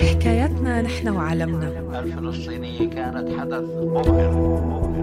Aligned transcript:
حكاياتنا 0.00 0.82
نحن 0.82 1.08
وعالمنا. 1.08 1.98
الفلسطينية 1.98 2.90
كانت 2.90 3.40
حدث 3.40 3.62
مبهر. 3.62 4.36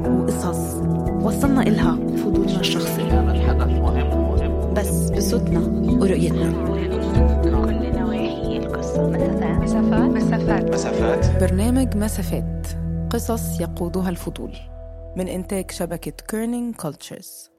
وقصص. 0.10 0.76
وصلنا 1.22 1.62
إلها 1.62 1.92
بفضولنا 1.96 2.60
الشخصي. 2.60 3.10
كانت 3.10 3.50
حدث 3.50 3.68
مهم. 3.68 4.08
مهم 4.08 4.74
بس 4.74 5.10
بصوتنا 5.10 5.60
ورؤيتنا. 6.02 6.52
كل 7.44 8.00
نواحي 8.00 8.58
القصة. 8.58 9.08
مسافات. 9.60 10.10
مسافات. 10.10 10.74
مسافات. 10.74 11.42
برنامج 11.42 11.98
مسافات. 11.98 12.68
قصص 13.10 13.62
يقودها 13.62 14.10
الفضول. 14.10 14.54
من 15.16 15.28
إنتاج 15.28 15.72
شبكة 15.72 16.12
Kerning 16.12 16.76
Cultures 16.76 17.53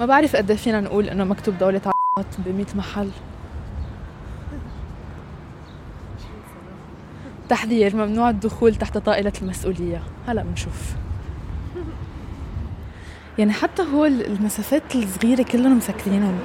ما 0.00 0.06
بعرف 0.06 0.36
قد 0.36 0.50
إيه 0.50 0.58
فينا 0.58 0.80
نقول 0.80 1.08
إنه 1.08 1.24
مكتوب 1.24 1.58
دولة 1.58 1.80
عربات 1.86 2.40
ب 2.40 2.48
100 2.48 2.66
محل. 2.74 3.10
تحذير 7.48 7.96
ممنوع 7.96 8.30
الدخول 8.30 8.74
تحت 8.74 8.98
طائلة 8.98 9.32
المسؤولية. 9.42 10.02
هلا 10.26 10.42
بنشوف. 10.42 10.94
يعني 13.38 13.52
حتى 13.52 13.82
هو 13.82 14.06
المسافات 14.06 14.82
الصغيرة 14.94 15.42
كلهم 15.42 15.76
مسكرينهم. 15.76 16.38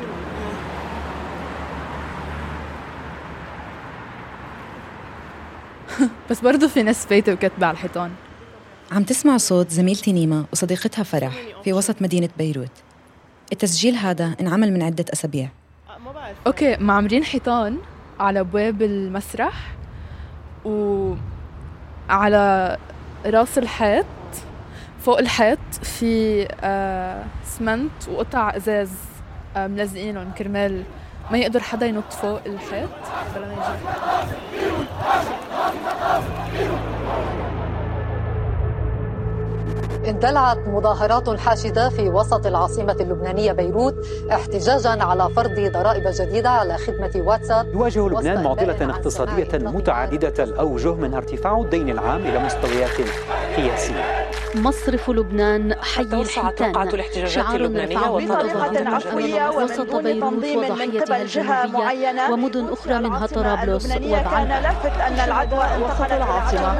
بس 6.29 6.41
برضه 6.41 6.67
في 6.67 6.83
ناس 6.83 7.05
فايتة 7.05 7.33
وكاتبة 7.33 7.67
على 7.67 7.73
الحيطان. 7.73 8.11
عم 8.91 9.03
تسمع 9.03 9.37
صوت 9.37 9.69
زميلتي 9.69 10.13
نيما 10.13 10.45
وصديقتها 10.51 11.03
فرح 11.03 11.33
في 11.63 11.73
وسط 11.73 12.01
مدينة 12.01 12.29
بيروت. 12.37 12.71
التسجيل 13.51 13.95
هذا 13.95 14.35
انعمل 14.41 14.73
من 14.73 14.83
عدة 14.83 15.05
أسابيع. 15.13 15.49
أوكي 16.47 16.77
معمرين 16.77 17.23
حيطان 17.23 17.77
على 18.19 18.39
ابواب 18.39 18.81
المسرح 18.81 19.53
وعلى 20.65 21.17
راس 23.25 23.57
الحيط 23.57 24.05
فوق 25.01 25.19
الحيط 25.19 25.59
في 25.83 26.47
آه 26.61 27.23
سمنت 27.45 28.07
وقطع 28.09 28.55
أزاز 28.55 28.91
آه 29.57 29.67
ملزقينهم 29.67 30.31
كرمال 30.31 30.83
ما 31.31 31.37
يقدر 31.37 31.59
حدا 31.59 31.85
ينط 31.85 32.13
فوق 32.13 32.41
الحيط. 32.45 32.89
بلا 33.35 33.47
ما 33.47 33.53
يجي 33.53 33.65
اندلعت 40.07 40.57
مظاهرات 40.67 41.39
حاشدة 41.39 41.89
في 41.89 42.09
وسط 42.09 42.45
العاصمة 42.45 42.97
اللبنانية 42.99 43.51
بيروت 43.51 43.95
احتجاجا 44.31 45.03
على 45.03 45.29
فرض 45.29 45.59
ضرائب 45.73 46.03
جديدة 46.07 46.49
على 46.49 46.77
خدمة 46.77 47.11
واتساب. 47.15 47.73
يواجه 47.73 48.07
لبنان 48.07 48.89
اقتصادية 48.89 49.47
سماع 49.51 49.71
متعددة 49.71 50.43
الأوجه 50.43 50.93
منها 50.93 51.17
ارتفاع 51.17 51.57
الدين 51.57 51.89
العام 51.89 52.21
إلى 52.21 52.39
مستويات 52.39 52.89
قياسية. 53.57 54.14
مصرف 54.55 55.09
لبنان 55.09 55.75
حي 55.81 56.01
الحيتان. 56.01 56.75
الاحتجاجات 56.87 57.27
شعار 57.27 57.55
اللبنانية 57.55 57.97
رفعه 57.97 58.25
بطريقة 58.25 58.89
عفوية 58.95 59.49
وسط 59.49 59.95
بيروت 59.95 60.33
تنظيم 60.33 60.59
من 60.59 60.71
وضحيتها 60.71 61.17
قبل 61.17 61.27
جهة 61.27 61.63
الجنوبية 61.63 61.79
معينة. 61.79 62.31
ومدن 62.31 62.67
أخرى 62.69 62.99
منها 62.99 63.27
طرابلس. 63.27 63.85
اللبنانية 63.85 64.17
كان 64.17 64.27
وبعنها 64.27 64.61
لافت 64.61 64.99
أن 64.99 65.13
العدوى 65.13 65.85
وسط 65.85 66.11
العاصمة. 66.11 66.79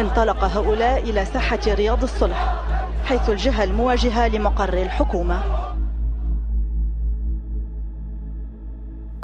انطلق 0.00 0.44
هؤلاء 0.44 1.02
إلى 1.02 1.24
ساحة 1.24 1.60
رياض 1.66 2.02
الصلح 2.02 2.64
حيث 3.04 3.30
الجهة 3.30 3.64
المواجهة 3.64 4.28
لمقر 4.28 4.82
الحكومة. 4.82 5.42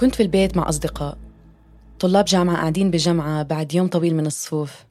كنت 0.01 0.15
في 0.15 0.23
البيت 0.23 0.57
مع 0.57 0.69
أصدقاء. 0.69 1.17
طلاب 2.01 2.25
جامعة 2.25 2.57
قاعدين 2.57 2.91
بجمعة 2.91 3.43
بعد 3.43 3.75
يوم 3.75 3.87
طويل 3.89 4.17
من 4.17 4.27
الصفوف. 4.27 4.85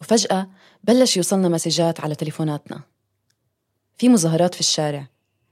وفجأة 0.00 0.46
بلش 0.86 1.16
يوصلنا 1.16 1.48
مسجات 1.48 2.00
على 2.00 2.14
تليفوناتنا. 2.14 2.80
في 3.98 4.08
مظاهرات 4.08 4.54
في 4.54 4.60
الشارع. 4.60 5.06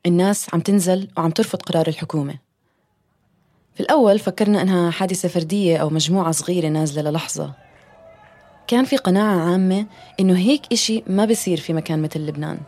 الناس 0.06 0.54
عم 0.54 0.60
تنزل 0.60 1.08
وعم 1.16 1.30
ترفض 1.30 1.62
قرار 1.62 1.88
الحكومة. 1.88 2.34
في 3.74 3.80
الأول 3.80 4.18
فكرنا 4.18 4.62
إنها 4.62 4.90
حادثة 4.90 5.28
فردية 5.28 5.76
أو 5.76 5.90
مجموعة 5.90 6.32
صغيرة 6.32 6.68
نازلة 6.68 7.10
للحظة. 7.10 7.52
كان 8.66 8.84
في 8.84 8.96
قناعة 8.96 9.50
عامة 9.50 9.86
إنه 10.20 10.38
هيك 10.38 10.62
إشي 10.72 11.02
ما 11.06 11.24
بصير 11.24 11.60
في 11.60 11.72
مكان 11.72 12.02
مثل 12.02 12.20
لبنان. 12.20 12.58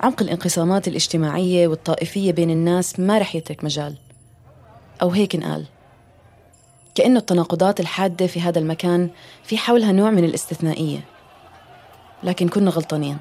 عمق 0.00 0.22
الانقسامات 0.22 0.88
الاجتماعية 0.88 1.68
والطائفية 1.68 2.32
بين 2.32 2.50
الناس 2.50 3.00
ما 3.00 3.18
رح 3.18 3.34
يترك 3.34 3.64
مجال. 3.64 3.96
أو 5.02 5.10
هيك 5.10 5.36
نقال 5.36 5.66
كأنه 6.94 7.18
التناقضات 7.18 7.80
الحادة 7.80 8.26
في 8.26 8.40
هذا 8.40 8.58
المكان 8.58 9.10
في 9.44 9.58
حولها 9.58 9.92
نوع 9.92 10.10
من 10.10 10.24
الاستثنائية. 10.24 11.11
لكن 12.24 12.48
كنا 12.48 12.70
غلطانين. 12.70 13.16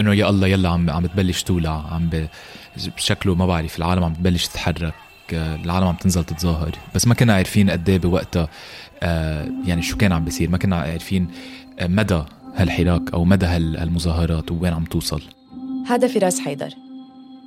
إنه 0.00 0.14
يا 0.14 0.30
الله 0.30 0.46
يلا 0.46 0.68
عم 0.68 0.90
عم 0.90 1.06
تبلش 1.06 1.42
تولع 1.42 1.84
عم 1.92 2.08
ب... 2.08 2.26
شكله 2.96 3.34
ما 3.34 3.46
بعرف 3.46 3.78
العالم 3.78 4.04
عم 4.04 4.14
تبلش 4.14 4.46
تتحرك 4.46 4.94
العالم 5.32 5.86
عم 5.86 5.94
تنزل 5.94 6.24
تتظاهر. 6.24 6.70
بس 6.94 7.06
ما 7.06 7.14
كنا 7.14 7.34
عارفين 7.34 7.70
قد 7.70 7.88
إيه 7.88 7.98
بوقتها 7.98 8.48
آه، 9.02 9.48
يعني 9.66 9.82
شو 9.82 9.96
كان 9.96 10.12
عم 10.12 10.24
بيصير. 10.24 10.50
ما 10.50 10.58
كنا 10.58 10.76
عارفين 10.76 11.28
آه، 11.78 11.86
مدى 11.86 12.22
هالحراك 12.56 13.12
أو 13.14 13.24
مدى 13.24 13.46
هال- 13.46 13.76
هالمظاهرات 13.76 14.52
وين 14.52 14.72
عم 14.72 14.84
توصل. 14.84 15.22
هذا 15.86 16.08
فراس 16.08 16.40
حيدر 16.40 16.70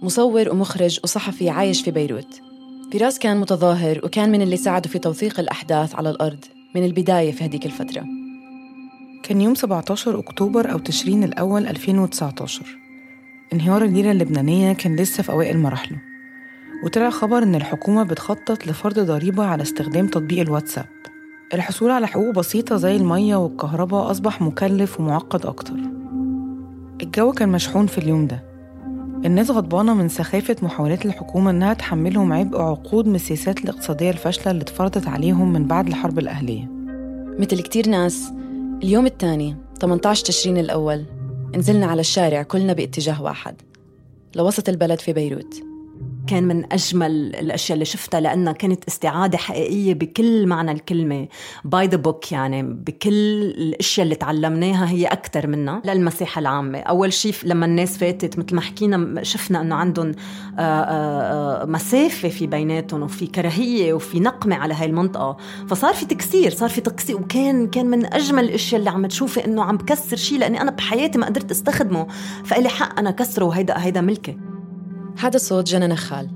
مصور 0.01 0.49
ومخرج 0.49 0.99
وصحفي 1.03 1.49
عايش 1.49 1.81
في 1.81 1.91
بيروت. 1.91 2.41
فراس 2.93 3.19
كان 3.19 3.37
متظاهر 3.37 4.01
وكان 4.03 4.31
من 4.31 4.41
اللي 4.41 4.57
ساعدوا 4.57 4.91
في 4.91 4.99
توثيق 4.99 5.39
الأحداث 5.39 5.95
على 5.95 6.09
الأرض 6.09 6.45
من 6.75 6.85
البداية 6.85 7.31
في 7.31 7.45
هديك 7.45 7.65
الفترة. 7.65 8.03
كان 9.23 9.41
يوم 9.41 9.55
17 9.55 10.19
أكتوبر 10.19 10.71
أو 10.71 10.77
تشرين 10.77 11.23
الأول 11.23 11.67
2019 11.67 12.77
انهيار 13.53 13.83
الليرة 13.83 14.11
اللبنانية 14.11 14.73
كان 14.73 14.95
لسه 14.95 15.23
في 15.23 15.31
أوائل 15.31 15.57
مراحله. 15.57 15.97
وطلع 16.83 17.09
خبر 17.09 17.43
إن 17.43 17.55
الحكومة 17.55 18.03
بتخطط 18.03 18.67
لفرض 18.67 18.99
ضريبة 18.99 19.45
على 19.45 19.63
استخدام 19.63 20.07
تطبيق 20.07 20.39
الواتساب. 20.39 20.85
الحصول 21.53 21.91
على 21.91 22.07
حقوق 22.07 22.33
بسيطة 22.33 22.75
زي 22.77 22.95
المية 22.95 23.35
والكهرباء 23.35 24.11
أصبح 24.11 24.41
مكلف 24.41 24.99
ومعقد 24.99 25.45
أكتر. 25.45 25.75
الجو 27.01 27.31
كان 27.31 27.49
مشحون 27.49 27.87
في 27.87 27.97
اليوم 27.97 28.27
ده. 28.27 28.43
الناس 29.25 29.51
غضبانة 29.51 29.93
من 29.93 30.09
سخافة 30.09 30.55
محاولات 30.61 31.05
الحكومة 31.05 31.51
إنها 31.51 31.73
تحملهم 31.73 32.33
عبء 32.33 32.61
عقود 32.61 33.07
من 33.07 33.15
السياسات 33.15 33.63
الاقتصادية 33.63 34.09
الفاشلة 34.09 34.51
اللي 34.51 34.61
اتفرضت 34.61 35.07
عليهم 35.07 35.53
من 35.53 35.65
بعد 35.65 35.87
الحرب 35.87 36.19
الأهلية. 36.19 36.67
مثل 37.39 37.61
كتير 37.61 37.89
ناس 37.89 38.31
اليوم 38.83 39.05
الثاني 39.05 39.55
18 39.81 40.25
تشرين 40.25 40.57
الأول 40.57 41.05
نزلنا 41.55 41.85
على 41.85 41.99
الشارع 42.01 42.43
كلنا 42.43 42.73
باتجاه 42.73 43.21
واحد 43.21 43.61
لوسط 44.35 44.69
البلد 44.69 44.99
في 44.99 45.13
بيروت. 45.13 45.63
كان 46.27 46.43
من 46.43 46.73
أجمل 46.73 47.11
الأشياء 47.11 47.73
اللي 47.73 47.85
شفتها 47.85 48.19
لأنها 48.19 48.53
كانت 48.53 48.83
استعادة 48.87 49.37
حقيقية 49.37 49.93
بكل 49.93 50.47
معنى 50.47 50.71
الكلمة 50.71 51.27
by 51.65 51.87
the 51.87 51.97
book 51.97 52.31
يعني 52.31 52.63
بكل 52.63 53.41
الأشياء 53.57 54.03
اللي 54.03 54.15
تعلمناها 54.15 54.89
هي 54.89 55.05
أكثر 55.05 55.47
منها 55.47 55.81
للمساحة 55.85 56.39
العامة. 56.39 56.79
أول 56.79 57.13
شيء 57.13 57.33
لما 57.43 57.65
الناس 57.65 57.97
فاتت 57.97 58.39
مثل 58.39 58.55
ما 58.55 58.61
حكينا 58.61 59.23
شفنا 59.23 59.61
أنه 59.61 59.75
عندهم 59.75 60.11
آه، 60.59 60.61
آه، 60.61 61.61
آه، 61.61 61.65
مسافة 61.65 62.29
في 62.29 62.47
بيناتهم 62.47 63.03
وفي 63.03 63.27
كراهية 63.27 63.93
وفي 63.93 64.19
نقمة 64.19 64.55
على 64.55 64.73
هاي 64.73 64.85
المنطقة. 64.85 65.37
فصار 65.67 65.93
في 65.93 66.05
تكسير 66.05 66.51
صار 66.51 66.69
في 66.69 66.81
تكسير 66.81 67.15
وكان 67.15 67.67
كان 67.67 67.85
من 67.85 68.13
أجمل 68.13 68.43
الأشياء 68.43 68.79
اللي 68.79 68.89
عم 68.89 69.05
تشوفي 69.05 69.45
أنه 69.45 69.63
عم 69.63 69.77
بكسر 69.77 70.17
شيء 70.17 70.39
لأني 70.39 70.61
أنا 70.61 70.71
بحياتي 70.71 71.17
ما 71.17 71.25
قدرت 71.25 71.51
أستخدمه. 71.51 72.07
فإلي 72.45 72.69
حق 72.69 72.99
أنا 72.99 73.11
كسره 73.11 73.45
وهيدا 73.45 73.73
هيدا 73.77 74.01
ملكي. 74.01 74.56
هذا 75.19 75.37
صوت 75.37 75.67
جنى 75.67 75.87
نخال 75.87 76.29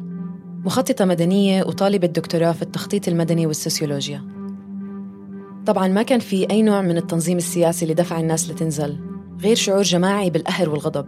مخططة 0.66 1.06
مدنية 1.06 1.64
وطالبة 1.64 2.08
دكتوراه 2.08 2.52
في 2.52 2.62
التخطيط 2.62 3.08
المدني 3.08 3.46
والسوسيولوجيا. 3.46 4.24
طبعا 5.66 5.88
ما 5.88 6.04
كان 6.04 6.20
في 6.20 6.50
أي 6.52 6.62
نوع 6.62 6.82
من 6.82 6.98
التنظيم 6.98 7.38
السياسي 7.38 7.84
اللي 7.84 7.94
دفع 7.94 8.20
الناس 8.20 8.50
لتنزل 8.50 9.00
غير 9.42 9.56
شعور 9.56 9.82
جماعي 9.82 10.30
بالقهر 10.30 10.70
والغضب. 10.70 11.08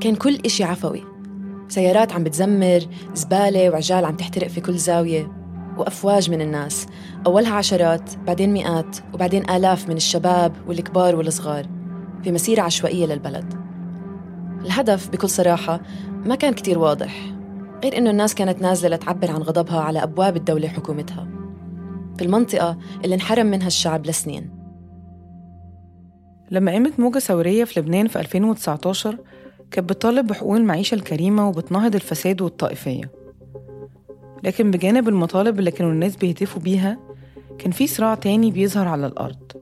كان 0.00 0.14
كل 0.14 0.38
إشي 0.44 0.64
عفوي. 0.64 1.04
سيارات 1.68 2.12
عم 2.12 2.24
بتزمر 2.24 2.80
زبالة 3.14 3.70
وعجال 3.70 4.04
عم 4.04 4.16
تحترق 4.16 4.48
في 4.48 4.60
كل 4.60 4.78
زاوية 4.78 5.32
وأفواج 5.78 6.30
من 6.30 6.40
الناس. 6.40 6.86
أولها 7.26 7.54
عشرات 7.54 8.10
بعدين 8.26 8.52
مئات 8.52 8.96
وبعدين 9.14 9.50
آلاف 9.50 9.88
من 9.88 9.96
الشباب 9.96 10.52
والكبار 10.68 11.16
والصغار 11.16 11.66
في 12.24 12.32
مسيرة 12.32 12.62
عشوائية 12.62 13.06
للبلد. 13.06 13.65
الهدف 14.66 15.10
بكل 15.10 15.28
صراحة 15.28 15.80
ما 16.24 16.34
كان 16.34 16.54
كتير 16.54 16.78
واضح 16.78 17.36
غير 17.82 17.98
إنه 17.98 18.10
الناس 18.10 18.34
كانت 18.34 18.62
نازلة 18.62 18.96
لتعبر 18.96 19.30
عن 19.30 19.42
غضبها 19.42 19.80
على 19.80 20.02
أبواب 20.02 20.36
الدولة 20.36 20.68
حكومتها 20.68 21.28
في 22.16 22.24
المنطقة 22.24 22.78
اللي 23.04 23.14
انحرم 23.14 23.46
منها 23.46 23.66
الشعب 23.66 24.06
لسنين. 24.06 24.50
لما 26.50 26.72
قامت 26.72 27.00
موجة 27.00 27.18
ثورية 27.18 27.64
في 27.64 27.80
لبنان 27.80 28.08
في 28.08 28.20
2019 28.20 29.18
كانت 29.70 29.88
بتطالب 29.88 30.26
بحقوق 30.26 30.56
المعيشة 30.56 30.94
الكريمة 30.94 31.48
وبتناهض 31.48 31.94
الفساد 31.94 32.40
والطائفية. 32.40 33.10
لكن 34.44 34.70
بجانب 34.70 35.08
المطالب 35.08 35.58
اللي 35.58 35.70
كانوا 35.70 35.92
الناس 35.92 36.16
بيهتفوا 36.16 36.62
بيها 36.62 36.98
كان 37.58 37.70
في 37.70 37.86
صراع 37.86 38.14
تاني 38.14 38.50
بيظهر 38.50 38.88
على 38.88 39.06
الأرض 39.06 39.52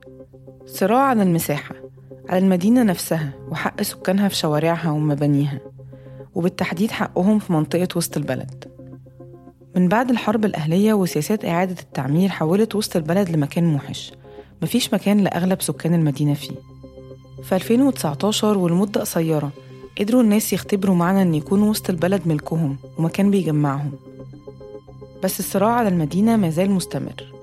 صراع 0.67 1.01
على 1.01 1.23
المساحة. 1.23 1.84
على 2.29 2.39
المدينة 2.39 2.83
نفسها 2.83 3.33
وحق 3.51 3.83
سكانها 3.83 4.29
في 4.29 4.37
شوارعها 4.37 4.91
ومبانيها 4.91 5.61
وبالتحديد 6.35 6.91
حقهم 6.91 7.39
في 7.39 7.53
منطقة 7.53 7.89
وسط 7.97 8.17
البلد. 8.17 8.65
من 9.77 9.89
بعد 9.89 10.11
الحرب 10.11 10.45
الأهلية 10.45 10.95
وسياسات 10.95 11.45
إعادة 11.45 11.77
التعمير 11.81 12.29
حولت 12.29 12.75
وسط 12.75 12.97
البلد 12.97 13.31
لمكان 13.31 13.65
موحش 13.65 14.13
مفيش 14.63 14.95
مكان 14.95 15.21
لأغلب 15.21 15.63
سكان 15.63 15.95
المدينة 15.95 16.35
فيه. 16.35 16.55
في 17.43 17.55
2019 17.55 18.59
ولمدة 18.59 19.01
قصيرة 19.01 19.51
قدروا 20.01 20.23
الناس 20.23 20.53
يختبروا 20.53 20.95
معنى 20.95 21.23
إن 21.23 21.35
يكون 21.35 21.63
وسط 21.63 21.91
البلد 21.91 22.29
ملكهم 22.29 22.77
ومكان 22.99 23.31
بيجمعهم. 23.31 23.93
بس 25.23 25.41
الصراع 25.41 25.71
على 25.71 25.89
المدينة 25.89 26.37
ما 26.37 26.51
زال 26.51 26.71
مستمر. 26.71 27.35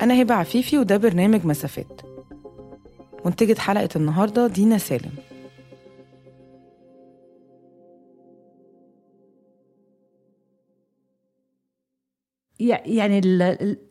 أنا 0.00 0.22
هبة 0.22 0.34
عفيفي 0.34 0.78
وده 0.78 0.96
برنامج 0.96 1.46
مسافات. 1.46 2.07
منتجة 3.28 3.60
حلقة 3.60 3.88
النهاردة 3.96 4.46
دينا 4.46 4.78
سالم. 4.78 5.12
يعني 12.60 13.18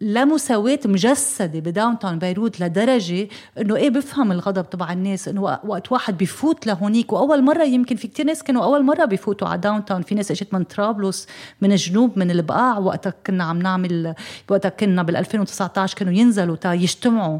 اللامساواة 0.02 0.80
مجسدة 0.86 1.60
ب 1.60 2.00
downtown 2.00 2.19
بيروت 2.19 2.62
لدرجة 2.62 3.28
إنه 3.58 3.75
إيه 3.75 3.90
بفهم 3.90 4.31
الغضب 4.31 4.69
تبع 4.69 4.94
الناس 4.94 5.28
إنه 5.28 5.42
وقت 5.42 5.92
واحد 5.92 6.18
بفوت 6.18 6.68
لهونيك 6.68 7.14
وأول 7.14 7.44
مرة 7.44 7.64
يمكن 7.64 7.96
في 7.96 8.08
كتير 8.08 8.25
ناس 8.25 8.44
كانوا 8.44 8.64
أول 8.64 8.84
مرة 8.84 9.06
بفوتوا 9.06 9.48
على 9.48 9.62
downtown 9.62 10.02
في 10.02 10.16
ناس 10.16 10.31
إجت 10.31 10.54
من 10.54 10.64
طرابلس 10.64 11.28
من 11.62 11.72
الجنوب 11.72 12.19
من 12.19 12.31
البقاع. 12.31 12.78
وقتها 12.78 13.14
كنا 13.28 13.44
عم 13.44 13.60
نعمل 13.60 14.14
وقتها 14.50 14.69
كنا 14.69 15.04
بال 15.04 15.16
2019 15.16 15.98
كانوا 15.98 16.14
ينزلوا 16.14 16.56
تا 16.56 16.74
يجتمعوا 16.74 17.40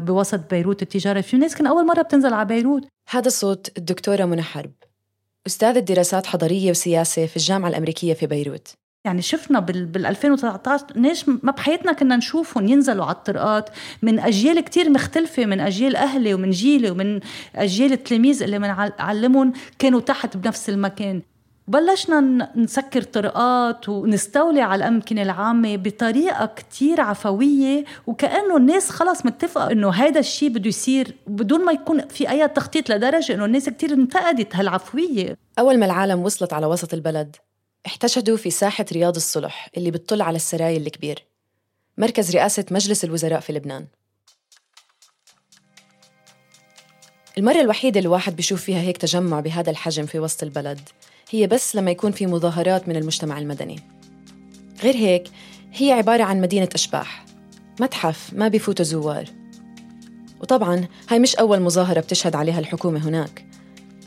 بوسط 0.00 0.50
بيروت 0.50 0.82
التجارة. 0.82 1.20
في 1.20 1.36
ناس 1.36 1.54
كان 1.54 1.66
أول 1.66 1.86
مرة 1.86 2.02
بتنزل 2.02 2.32
على 2.32 2.44
بيروت. 2.44 2.86
هذا 3.10 3.28
صوت 3.28 3.78
الدكتورة 3.78 4.24
منى 4.24 4.42
حرب 4.42 4.72
أستاذة 5.46 5.78
دراسات 5.78 6.26
حضرية 6.26 6.70
وسياسة 6.70 7.26
في 7.26 7.36
الجامعة 7.36 7.68
الأمريكية 7.68 8.14
في 8.14 8.26
بيروت. 8.26 8.68
يعني 9.06 9.22
شفنا 9.22 9.60
بال 9.60 10.06
2019 10.06 10.86
ليش 10.94 11.28
ما 11.28 11.52
بحياتنا 11.52 11.92
كنا 11.92 12.16
نشوفهم 12.16 12.68
ينزلوا 12.68 13.04
على 13.04 13.14
الطرقات 13.14 13.70
من 14.02 14.18
أجيال 14.20 14.60
كتير 14.60 14.90
مختلفة 14.90 15.46
من 15.46 15.60
أجيال 15.60 15.96
أهلي 15.96 16.34
ومن 16.34 16.50
جيلي 16.50 16.90
ومن 16.90 17.20
أجيال 17.56 17.92
التلاميذ 17.92 18.42
اللي 18.42 18.58
بنعلمهم 18.58 19.52
كانوا 19.78 20.00
تحت 20.00 20.36
بنفس 20.36 20.68
المكان. 20.68 21.22
بلشنا 21.68 22.50
نسكر 22.56 23.02
طرقات 23.02 23.88
ونستولي 23.88 24.60
على 24.60 24.84
الأمكنة 24.84 25.22
العامة 25.22 25.76
بطريقة 25.76 26.46
كتير 26.46 27.00
عفوية 27.00 27.84
وكأنه 28.06 28.56
الناس 28.56 28.90
خلص 28.90 29.26
متفقة 29.26 29.72
إنه 29.72 29.90
هذا 29.90 30.20
الشيء 30.20 30.48
بده 30.48 30.68
يصير 30.68 31.14
بدون 31.26 31.64
ما 31.64 31.72
يكون 31.72 32.08
في 32.08 32.30
أي 32.30 32.48
تخطيط 32.48 32.90
لدرجة 32.90 33.34
إنه 33.34 33.44
الناس 33.44 33.68
كتير 33.68 33.92
انتقدت 33.92 34.56
هالعفوية. 34.56 35.36
أول 35.58 35.78
ما 35.78 35.86
العالم 35.86 36.22
وصلت 36.22 36.52
على 36.52 36.66
وسط 36.66 36.94
البلد 36.94 37.36
احتشدوا 37.86 38.36
في 38.36 38.50
ساحة 38.50 38.86
رياض 38.92 39.16
الصلح 39.16 39.70
اللي 39.76 39.90
بتطل 39.90 40.22
على 40.22 40.36
السراي 40.36 40.76
الكبير. 40.76 41.24
مركز 41.98 42.36
رئاسة 42.36 42.64
مجلس 42.70 43.04
الوزراء 43.04 43.40
في 43.40 43.52
لبنان. 43.52 43.86
المرة 47.38 47.60
الوحيدة 47.60 47.98
اللي 47.98 48.06
الواحد 48.06 48.36
بيشوف 48.36 48.62
فيها 48.62 48.80
هيك 48.80 48.96
تجمع 48.96 49.40
بهذا 49.40 49.70
الحجم 49.70 50.06
في 50.06 50.18
وسط 50.18 50.42
البلد 50.42 50.80
هي 51.30 51.46
بس 51.46 51.76
لما 51.76 51.90
يكون 51.90 52.12
في 52.12 52.26
مظاهرات 52.26 52.88
من 52.88 52.96
المجتمع 52.96 53.38
المدني. 53.38 53.80
غير 54.82 54.96
هيك 54.96 55.28
هي 55.72 55.92
عبارة 55.92 56.22
عن 56.22 56.40
مدينة 56.40 56.68
أشباح. 56.74 57.24
متحف 57.80 58.32
ما 58.32 58.48
بيفوتوا 58.48 58.84
زوار. 58.84 59.24
وطبعا 60.40 60.88
هاي 61.08 61.18
مش 61.18 61.36
أول 61.36 61.60
مظاهرة 61.60 62.00
بتشهد 62.00 62.36
عليها 62.36 62.58
الحكومة 62.58 63.08
هناك. 63.08 63.46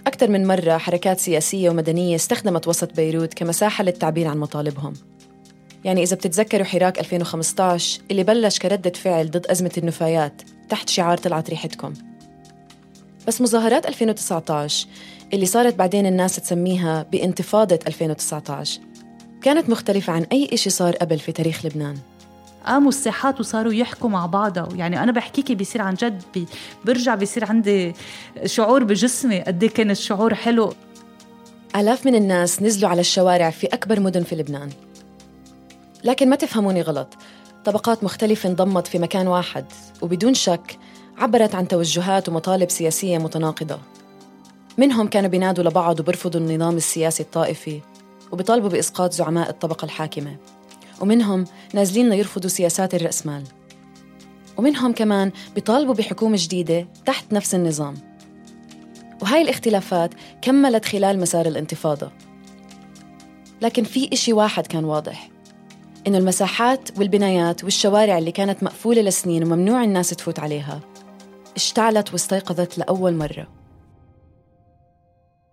أكثر 0.10 0.30
من 0.30 0.48
مرة 0.48 0.78
حركات 0.78 1.20
سياسية 1.20 1.70
ومدنية 1.70 2.16
استخدمت 2.16 2.68
وسط 2.68 2.96
بيروت 2.96 3.34
كمساحة 3.34 3.84
للتعبير 3.84 4.28
عن 4.28 4.38
مطالبهم. 4.38 4.94
يعني 5.84 6.04
إذا 6.04 6.16
بتتذكروا 6.16 6.66
حراك 6.66 7.00
2015 7.00 8.02
اللي 8.12 8.24
بلش 8.24 8.60
كردة 8.60 8.90
فعل 8.90 9.32
ضد 9.32 9.48
أزمة 9.48 9.72
النفايات 9.78 10.42
تحت 10.70 10.90
شعار 10.90 11.18
طلعت 11.18 11.50
ريحتكم. 11.50 11.94
بس 13.28 13.42
مظاهرات 13.42 13.86
2019 13.86 14.88
اللي 15.34 15.46
صارت 15.46 15.76
بعدين 15.76 16.06
الناس 16.06 16.36
تسميها 16.36 17.04
بانتفاضة 17.12 17.80
2019 17.88 18.82
كانت 19.42 19.70
مختلفة 19.70 20.14
عن 20.14 20.26
أي 20.32 20.50
إشي 20.54 20.70
صار 20.70 20.96
قبل 20.96 21.20
في 21.20 21.32
تاريخ 21.32 21.66
لبنان. 21.66 21.98
قاموا 22.66 22.90
الساحات 22.90 23.40
وصاروا 23.40 23.74
يحكوا 23.74 24.10
مع 24.10 24.26
بعضها 24.26 24.68
يعني 24.76 25.04
أنا 25.04 25.12
بحكيكي 25.12 25.56
بيصير 25.56 25.82
عن 25.82 25.94
جد 25.94 26.24
بي 26.34 26.46
برجع 26.86 27.16
بيصير 27.16 27.46
عندي 27.46 27.94
شعور 28.46 28.84
بجسمي 28.84 29.42
قد 29.42 29.64
إيه 29.64 29.70
كان 29.70 29.92
الشعور 29.92 30.36
حلو. 30.36 30.74
آلاف 31.76 32.06
من 32.06 32.16
الناس 32.16 32.62
نزلوا 32.62 32.90
على 32.90 33.02
الشوارع 33.02 33.50
في 33.50 33.68
أكبر 33.68 34.00
مدن 34.00 34.24
في 34.24 34.36
لبنان. 34.36 34.70
لكن 36.04 36.30
ما 36.30 36.36
تفهموني 36.36 36.82
غلط. 36.82 37.14
طبقات 37.66 38.04
مختلفة 38.04 38.50
انضمت 38.50 38.88
في 38.88 39.00
مكان 39.00 39.28
واحد 39.28 39.66
وبدون 40.02 40.34
شك 40.34 40.78
عبرت 41.18 41.56
عن 41.56 41.68
توجهات 41.68 42.30
ومطالب 42.30 42.70
سياسية 42.70 43.18
متناقضة. 43.18 43.80
منهم 44.78 45.08
كانوا 45.08 45.30
بينادوا 45.30 45.64
لبعض 45.64 46.00
وبرفضوا 46.00 46.42
النظام 46.42 46.78
السياسي 46.78 47.24
الطائفي 47.24 47.82
وبيطالبوا 48.32 48.70
بإسقاط 48.70 49.14
زعماء 49.14 49.50
الطبقة 49.50 49.86
الحاكمة. 49.86 50.38
ومنهم 51.02 51.46
نازلين 51.74 52.10
ليرفضوا 52.10 52.50
سياسات 52.50 52.96
الرأسمال. 52.96 53.44
ومنهم 54.58 54.94
كمان 54.94 55.32
بيطالبوا 55.56 55.94
بحكومة 55.94 56.38
جديدة 56.40 56.88
تحت 57.06 57.34
نفس 57.34 57.56
النظام. 57.56 57.94
وهاي 59.22 59.42
الاختلافات 59.42 60.14
كملت 60.42 60.86
خلال 60.86 61.20
مسار 61.20 61.46
الانتفاضة. 61.46 62.12
لكن 63.62 63.84
في 63.84 64.14
إشي 64.14 64.34
واحد 64.34 64.68
كان 64.68 64.86
واضح 64.86 65.30
إنه 66.08 66.18
المساحات 66.18 66.98
والبنايات 66.98 67.64
والشوارع 67.64 68.18
اللي 68.18 68.32
كانت 68.32 68.64
مقفولة 68.64 69.02
لسنين 69.02 69.44
وممنوع 69.44 69.84
الناس 69.84 70.10
تفوت 70.10 70.40
عليها 70.40 70.80
اشتعلت 71.56 72.14
واستيقظت 72.14 72.78
لأول 72.78 73.14
مرة. 73.14 73.59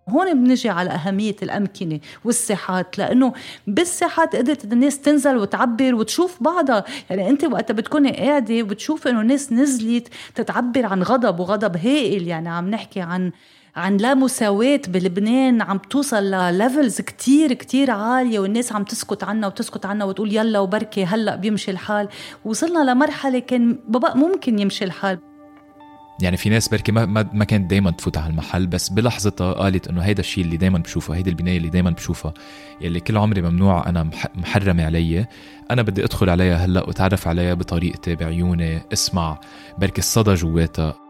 هون 0.09 0.45
بنجي 0.45 0.69
على 0.69 0.91
أهمية 0.91 1.37
الأمكنة 1.43 2.01
والساحات 2.25 2.99
لأنه 2.99 3.33
بالساحات 3.67 4.37
قدرت 4.37 4.65
الناس 4.65 5.01
تنزل 5.01 5.37
وتعبر 5.37 5.95
وتشوف 5.95 6.43
بعضها. 6.43 6.85
يعني 7.11 7.31
أنت 7.31 7.45
وقتها 7.45 7.75
بتكوني 7.75 8.13
قاعدة 8.13 8.63
وبتشوف 8.63 9.09
إنه 9.09 9.21
الناس 9.21 9.53
نزلت 9.53 10.09
تتعبر 10.35 10.87
عن 10.87 11.03
غضب 11.03 11.41
وغضب 11.41 11.77
هائل. 11.77 12.27
يعني 12.27 12.49
عم 12.49 12.71
نحكي 12.71 13.01
عن 13.01 13.33
عن 13.77 13.97
لا 13.97 14.15
مساواة 14.15 14.81
بلبنان 14.89 15.63
عم 15.63 15.79
توصل 15.79 16.25
لليفلز 16.25 17.01
كتير 17.01 17.53
كتير 17.53 17.91
عالية 17.91 18.39
والناس 18.39 18.73
عم 18.73 18.85
تسكت 18.85 19.25
عنا 19.25 19.47
وتسكت 19.47 19.87
عنا 19.87 20.05
وتقول 20.05 20.37
يلا 20.37 20.59
وبركي 20.59 21.05
هلأ 21.05 21.37
بيمشي 21.37 21.71
الحال. 21.71 22.09
وصلنا 22.45 22.91
لمرحلة 22.91 23.39
كان 23.39 23.79
بابا 23.89 24.15
ممكن 24.15 24.59
يمشي 24.59 24.85
الحال. 24.85 25.19
يعني 26.21 26.37
في 26.37 26.49
ناس 26.49 26.69
بركي 26.69 26.93
ما 26.93 27.07
ما, 27.07 27.29
ما 27.33 27.45
كانت 27.45 27.71
دائما 27.71 27.91
تفوت 27.91 28.17
على 28.17 28.31
المحل 28.31 28.67
بس 28.67 28.89
بلحظتها 28.89 29.53
قالت 29.53 29.89
إنه 29.89 30.01
هيدا 30.03 30.21
الشيء 30.21 30.45
اللي 30.45 30.57
دائما 30.57 30.79
بشوفه 30.79 31.15
هيدي 31.15 31.31
البناية 31.31 31.57
اللي 31.57 31.69
دائما 31.69 31.91
بشوفها 31.91 32.35
يلي 32.81 33.01
كل 33.01 33.17
عمري 33.17 33.43
ممنوع 33.43 33.89
أنا 33.89 34.11
محرمه 34.35 34.85
علي 34.85 35.27
أنا 35.71 35.83
بدي 35.83 36.05
أدخل 36.05 36.31
عليها 36.31 36.57
هلأ 36.57 36.83
وأتعرف 36.87 37.29
عليها 37.29 37.55
بطريقتي 37.55 38.15
بعيوني 38.15 38.83
اسمع 38.93 39.41
بركي 39.79 39.99
الصدى 39.99 40.35
جواتها. 40.35 41.06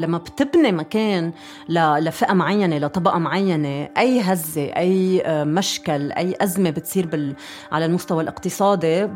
لما 0.00 0.18
بتبني 0.18 0.72
مكان 0.72 1.32
لفئة 1.68 2.32
معينة 2.32 2.78
لطبقة 2.78 3.18
معينة 3.18 3.88
أي 3.98 4.20
هزة 4.20 4.62
أي 4.62 5.22
آه، 5.26 5.44
مشكل 5.44 6.12
أي 6.12 6.34
أزمة 6.40 6.70
بتصير 6.70 7.06
بال... 7.06 7.34
على 7.72 7.84
المستوى 7.84 8.22
الاقتصادي 8.22 9.08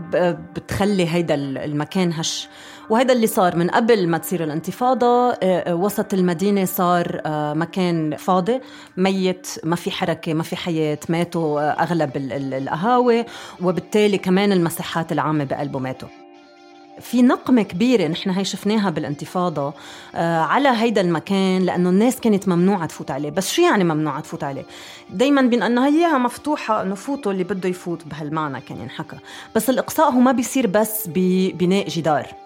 بتخلي 0.56 1.08
هيدا 1.08 1.34
المكان 1.34 2.12
هش. 2.12 2.48
وهذا 2.90 3.12
اللي 3.12 3.26
صار 3.26 3.56
من 3.56 3.70
قبل 3.70 4.08
ما 4.08 4.18
تصير 4.18 4.44
الانتفاضة 4.44 5.30
آه، 5.30 5.36
آه، 5.42 5.74
وسط 5.74 6.14
المدينة 6.14 6.64
صار 6.64 7.20
مكان 7.54 8.16
فاضي 8.16 8.60
ميت 8.96 9.46
ما 9.64 9.76
في 9.76 9.90
حركة 9.90 10.34
ما 10.34 10.42
في 10.42 10.56
حياة 10.56 10.98
ماتوا 11.08 11.82
أغلب 11.82 12.10
القهاوي 12.16 13.24
وبالتالي 13.62 14.18
كمان 14.18 14.52
المساحات 14.52 15.12
العامة 15.12 15.44
بقلبه 15.44 15.78
ماتوا. 15.78 16.21
في 17.02 17.22
نقمة 17.22 17.62
كبيرة 17.62 18.08
نحن 18.08 18.30
هي 18.30 18.44
شفناها 18.44 18.90
بالانتفاضة 18.90 19.74
آه 20.14 20.40
على 20.40 20.68
هيدا 20.68 21.00
المكان 21.00 21.62
لأنه 21.62 21.90
الناس 21.90 22.20
كانت 22.20 22.48
ممنوعة 22.48 22.86
تفوت 22.86 23.10
عليه. 23.10 23.30
بس 23.30 23.52
شو 23.52 23.62
يعني 23.62 23.84
ممنوعة 23.84 24.20
تفوت 24.20 24.44
عليه؟ 24.44 24.64
دايما 25.10 25.42
بين 25.42 25.62
أنه 25.62 25.86
هيها 25.86 26.18
مفتوحة 26.18 26.82
أنه 26.82 26.94
فوتوا 26.94 27.32
اللي 27.32 27.44
بده 27.44 27.68
يفوت 27.68 28.06
بهالمعنى 28.06 28.60
كان 28.60 28.80
ينحكى. 28.80 29.16
بس 29.54 29.70
الإقصاء 29.70 30.10
هو 30.10 30.20
ما 30.20 30.32
بيصير 30.32 30.66
بس 30.66 31.08
ببناء 31.14 31.88
جدار. 31.88 32.41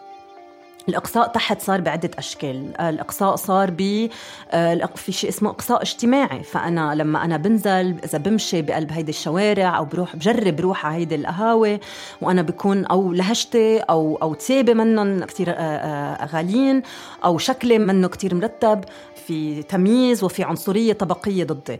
الإقصاء 0.88 1.28
تحت 1.28 1.62
صار 1.62 1.81
بعدة 1.81 2.11
أشكال. 2.19 2.81
الإقصاء 2.81 3.37
صار 3.37 3.71
ب 3.71 4.09
آه، 4.50 4.88
في 4.97 5.12
شيء 5.12 5.31
اسمه 5.31 5.50
إقصاء 5.50 5.83
اجتماعي. 5.83 6.43
فأنا 6.43 6.95
لما 6.95 7.25
أنا 7.25 7.37
بنزل 7.37 7.97
إذا 8.05 8.19
بمشي 8.19 8.62
بقلب 8.62 8.93
هيدي 8.93 9.11
الشوارع 9.11 9.78
أو 9.78 9.85
بروح 9.85 10.16
بجرب 10.16 10.61
روح 10.61 10.87
على 10.87 10.97
هيدي 10.97 11.14
القهاوي 11.14 11.81
وأنا 12.21 12.43
بكون 12.43 12.85
أو 12.85 13.12
لهجتي 13.12 13.78
أو 13.78 14.19
أو 14.23 14.35
تيابي 14.35 14.75
منهم 14.75 15.25
كثير 15.25 15.50
آه، 15.50 15.52
آه، 15.52 16.26
غاليين 16.26 16.83
أو 17.25 17.38
شكلي 17.38 17.78
منه 17.78 18.09
كثير 18.09 18.35
مرتب. 18.35 18.85
في 19.26 19.62
تمييز 19.62 20.25
وفي 20.25 20.43
عنصرية 20.43 20.93
طبقية 20.93 21.45
ضدي. 21.45 21.78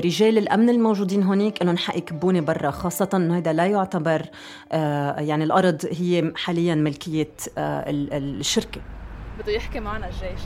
رجال 0.00 0.38
الأمن 0.38 0.70
الموجودين 0.70 1.22
هونيك 1.22 1.62
إنهم 1.62 1.76
حق 1.76 1.96
يكبوني 1.96 2.40
برا 2.40 2.70
خاصة 2.70 3.08
إنه 3.14 3.38
هذا 3.38 3.52
لا 3.52 3.66
يعتبر 3.66 4.22
يعني 5.18 5.44
الأرض 5.44 5.86
هي 5.90 6.32
حاليا 6.36 6.74
ملكية 7.00 7.32
آه، 7.58 7.84
الشركة. 7.90 8.80
بده 9.38 9.52
يحكي 9.52 9.80
معنا 9.80 10.06
الجيش. 10.06 10.40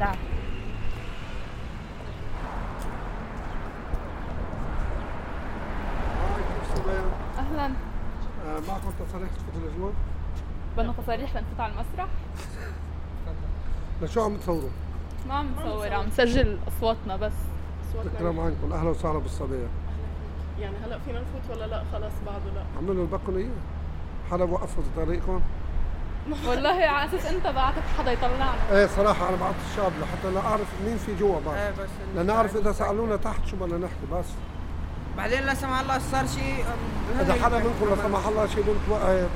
تعال. 0.00 0.18
أهلا. 7.38 7.68
معكم 8.68 8.90
تصاريح 9.08 9.28
تفوتوا 9.30 9.68
الجنود؟ 9.68 9.94
بدنا 10.76 10.94
تصاريح 11.02 11.36
لنفوت 11.36 11.60
على 11.60 11.72
المسرح؟ 11.72 12.08
لشو 14.02 14.20
عم 14.22 14.36
تصوروا؟ 14.36 14.70
ما 15.28 15.34
عم 15.34 15.46
نصور 15.58 15.92
عم 15.92 16.06
نسجل 16.06 16.58
أصواتنا 16.68 17.16
بس. 17.16 17.32
شكرا 17.94 18.28
عنكم. 18.28 18.72
أهلا 18.72 18.90
وسهلا 18.90 19.18
بالصبيه 19.18 19.66
يعني 20.60 20.76
هلأ 20.76 20.98
فينا 20.98 21.20
نفوت 21.20 21.56
ولا 21.56 21.66
لأ؟ 21.66 21.84
خلص 21.92 22.12
بعده 22.26 22.54
لأ. 22.54 22.64
عملوا 22.78 23.04
البقوا 23.04 23.38
إياه. 23.38 23.48
حدا 24.30 24.44
وقفوا 24.44 24.82
طريقكم؟ 24.96 25.40
والله 26.46 26.70
على 26.70 27.08
أساس 27.08 27.26
أنت 27.26 27.46
بعتت 27.46 27.82
حدا 27.98 28.12
يطلعنا. 28.12 28.54
إيه 28.72 28.86
صراحة 28.86 29.28
أنا 29.28 29.36
بعت 29.36 29.54
الشاب 29.70 29.92
لحتى 30.00 30.34
لا 30.34 30.40
أعرف 30.40 30.66
مين 30.86 30.96
في 30.96 31.14
جوا 31.14 31.40
بس 31.40 31.54
إيه 31.54 31.70
بس 31.70 31.88
لنعرف 32.16 32.56
إذا 32.56 32.72
سألونا 32.72 33.16
تحت 33.16 33.46
شو 33.46 33.56
بدنا 33.56 33.78
نحكي 33.78 34.06
بس. 34.12 34.26
بعدين 35.16 35.42
لا 35.42 35.54
سمح 35.54 35.80
الله 35.80 35.98
صار 35.98 36.26
شيء 36.26 36.64
إذا 37.20 37.34
حدا 37.34 37.58
منكم 37.58 37.90
لا 37.90 37.96
سمح 37.96 38.26
الله 38.26 38.46
شيء 38.46 38.62
بنت 38.62 38.88
وقف 38.90 39.28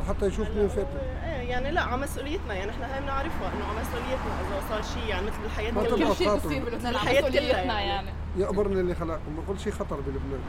لحتى 0.00 0.26
يشوف 0.26 0.48
مين 0.56 0.68
فات. 0.68 0.86
إيه 1.24 1.50
يعني 1.50 1.70
لا 1.70 1.82
على 1.82 2.02
مسؤوليتنا 2.02 2.54
يعني 2.54 2.70
إحنا 2.70 2.94
هاي 2.94 3.00
بنعرفها 3.00 3.52
إنه 3.54 3.64
على 3.64 3.80
مسؤوليتنا 3.80 4.40
إذا 4.40 4.68
صار 4.68 4.82
شيء 4.82 5.08
يعني 5.08 5.26
مثل 5.26 5.36
الحياة 5.44 5.70
كلها. 5.70 6.08
كل 6.08 6.16
شيء 6.16 6.36
بصير 6.36 6.64
بلبنان 6.64 6.94
الحياة 6.94 7.20
كلها 7.20 7.40
يعني, 7.40 7.88
يعني. 7.88 8.10
يقبرني 8.36 8.80
اللي 8.80 8.94
خلقكم 8.94 9.42
كل 9.48 9.58
شيء 9.58 9.72
خطر 9.72 9.96
بلبنان. 9.96 10.40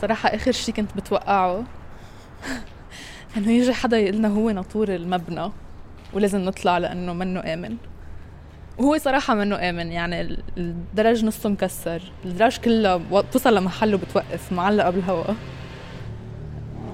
صراحة 0.00 0.28
آخر 0.28 0.52
شيء 0.52 0.74
كنت 0.74 0.96
بتوقعه. 0.96 1.64
إنه 3.36 3.50
يجي 3.50 3.72
حدا 3.72 3.98
يقول 3.98 4.16
لنا 4.16 4.28
هو 4.28 4.50
ناطور 4.50 4.94
المبنى 4.94 5.50
ولازم 6.12 6.40
نطلع 6.40 6.78
لأنه 6.78 7.12
منه 7.12 7.40
آمن. 7.40 7.76
وهو 8.78 8.98
صراحة 8.98 9.34
منه 9.34 9.68
آمن 9.68 9.92
يعني 9.92 10.36
الدرج 10.56 11.24
نصه 11.24 11.48
مكسر. 11.48 12.02
الدرج 12.24 12.58
كلها 12.58 12.96
بتوصل 12.96 13.56
لمحل 13.56 13.94
وبتوقف 13.94 14.52
معلقة 14.52 14.90
بالهواء. 14.90 15.34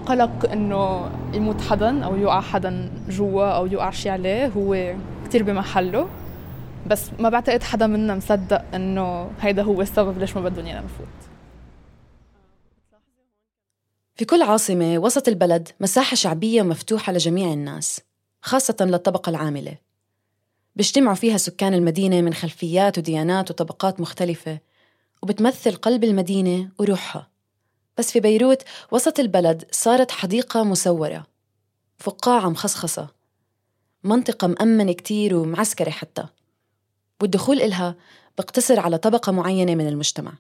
قلق 0.07 0.50
إنه 0.53 1.11
يموت 1.35 1.61
حدا 1.61 2.05
أو 2.05 2.17
يوقع 2.17 2.41
حدا 2.41 2.91
جوا 3.09 3.45
أو 3.45 3.67
يوقع 3.67 3.91
شيء 3.91 4.12
عليه 4.12 4.47
هو 4.47 4.95
كتير 5.25 5.43
بمحله. 5.43 6.09
بس 6.87 7.11
ما 7.19 7.29
بعتقد 7.29 7.62
حدا 7.62 7.87
منا 7.87 8.14
مصدق 8.14 8.62
إنه 8.75 9.31
هيدا 9.41 9.62
هو 9.62 9.81
السبب 9.81 10.19
ليش 10.19 10.37
ما 10.37 10.43
بدهم 10.43 10.67
ايانا 10.67 10.81
نفوت 10.81 11.34
في 14.16 14.25
كل 14.25 14.42
عاصمة 14.42 14.99
وسط 14.99 15.28
البلد 15.28 15.68
مساحة 15.80 16.14
شعبية 16.14 16.62
مفتوحة 16.62 17.12
لجميع 17.12 17.52
الناس 17.52 18.00
خاصة 18.42 18.76
للطبقة 18.80 19.30
العاملة. 19.30 19.78
بيجتمعوا 20.76 21.14
فيها 21.14 21.37
سكان 21.37 21.75
المدينة 21.75 22.21
من 22.21 22.35
خلفيات 22.35 22.99
وديانات 22.99 23.50
وطبقات 23.50 24.00
مختلفة 24.00 24.59
وبتمثل 25.23 25.76
قلب 25.76 26.04
المدينة 26.04 26.71
وروحها. 26.78 27.30
بس 27.99 28.11
في 28.12 28.21
بيروت 28.21 28.62
وسط 28.92 29.21
البلد 29.21 29.64
صارت 29.71 30.11
حديقة 30.11 30.64
مسورة 30.64 31.26
فقاعة 31.99 32.49
مخصخصة 32.49 33.09
منطقة 34.04 34.47
مأمنة 34.47 34.92
كتير 34.92 35.37
ومعسكرة 35.37 35.90
حتى. 35.90 36.26
والدخول 37.21 37.61
إلها 37.61 37.94
بقتصر 38.38 38.80
على 38.80 38.99
طبقة 38.99 39.33
معينة 39.33 39.75
من 39.75 39.88
المجتمع. 39.88 40.33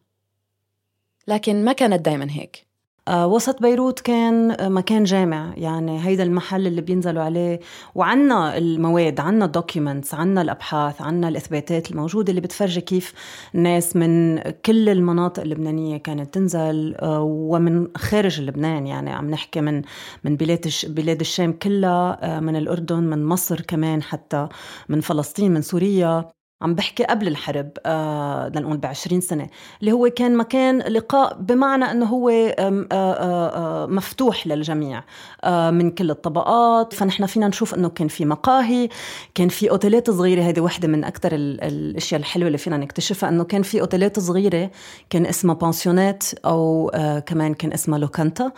لكن 1.28 1.64
ما 1.64 1.72
كانت 1.72 2.04
دايما 2.04 2.26
هيك. 2.30 2.73
وسط 3.10 3.62
بيروت 3.62 4.00
كان 4.00 4.50
آه، 4.50 4.68
مكان 4.68 5.04
جامع. 5.04 5.52
يعني 5.56 6.06
هيدا 6.06 6.22
المحل 6.22 6.66
اللي 6.66 6.80
بينزلوا 6.80 7.22
عليه. 7.22 7.60
وعنا 7.94 8.58
المواد 8.58 9.20
عنا 9.20 9.44
الدوكيومنتس 9.44 10.14
عنا 10.14 10.42
الأبحاث 10.42 11.02
عنا 11.02 11.28
الإثباتات 11.28 11.90
الموجودة 11.90 12.30
اللي 12.30 12.40
بتفرجي 12.40 12.80
كيف 12.80 13.12
الناس 13.54 13.96
من 13.96 14.38
كل 14.40 14.88
المناطق 14.88 15.42
اللبنانية 15.42 15.96
كانت 15.96 16.34
تنزل 16.34 16.94
آه، 16.94 17.20
ومن 17.22 17.88
خارج 17.96 18.40
لبنان. 18.40 18.86
يعني 18.86 19.10
عم 19.10 19.30
نحكي 19.30 19.60
من 19.60 19.82
من 20.24 20.36
بلاد 20.36 20.70
بلاد 20.86 21.20
الشام 21.20 21.52
كلها 21.52 22.40
من 22.40 22.56
الأردن 22.56 23.02
من 23.02 23.24
مصر 23.24 23.60
كمان 23.60 24.02
حتى 24.02 24.48
من 24.88 25.00
فلسطين 25.00 25.50
من 25.54 25.62
سوريا. 25.62 26.30
عم 26.62 26.74
بحكي 26.74 27.04
قبل 27.04 27.28
الحرب 27.28 27.70
آه 27.86 28.48
لنقول 28.48 28.76
ب 28.76 28.86
20 28.86 29.20
سنة 29.20 29.46
اللي 29.80 29.92
هو 29.92 30.08
كان 30.10 30.36
مكان 30.36 30.78
لقاء 30.78 31.36
بمعنى 31.40 31.84
أنه 31.84 32.06
هو 32.06 32.28
آه 32.28 32.86
آه 32.92 32.92
آه 32.92 33.86
مفتوح 33.86 34.46
للجميع 34.46 35.04
آه 35.44 35.70
من 35.70 35.90
كل 35.90 36.10
الطبقات. 36.10 36.94
فنحن 36.94 37.26
فينا 37.26 37.48
نشوف 37.48 37.74
أنه 37.74 37.88
كان 37.88 38.08
في 38.08 38.24
مقاهي 38.24 38.88
كان 39.34 39.48
في 39.48 39.70
أوتيلات 39.70 40.10
صغيرة 40.10 40.42
هذه 40.42 40.60
واحدة 40.60 40.88
من 40.88 41.04
أكثر 41.04 41.30
الأشياء 41.34 42.20
الحلوة 42.20 42.46
اللي 42.46 42.58
فينا 42.58 42.76
نكتشفها 42.76 43.28
أنه 43.28 43.44
كان 43.44 43.62
في 43.62 43.80
أوتيلات 43.80 44.18
صغيرة 44.20 44.70
كان 45.10 45.26
اسمها 45.26 45.54
بانسيونات 45.54 46.24
أو 46.44 46.88
آه 46.94 47.18
كمان 47.18 47.54
كان 47.54 47.72
اسمها 47.72 47.98
لوكانتا 47.98 48.52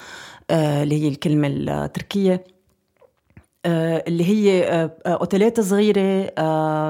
آه 0.50 0.82
اللي 0.82 1.02
هي 1.02 1.08
الكلمة 1.08 1.48
التركية. 1.50 2.34
آه، 2.34 2.55
اللي 3.66 4.24
هي 4.24 4.64
آه، 4.64 4.90
أوتيلات 5.06 5.60
صغيرة 5.60 6.32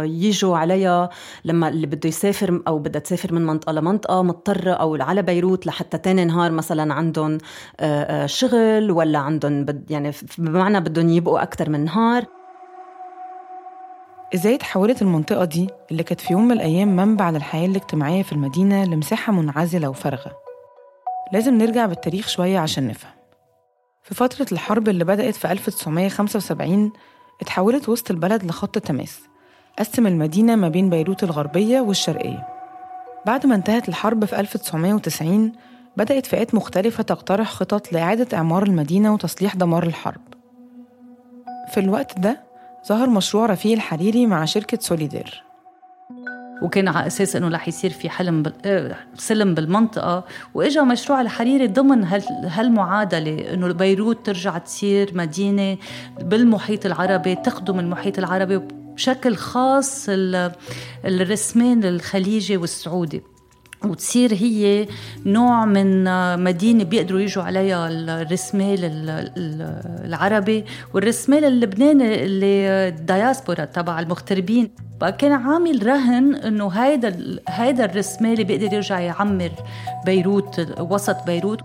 يجوا 0.04 0.56
عليها 0.56 1.10
لما 1.44 1.68
اللي 1.68 1.86
بده 1.86 2.08
يسافر 2.08 2.62
أو 2.68 2.78
بدها 2.78 3.00
تسافر 3.00 3.34
من 3.34 3.46
منطقة 3.46 3.72
لمنطقة 3.72 4.22
مضطرة 4.22 4.70
أو 4.70 4.96
على 5.00 5.22
بيروت 5.22 5.66
لحتى 5.66 5.98
تاني 5.98 6.24
نهار 6.24 6.50
مثلا 6.50 6.94
عندهم 6.94 7.38
شغل 8.26 8.90
ولا 8.90 9.18
عندهم 9.18 9.66
يعني 9.90 10.12
بمعنى 10.38 10.80
بدهم 10.80 11.08
يبقوا 11.08 11.42
أكثر 11.42 11.70
من 11.70 11.84
نهار. 11.84 12.24
إزاي 14.34 14.58
تحولت 14.58 15.02
المنطقة 15.02 15.44
دي 15.44 15.70
اللي 15.90 16.02
كانت 16.02 16.20
في 16.20 16.32
يوم 16.32 16.44
من 16.44 16.52
الأيام 16.52 16.96
منبع 16.96 17.30
للحياة 17.30 17.66
الاجتماعية 17.66 18.22
في 18.22 18.32
المدينة 18.32 18.84
لمساحة 18.84 19.32
منعزلة 19.32 19.88
وفارغة. 19.88 20.32
لازم 21.32 21.54
نرجع 21.58 21.86
بالتاريخ 21.86 22.28
شوية 22.28 22.58
عشان 22.58 22.88
نفهم. 22.88 23.15
في 24.06 24.14
فترة 24.14 24.46
الحرب 24.52 24.88
اللي 24.88 25.04
بدأت 25.04 25.34
في 25.34 25.52
1975 25.52 26.92
اتحولت 27.40 27.88
وسط 27.88 28.10
البلد 28.10 28.44
لخط 28.44 28.78
تماس 28.78 29.20
قسم 29.78 30.06
المدينة 30.06 30.56
ما 30.56 30.68
بين 30.68 30.90
بيروت 30.90 31.22
الغربية 31.24 31.80
والشرقية. 31.80 32.48
بعد 33.26 33.46
ما 33.46 33.54
انتهت 33.54 33.88
الحرب 33.88 34.24
في 34.24 34.40
1990 34.40 35.52
بدأت 35.96 36.26
فئات 36.26 36.54
مختلفة 36.54 37.02
تقترح 37.02 37.50
خطط 37.50 37.92
لإعادة 37.92 38.36
إعمار 38.36 38.62
المدينة 38.62 39.14
وتصليح 39.14 39.54
دمار 39.54 39.82
الحرب. 39.82 40.20
في 41.70 41.80
الوقت 41.80 42.18
ده 42.18 42.42
ظهر 42.88 43.10
مشروع 43.10 43.46
رفيق 43.46 43.72
الحريري 43.72 44.26
مع 44.26 44.44
شركة 44.44 44.78
سوليدير. 44.80 45.45
وكان 46.62 46.88
على 46.88 47.06
أساس 47.06 47.36
إنه 47.36 47.48
رح 47.48 47.68
يصير 47.68 47.90
في 47.90 48.10
حلم 48.10 48.42
بال... 48.42 48.52
آه، 48.64 48.96
سلم 49.14 49.54
بالمنطقة. 49.54 50.24
وإجا 50.54 50.82
مشروع 50.82 51.20
الحريري 51.20 51.66
ضمن 51.66 52.04
هال... 52.04 52.22
هالمعادلة 52.44 53.54
إنه 53.54 53.72
بيروت 53.72 54.26
ترجع 54.26 54.58
تصير 54.58 55.10
مدينة 55.14 55.78
بالمحيط 56.20 56.86
العربي 56.86 57.34
تخدم 57.34 57.78
المحيط 57.78 58.18
العربي 58.18 58.60
بشكل 58.94 59.36
خاص 59.36 60.06
الرسمين 61.04 61.84
الخليجي 61.84 62.56
والسعودي. 62.56 63.22
وتصير 63.84 64.34
هي 64.34 64.86
نوع 65.26 65.64
من 65.64 66.04
مدينة 66.44 66.84
بيقدروا 66.84 67.20
يجوا 67.20 67.42
عليها 67.42 67.88
الرسمال 68.22 68.78
العربي 70.04 70.64
والرسمال 70.94 71.44
اللبناني 71.44 72.24
اللي 72.24 72.68
الدياسبورا 72.88 73.64
تبع 73.64 74.00
المغتربين. 74.00 74.70
كان 75.18 75.32
عامل 75.32 75.86
رهن 75.86 76.34
إنه 76.34 76.68
هيدا 76.68 77.40
هيدا 77.48 77.84
الرسمالي 77.84 78.44
بيقدر 78.44 78.74
يرجع 78.74 79.00
يعمر 79.00 79.50
بيروت 80.06 80.80
وسط 80.80 81.26
بيروت. 81.26 81.60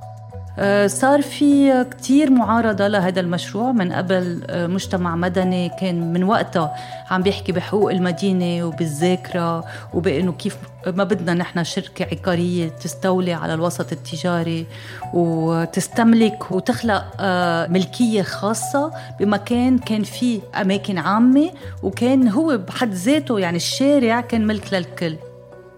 صار 0.85 1.21
في 1.21 1.83
كتير 1.83 2.29
معارضة 2.29 2.87
لهذا 2.87 3.19
المشروع. 3.19 3.71
من 3.71 3.93
قبل 3.93 4.43
آه، 4.49 4.67
مجتمع 4.67 5.15
مدني 5.15 5.69
كان 5.79 6.13
من 6.13 6.23
وقتها 6.23 6.75
عم 7.11 7.21
بيحكي 7.21 7.51
بحقوق 7.51 7.91
المدينة 7.91 8.65
وبالذاكرة 8.65 9.65
وبأنه 9.93 10.31
كيف 10.31 10.57
ما 10.87 11.03
بدنا 11.03 11.33
نحن 11.33 11.63
شركة 11.63 12.05
عقارية 12.11 12.69
تستولي 12.69 13.33
على 13.33 13.53
الوسط 13.53 13.91
التجاري 13.91 14.65
وتستملك 15.13 16.51
وتخلق 16.51 17.05
آه، 17.19 17.67
ملكية 17.67 18.21
خاصة 18.21 18.91
بمكان 19.19 19.77
كان 19.77 20.03
فيه 20.03 20.41
أماكن 20.61 20.97
عامة 20.97 21.49
وكان 21.83 22.27
هو 22.27 22.57
بحد 22.57 22.93
ذاته 22.93 23.39
يعني 23.39 23.57
الشارع 23.57 24.21
كان 24.21 24.47
ملك 24.47 24.73
للكل. 24.73 25.15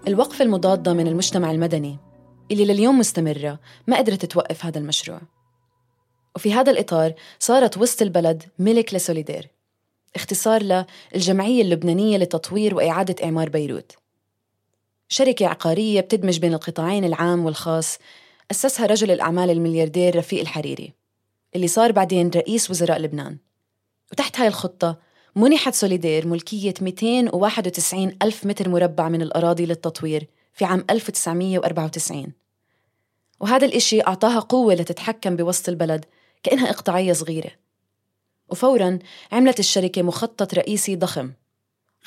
الوقفة 0.08 0.46
المضادة 0.46 0.94
من 0.94 1.08
المجتمع 1.08 1.52
المدني. 1.52 1.98
اللي 2.54 2.66
لليوم 2.66 3.00
مستمرة 3.00 3.60
ما 3.88 3.98
قدرت 3.98 4.26
توقف 4.26 4.66
هذا 4.66 4.80
المشروع. 4.80 5.22
وفي 6.36 6.54
هذا 6.54 6.72
الإطار 6.72 7.14
صارت 7.40 7.78
وسط 7.78 8.02
البلد 8.02 8.44
ملك 8.60 8.94
لسوليدير 8.94 9.50
اختصار 10.16 10.86
للجمعية 11.14 11.62
اللبنانية 11.62 12.18
لتطوير 12.18 12.76
وإعادة 12.76 13.26
إعمار 13.26 13.50
بيروت. 13.50 13.92
شركة 15.10 15.48
عقارية 15.48 16.02
بتدمج 16.02 16.40
بين 16.40 16.54
القطاعين 16.54 17.06
العام 17.06 17.46
والخاص 17.46 17.98
أسسها 18.52 18.86
رجل 18.86 19.12
الأعمال 19.12 19.50
الملياردير 19.50 20.18
رفيق 20.18 20.40
الحريري 20.40 20.94
اللي 21.56 21.68
صار 21.68 21.92
بعدين 21.92 22.32
رئيس 22.36 22.70
وزراء 22.70 23.00
لبنان. 23.00 23.38
وتحت 24.12 24.40
هاي 24.40 24.48
الخطة 24.48 24.98
منحت 25.36 25.74
سوليدير 25.74 26.28
ملكية 26.28 26.74
291 26.82 28.18
ألف 28.22 28.46
متر 28.46 28.70
مربع 28.70 29.10
من 29.10 29.22
الأراضي 29.22 29.66
للتطوير 29.66 30.28
في 30.54 30.66
عام 30.66 30.86
1994 30.90 32.34
وهذا 33.44 33.66
الإشي 33.66 34.02
أعطاها 34.02 34.40
قوة 34.40 34.74
لتتحكم 34.74 35.36
بوسط 35.36 35.70
البلد 35.70 36.06
كأنها 36.44 36.70
إقطاعية 36.70 37.14
صغيرة 37.14 37.52
وفوراً 38.50 39.00
عملت 39.32 39.60
الشركة 39.60 40.02
مخطط 40.02 40.54
رئيسي 40.54 40.96
ضخم 40.96 41.32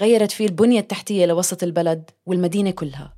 غيرت 0.01 0.31
فيه 0.31 0.47
البنية 0.47 0.81
التحتية 0.81 1.27
لوسط 1.27 1.63
البلد 1.63 2.11
والمدينة 2.27 2.71
كلها 2.71 3.15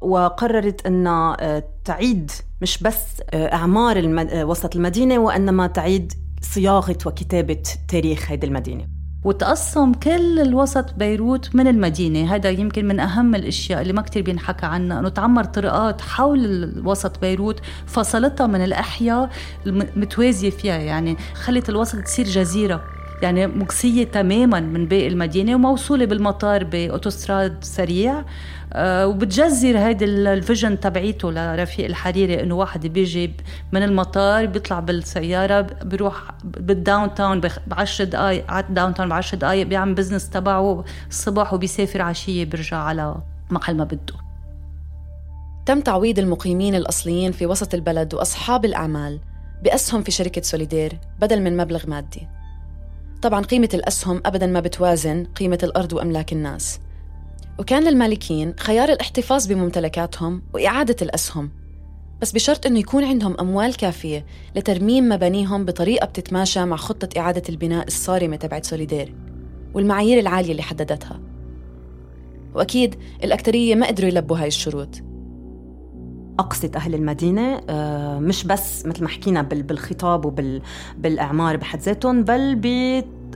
وقررت 0.00 0.86
أن 0.86 1.06
آه، 1.06 1.64
تعيد 1.84 2.30
مش 2.62 2.82
بس 2.82 3.02
آه، 3.30 3.52
أعمار. 3.52 4.26
آه، 4.32 4.44
وسط 4.44 4.76
المدينة 4.76 5.18
وإنما 5.18 5.66
تعيد 5.66 6.12
صياغة 6.40 6.98
وكتابة 7.06 7.62
تاريخ 7.88 8.32
هذه 8.32 8.44
المدينة 8.44 8.88
وتقسم 9.24 9.92
كل 9.92 10.40
الوسط 10.40 10.94
بيروت 10.94 11.54
من 11.54 11.66
المدينة. 11.66 12.34
هذا 12.34 12.50
يمكن 12.50 12.88
من 12.88 13.00
أهم 13.00 13.34
الأشياء 13.34 13.82
اللي 13.82 13.92
ما 13.92 14.02
كتير 14.02 14.22
بينحكى 14.22 14.66
عنها 14.66 14.98
أنه 14.98 15.08
تعمر 15.08 15.44
طرقات 15.44 16.00
حول 16.00 16.44
الوسط 16.44 17.20
بيروت 17.20 17.60
فصلتها 17.86 18.46
من 18.46 18.64
الأحياء 18.64 19.30
المتوازية 19.66 20.50
فيها. 20.50 20.76
يعني 20.76 21.16
خلت 21.34 21.68
الوسط 21.68 21.98
تصير 21.98 22.26
جزيرة. 22.26 22.84
يعني 23.22 23.46
مكسية 23.46 24.04
تماما 24.04 24.60
من 24.60 24.86
باقي 24.86 25.08
المدينة 25.08 25.54
وموصولة 25.54 26.04
بالمطار 26.04 26.64
بأوتوستراد 26.64 27.64
سريع. 27.64 28.24
آه، 28.74 29.06
وبتجزر 29.06 29.78
هيدي 29.78 30.04
ال 30.04 30.15
vision 30.15 30.80
تبعيته 30.80 31.30
لرفيق 31.30 31.84
الحريري 31.84 32.42
إنه 32.42 32.54
واحد 32.54 32.86
بيجي 32.86 33.34
من 33.72 33.82
المطار 33.82 34.46
بيطلع 34.46 34.80
بالسيارة 34.80 35.60
بيروح 35.60 36.22
بال 36.44 37.14
downtown 37.14 37.40
ب 37.40 37.50
10 37.72 38.04
دقائق 38.04 38.50
على 38.50 38.64
ال 38.64 38.94
downtown 38.94 39.08
ب 39.08 39.12
10 39.12 39.38
دقائق 39.38 39.66
بيعمل 39.66 39.94
business 39.94 40.30
تبعه 40.30 40.84
الصبح 41.08 41.54
وبيسافر 41.54 42.02
عشية 42.02 42.44
بيرجع 42.44 42.76
على 42.76 43.14
محل 43.50 43.76
ما 43.76 43.84
بده. 43.84 44.14
تم 45.66 45.80
تعويض 45.80 46.18
المقيمين 46.18 46.74
الأصليين 46.74 47.32
في 47.32 47.46
وسط 47.46 47.74
البلد 47.74 48.14
وأصحاب 48.14 48.64
الأعمال 48.64 49.20
بأسهم 49.64 50.02
في 50.02 50.10
شركة 50.10 50.42
سوليدير 50.42 50.98
بدل 51.20 51.42
من 51.42 51.56
مبلغ 51.56 51.90
مادي. 51.90 52.28
طبعا 53.22 53.44
قيمة 53.44 53.68
الأسهم 53.74 54.22
أبدا 54.26 54.46
ما 54.46 54.60
بتوازن 54.60 55.24
قيمة 55.24 55.58
الأرض 55.62 55.92
وأملاك 55.92 56.32
الناس. 56.32 56.80
وكان 57.58 57.84
للمالكين 57.84 58.54
خيار 58.58 58.88
الاحتفاظ 58.88 59.46
بممتلكاتهم 59.46 60.42
وإعادة 60.54 60.96
الأسهم 61.02 61.50
بس 62.20 62.32
بشرط 62.32 62.66
أنه 62.66 62.78
يكون 62.78 63.04
عندهم 63.04 63.36
أموال 63.40 63.76
كافية 63.76 64.26
لترميم 64.56 65.08
مبانيهم 65.08 65.64
بطريقة 65.64 66.06
بتتماشى 66.06 66.64
مع 66.64 66.76
خطة 66.76 67.20
إعادة 67.20 67.42
البناء 67.48 67.86
الصارمة 67.86 68.36
تبعت 68.36 68.64
سوليدير 68.64 69.14
والمعايير 69.74 70.18
العالية 70.18 70.50
اللي 70.50 70.62
حددتها. 70.62 71.20
وأكيد 72.54 72.94
الأكترية 73.24 73.74
ما 73.74 73.86
قدروا 73.86 74.08
يلبوا 74.08 74.38
هاي 74.38 74.48
الشروط. 74.48 75.11
أقصت 76.42 76.76
أهل 76.76 76.94
المدينة 76.94 77.60
آه، 77.70 78.18
مش 78.18 78.44
بس 78.44 78.86
مثل 78.86 79.02
ما 79.02 79.08
حكينا 79.08 79.42
بالخطاب 79.42 80.24
وبالإعمار 80.24 81.56
بحد 81.56 81.80
ذاتهم 81.80 82.24
بل 82.24 82.54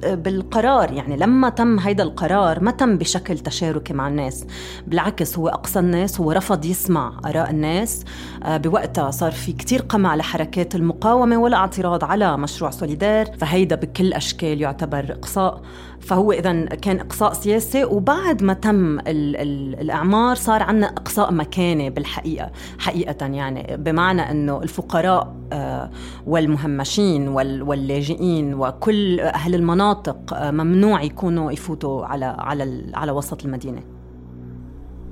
بالقرار. 0.03 0.93
يعني 0.93 1.17
لما 1.17 1.49
تم 1.49 1.79
هيدا 1.79 2.03
القرار 2.03 2.63
ما 2.63 2.71
تم 2.71 2.99
بشكل 2.99 3.39
تشاركي 3.39 3.93
مع 3.93 4.09
الناس 4.09 4.47
بالعكس 4.87 5.39
هو 5.39 5.49
أقصى 5.49 5.79
الناس 5.79 6.21
هو 6.21 6.33
رفض 6.33 6.65
يسمع 6.65 7.21
آراء 7.27 7.51
الناس. 7.51 8.05
آه، 8.43 8.57
بوقتها 8.57 9.11
صار 9.11 9.33
في 9.33 9.53
كتير 9.53 9.83
قمع 9.83 10.17
لحركات 10.17 10.75
المقاومة 10.75 11.37
ولا 11.37 11.57
اعتراض 11.57 12.05
على 12.05 12.37
مشروع 12.37 12.71
سوليدار 12.71 13.27
فهيدا 13.39 13.77
بكل 13.77 14.13
أشكال 14.13 14.61
يعتبر 14.61 15.13
إقصاء. 15.13 15.63
فهو 16.07 16.33
إذا 16.33 16.65
كان 16.65 17.01
إقصاء 17.01 17.33
سياسي 17.33 17.85
وبعد 17.85 18.43
ما 18.43 18.53
تم 18.53 18.99
ال 18.99 19.37
ال 19.37 19.81
الإعمار 19.81 20.37
صار 20.37 20.63
عنا 20.63 20.87
إقصاء 20.87 21.33
مكاني 21.33 21.91
بالحقيقة 21.91 22.51
حقيقة 22.79 23.27
يعني. 23.27 23.77
بمعنى 23.77 24.31
أنه 24.31 24.63
الفقراء 24.63 25.37
آه، 25.53 25.91
والمهمشين 26.27 27.29
واللاجئين 27.29 28.55
وكل 28.55 29.21
أهل 29.21 29.55
المناطق 29.55 30.35
آه، 30.35 30.51
ممنوع 30.51 31.03
يكونوا 31.03 31.53
يفوتوا 31.53 32.07
على 32.07 32.25
على 32.25 32.91
على 32.95 33.13
وسط 33.13 33.45
المدينة. 33.45 33.83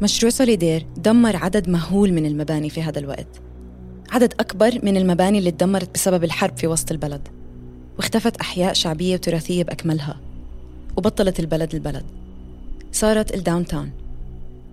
مشروع 0.02 0.30
سوليدير 0.30 0.87
دمر 0.96 1.37
عدد 1.37 1.68
مهول 1.68 2.12
من 2.12 2.26
المباني 2.26 2.70
في 2.70 2.83
هذا 2.83 2.98
الوقت. 2.98 3.40
عدد 4.11 4.35
أكبر 4.40 4.78
من 4.83 4.96
المباني 4.96 5.38
اللي 5.38 5.50
تدمرت 5.50 5.94
بسبب 5.94 6.24
الحرب 6.24 6.57
في 6.57 6.66
وسط 6.66 6.90
البلد. 6.90 7.28
واختفت 7.96 8.37
أحياء 8.37 8.72
شعبية 8.72 9.14
وتراثية 9.14 9.64
بأكملها. 9.64 10.23
وبطلت 10.96 11.40
البلد 11.40 11.74
البلد. 11.74 12.04
صارت 12.92 13.35
ال 13.34 13.66
downtown 13.66 13.90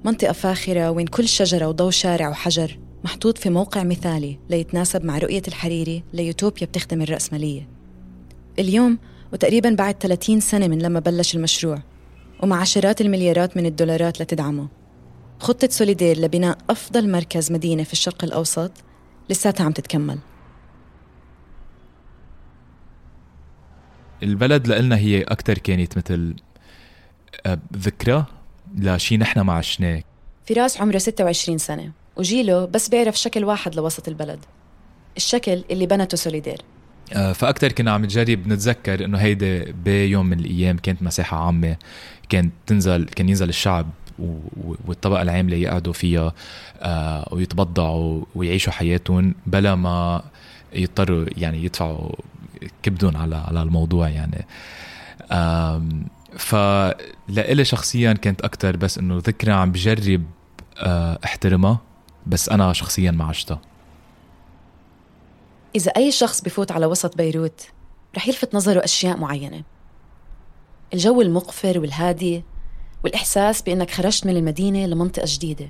منطقة 0.05 0.31
فاخرة 0.31 0.91
وين 0.91 1.07
كل 1.07 1.27
شجرة 1.27 1.67
وضوء 1.67 1.89
شارع 1.89 2.29
وحجر 2.29 2.77
محطوط 3.03 3.37
في 3.37 3.49
موقع 3.49 3.83
مثالي 3.83 4.37
ليتناسب 4.49 5.05
مع 5.05 5.17
رؤية 5.17 5.41
الحريري 5.47 6.03
ليوتوبيا 6.13 6.67
بتخدم 6.67 7.01
الرأسمالية. 7.01 7.67
اليوم 8.59 8.97
وتقريبا 9.33 9.69
بعد 9.69 9.95
30 9.99 10.39
سنة 10.39 10.67
من 10.67 10.79
لما 10.81 10.99
بلش 10.99 11.35
المشروع 11.35 11.81
ومع 12.43 12.61
عشرات 12.61 13.01
المليارات 13.01 13.57
من 13.57 13.65
الدولارات 13.65 14.21
لتدعمه 14.21 14.67
خطة 15.39 15.69
سوليدير 15.71 16.19
لبناء 16.19 16.57
أفضل 16.69 17.11
مركز 17.11 17.51
مدينة 17.51 17.83
في 17.83 17.93
الشرق 17.93 18.23
الأوسط 18.23 18.71
لساتها 19.29 19.63
عم 19.63 19.71
تتكمل. 19.71 20.17
البلد 24.23 24.67
لنا 24.67 24.97
هي 24.97 25.21
أكتر 25.21 25.57
كانت 25.57 25.97
مثل 25.97 26.35
آه، 27.45 27.59
ذكرى 27.77 28.25
لشي 28.77 29.17
نحن 29.17 29.39
ما 29.39 29.53
عشناه. 29.53 30.03
فراس 30.45 30.81
عمره 30.81 30.97
26 30.97 31.57
سنة 31.57 31.91
وجيله 32.15 32.65
بس 32.65 32.89
بيعرف 32.89 33.19
شكل 33.19 33.43
واحد 33.43 33.75
لوسط 33.75 34.07
البلد 34.07 34.39
الشكل 35.17 35.63
اللي 35.71 35.85
بنته 35.85 36.17
سوليدير. 36.17 36.61
آه، 37.13 37.33
فأكتر 37.33 37.71
كنا 37.71 37.91
عم 37.91 38.05
نجرب 38.05 38.47
نتذكر 38.47 39.05
إنه 39.05 39.17
هيدي 39.17 39.59
بيوم 39.63 40.25
من 40.25 40.39
الأيام 40.39 40.77
كانت 40.77 41.03
مساحة 41.03 41.45
عامة 41.45 41.75
كانت 42.29 42.53
تنزل 42.67 43.03
كان 43.03 43.29
ينزل 43.29 43.49
الشعب 43.49 43.89
والطبقة 44.87 45.21
العاملة 45.21 45.57
يقعدوا 45.57 45.93
فيها 45.93 46.33
آه، 46.79 47.29
ويتبضعوا 47.31 48.25
ويعيشوا 48.35 48.73
حياتهم 48.73 49.35
بلا 49.45 49.75
ما 49.75 50.23
يضطروا 50.73 51.25
يعني 51.37 51.63
يدفعوا 51.65 52.11
كبدهم 52.83 53.17
على 53.17 53.35
على 53.35 53.61
الموضوع 53.61 54.09
يعني. 54.09 54.45
فلإلي 56.37 57.65
شخصيا 57.65 58.13
كانت 58.13 58.41
أكتر 58.41 58.77
بس 58.77 58.97
إنه 58.97 59.17
ذكرى 59.17 59.51
عم 59.51 59.71
بجرب 59.71 60.23
آه، 60.77 61.19
احترمها 61.25 61.79
بس 62.27 62.49
أنا 62.49 62.73
شخصيا 62.73 63.11
ما 63.11 63.25
عشتها. 63.25 63.61
إذا 65.75 65.91
أي 65.91 66.11
شخص 66.11 66.41
بفوت 66.41 66.71
على 66.71 66.85
وسط 66.85 67.17
بيروت 67.17 67.67
رح 68.17 68.27
يلفت 68.27 68.55
نظره 68.55 68.83
أشياء 68.83 69.17
معينة. 69.17 69.63
الجو 70.93 71.21
المقفر 71.21 71.79
والهادي 71.79 72.43
والإحساس 73.03 73.61
بأنك 73.61 73.91
خرجت 73.91 74.25
من 74.25 74.37
المدينة 74.37 74.85
لمنطقة 74.85 75.25
جديدة. 75.27 75.69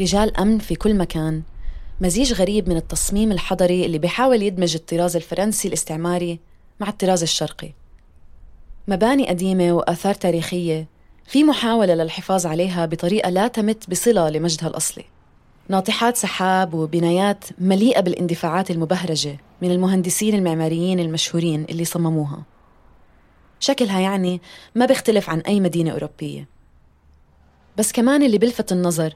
رجال 0.00 0.36
أمن 0.36 0.58
في 0.58 0.74
كل 0.74 0.96
مكان 0.96 1.42
مزيج 2.00 2.32
غريب 2.32 2.68
من 2.68 2.76
التصميم 2.76 3.32
الحضري 3.32 3.86
اللي 3.86 3.98
بيحاول 3.98 4.42
يدمج 4.42 4.74
الطراز 4.74 5.16
الفرنسي 5.16 5.68
الاستعماري 5.68 6.38
مع 6.80 6.88
الطراز 6.88 7.22
الشرقي. 7.22 7.72
مباني 8.88 9.28
قديمة 9.28 9.72
وآثار 9.72 10.14
تاريخية 10.14 10.86
في 11.24 11.44
محاولة 11.44 11.94
للحفاظ 11.94 12.46
عليها 12.46 12.86
بطريقة 12.86 13.30
لا 13.30 13.48
تمت 13.48 13.90
بصلة 13.90 14.30
لمجدها 14.30 14.68
الأصلي. 14.68 15.04
ناطحات 15.68 16.16
سحاب 16.16 16.74
وبنايات 16.74 17.44
مليئة 17.58 18.00
بالاندفاعات 18.00 18.70
المبهرجة 18.70 19.38
من 19.62 19.70
المهندسين 19.70 20.34
المعماريين 20.34 21.00
المشهورين 21.00 21.66
اللي 21.70 21.84
صمموها. 21.84 22.42
شكلها 23.60 24.00
يعني 24.00 24.40
ما 24.74 24.86
بيختلف 24.86 25.30
عن 25.30 25.40
أي 25.40 25.60
مدينة 25.60 25.90
أوروبية. 25.90 26.48
بس 27.76 27.92
كمان 27.92 28.22
اللي 28.22 28.38
بلفت 28.38 28.72
النظر 28.72 29.14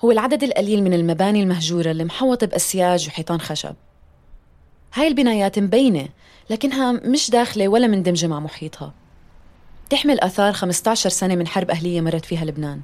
هو 0.00 0.10
العدد 0.10 0.42
القليل 0.42 0.82
من 0.82 0.94
المباني 0.94 1.42
المهجورة 1.42 1.90
اللي 1.90 2.04
محوطة 2.04 2.46
بأسياج 2.46 3.08
وحيطان 3.08 3.40
خشب. 3.40 3.74
هاي 4.94 5.08
البنايات 5.08 5.58
مبينة 5.58 6.08
لكنها 6.50 6.92
مش 6.92 7.30
داخلة 7.30 7.68
ولا 7.68 7.86
مندمجة 7.86 8.26
مع 8.26 8.40
محيطها. 8.40 8.94
تحمل 9.90 10.20
آثار 10.20 10.52
15 10.52 11.10
سنة 11.10 11.34
من 11.34 11.46
حرب 11.46 11.70
أهلية 11.70 12.00
مرت 12.00 12.24
فيها 12.24 12.44
لبنان. 12.44 12.80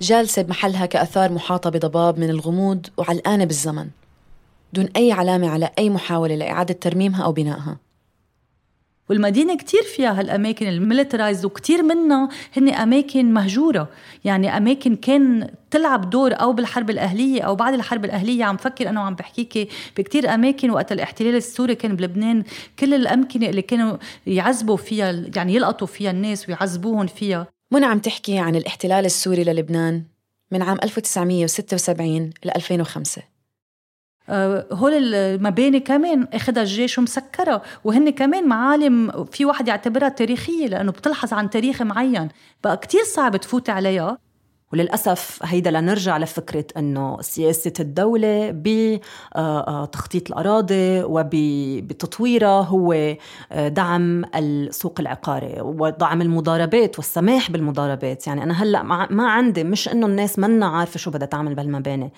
جالسة 0.00 0.42
بمحلها 0.42 0.86
كأثار 0.86 1.32
محاطة 1.32 1.70
بضباب 1.70 2.18
من 2.18 2.30
الغموض 2.30 2.86
وعلقانة 2.96 3.44
بالزمن 3.44 3.88
دون 4.72 4.88
أي 4.96 5.12
علامة 5.12 5.48
على 5.48 5.70
أي 5.78 5.90
محاولة 5.90 6.34
لإعادة 6.34 6.74
ترميمها 6.74 7.24
أو 7.24 7.32
بنائها. 7.32 7.76
والمدينة 9.08 9.56
كتير 9.56 9.82
فيها 9.82 10.20
هالأماكن 10.20 10.66
الميليترايز 10.66 11.44
وكتير 11.44 11.82
منها 11.82 12.28
هن 12.56 12.68
أماكن 12.68 13.32
مهجورة. 13.32 13.88
يعني 14.24 14.56
أماكن 14.56 14.96
كان 14.96 15.50
تلعب 15.70 16.10
دور 16.10 16.32
أو 16.32 16.52
بالحرب 16.52 16.90
الأهلية 16.90 17.42
أو 17.42 17.54
بعد 17.54 17.74
الحرب 17.74 18.04
الأهلية. 18.04 18.44
عم 18.44 18.56
فكر 18.56 18.88
أنا 18.88 19.00
وعم 19.00 19.14
بحكيكي 19.14 19.68
بكتير 19.96 20.34
أماكن 20.34 20.70
وقت 20.70 20.92
الاحتلال 20.92 21.34
السوري 21.34 21.74
كان 21.74 21.96
بلبنان. 21.96 22.44
كل 22.78 22.94
الأمكنة 22.94 23.48
اللي 23.48 23.62
كانوا 23.62 23.96
يعذبوا 24.26 24.76
فيها 24.76 25.24
يعني 25.36 25.54
يلقطوا 25.54 25.86
فيها 25.86 26.10
الناس 26.10 26.48
ويعذبوهم 26.48 27.06
فيها. 27.06 27.46
منى 27.72 27.86
عم 27.86 27.98
تحكي 27.98 28.38
عن 28.38 28.56
الاحتلال 28.56 29.04
السوري 29.04 29.44
للبنان 29.44 30.02
من 30.52 30.62
عام 30.62 30.78
1976 30.82 32.30
ل 32.44 32.50
2005 32.56 33.22
آه، 33.22 33.37
هول 34.72 35.14
المباني 35.14 35.80
كمان 35.80 36.28
اخذها 36.32 36.62
الجيش 36.62 36.98
ومسكرها 36.98 37.62
وهن 37.84 38.10
كمان 38.10 38.48
معالم 38.48 39.24
في 39.24 39.44
واحد 39.44 39.68
يعتبرها 39.68 40.08
تاريخية 40.08 40.66
لأنه 40.66 40.92
بتلحظ 40.92 41.32
عن 41.32 41.50
تاريخ 41.50 41.82
معين. 41.82 42.28
بقى 42.64 42.76
كتير 42.76 43.04
صعب 43.04 43.36
تفوتي 43.36 43.72
عليها. 43.72 44.18
وللأسف 44.72 45.38
هيدا 45.42 45.70
لنرجع 45.70 46.18
لفكرة 46.18 46.64
أنه 46.76 47.20
سياسة 47.20 47.72
الدولة 47.80 48.50
بتخطيط 48.54 50.28
الأراضي 50.30 51.02
وبتطويرها 51.02 52.62
هو 52.62 52.92
آه، 53.52 53.68
دعم 53.68 54.24
السوق 54.34 55.00
العقاري 55.00 55.54
ودعم 55.60 56.22
المضاربات 56.22 56.98
والسماح 56.98 57.50
بالمضاربات. 57.50 58.26
يعني 58.26 58.42
أنا 58.42 58.62
هلأ 58.62 58.82
ما 59.10 59.30
عندي 59.30 59.64
مش 59.64 59.88
أنه 59.88 60.06
الناس 60.06 60.38
منا 60.38 60.66
عارفة 60.66 60.98
شو 60.98 61.10
بدها 61.10 61.26
تعمل 61.26 61.54
بهالمباني. 61.54 62.12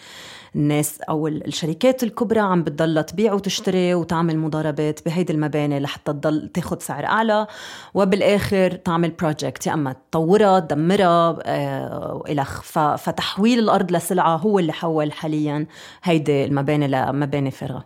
الناس 0.57 1.01
أو 1.01 1.27
الشركات 1.27 2.03
الكبرى 2.03 2.41
عم 2.41 2.65
بتضلها 2.65 3.03
تبيع 3.03 3.33
وتشتري 3.33 3.95
وتعمل 3.95 4.39
مضاربات 4.39 5.05
بهيدي 5.07 5.33
المباني 5.33 5.81
لحتى 5.81 6.13
تضل 6.13 6.49
تاخذ 6.49 6.79
سعر 6.79 7.05
أعلى. 7.05 7.47
وبالآخر 7.95 8.71
تعمل 8.73 9.11
بروجكت 9.11 9.67
يا 9.67 9.75
أما 9.75 9.93
تطورها 9.93 10.61
تدمرها 10.61 11.39
آه 11.43 12.25
الخ 12.29 12.61
فتحويل 12.97 13.59
الأرض 13.59 13.93
لسلعة 13.93 14.37
هو 14.37 14.59
اللي 14.59 14.73
حول 14.73 15.13
حاليا 15.13 15.67
هيدي 16.03 16.45
المباني 16.45 16.89
لمباني 16.89 17.51
فارغة. 17.51 17.85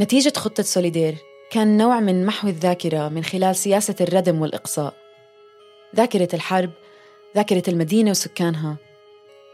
نتيجة 0.00 0.32
خطة 0.36 0.62
سوليدير 0.62 1.14
كان 1.50 1.76
نوع 1.76 2.00
من 2.00 2.26
محو 2.26 2.48
الذاكرة 2.48 3.08
من 3.08 3.24
خلال 3.24 3.56
سياسة 3.56 3.94
الردم 4.00 4.40
والإقصاء. 4.40 4.94
ذاكرة 5.96 6.28
الحرب 6.34 6.70
ذاكرة 7.36 7.62
المدينة 7.68 8.10
وسكانها 8.10 8.76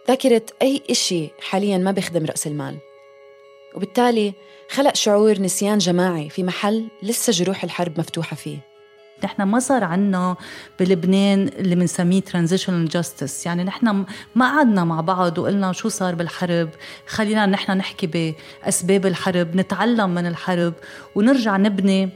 ذاكرة 0.09 0.43
أي 0.63 0.83
إشي 0.91 1.31
حالياً 1.41 1.79
ما 1.79 1.91
بيخدم 1.91 2.25
رأس 2.25 2.47
المال. 2.47 2.79
وبالتالي 3.75 4.35
خلق 4.71 4.95
شعور 4.95 5.41
نسيان 5.41 5.79
جماعي 5.79 6.29
في 6.29 6.43
محل 6.43 6.89
لسه 7.03 7.33
جروح 7.33 7.65
الحرب 7.65 7.99
مفتوحة 7.99 8.37
فيه. 8.37 8.59
نحن 9.25 9.43
ما 9.43 9.59
صار 9.59 9.85
عنا 9.85 10.37
بلبنان 10.81 11.49
اللي 11.49 11.75
بنسميه 11.75 12.21
transitional 12.21 12.89
justice 12.89 13.47
يعني 13.47 13.65
نحن 13.65 14.05
ما 14.35 14.57
قعدنا 14.57 14.85
مع 14.85 15.01
بعض 15.01 15.39
وقلنا 15.39 15.73
شو 15.73 15.89
صار 15.89 16.15
بالحرب. 16.15 16.69
خلينا 17.07 17.47
نحن 17.47 17.73
نحكي 17.73 18.35
بأسباب 18.65 19.07
الحرب 19.07 19.57
نتعلم 19.57 20.11
من 20.11 20.27
الحرب 20.27 20.75
ونرجع 21.15 21.57
نبني 21.57 22.09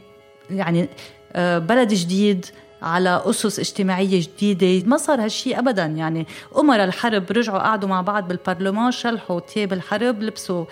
يعني 0.50 0.88
آه، 1.32 1.58
بلد 1.58 1.94
جديد 1.94 2.46
على 2.82 3.22
أسس 3.24 3.58
اجتماعية 3.58 4.20
جديدة. 4.20 4.88
ما 4.88 4.96
صار 4.96 5.24
هالشي 5.24 5.58
أبدا. 5.58 5.84
يعني 5.86 6.26
أمراء 6.58 6.84
الحرب 6.84 7.32
رجعوا 7.32 7.58
قعدوا 7.58 7.88
مع 7.88 8.00
بعض 8.00 8.28
بالبرلمان 8.28 8.90
شلحوا 8.90 9.40
تياب 9.40 9.72
الحرب 9.72 10.22
لبسوا 10.22 10.64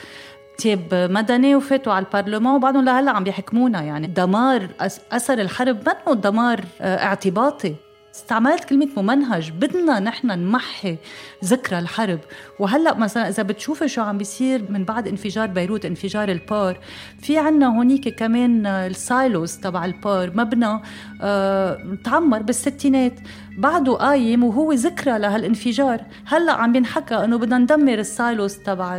تياب 0.58 0.94
مدني 1.10 1.54
وفاتوا 1.54 1.92
على 1.92 2.06
البرلمان 2.06 2.54
وبعدهم 2.54 2.84
لهلأ 2.84 3.10
عم 3.10 3.24
بيحكمونا 3.24 3.82
يعني 3.82 4.06
دمار 4.06 4.68
أثر 5.12 5.38
الحرب 5.40 5.88
منه 5.88 6.14
دمار 6.14 6.60
آه، 6.80 7.04
اعتباطي. 7.04 7.74
استعملت 8.14 8.64
كلمة 8.64 8.88
ممنهج 8.96 9.50
بدنا 9.50 10.00
نحن 10.00 10.26
نمحي 10.26 10.96
ذكرى 11.44 11.78
الحرب. 11.78 12.20
وهلأ 12.58 12.94
مثلا 12.94 13.28
إذا 13.28 13.42
بتشوفي 13.42 13.88
شو 13.88 14.02
عم 14.02 14.18
بيصير 14.18 14.70
من 14.70 14.84
بعد 14.84 15.08
انفجار 15.08 15.46
بيروت 15.46 15.84
انفجار 15.84 16.28
البور 16.28 16.78
في 17.22 17.38
عنا 17.38 17.66
هونيك 17.66 18.08
كمان 18.08 18.66
ال 18.66 18.81
silos 18.81 19.56
تبع 19.56 19.84
البور 19.84 20.36
مبنى 20.36 20.80
آه 21.22 21.96
تعمر 22.04 22.42
بالستينات. 22.42 23.20
بعده 23.58 23.92
قايم 23.92 24.44
وهو 24.44 24.72
ذكرى 24.72 25.18
لهالانفجار 25.18 26.00
هلا 26.26 26.52
عم 26.52 26.72
بينحكى 26.72 27.14
إنه 27.14 27.38
بدنا 27.38 27.58
ندمر 27.58 27.98
ال 27.98 28.08
silos 28.08 28.58
تبع 28.58 28.98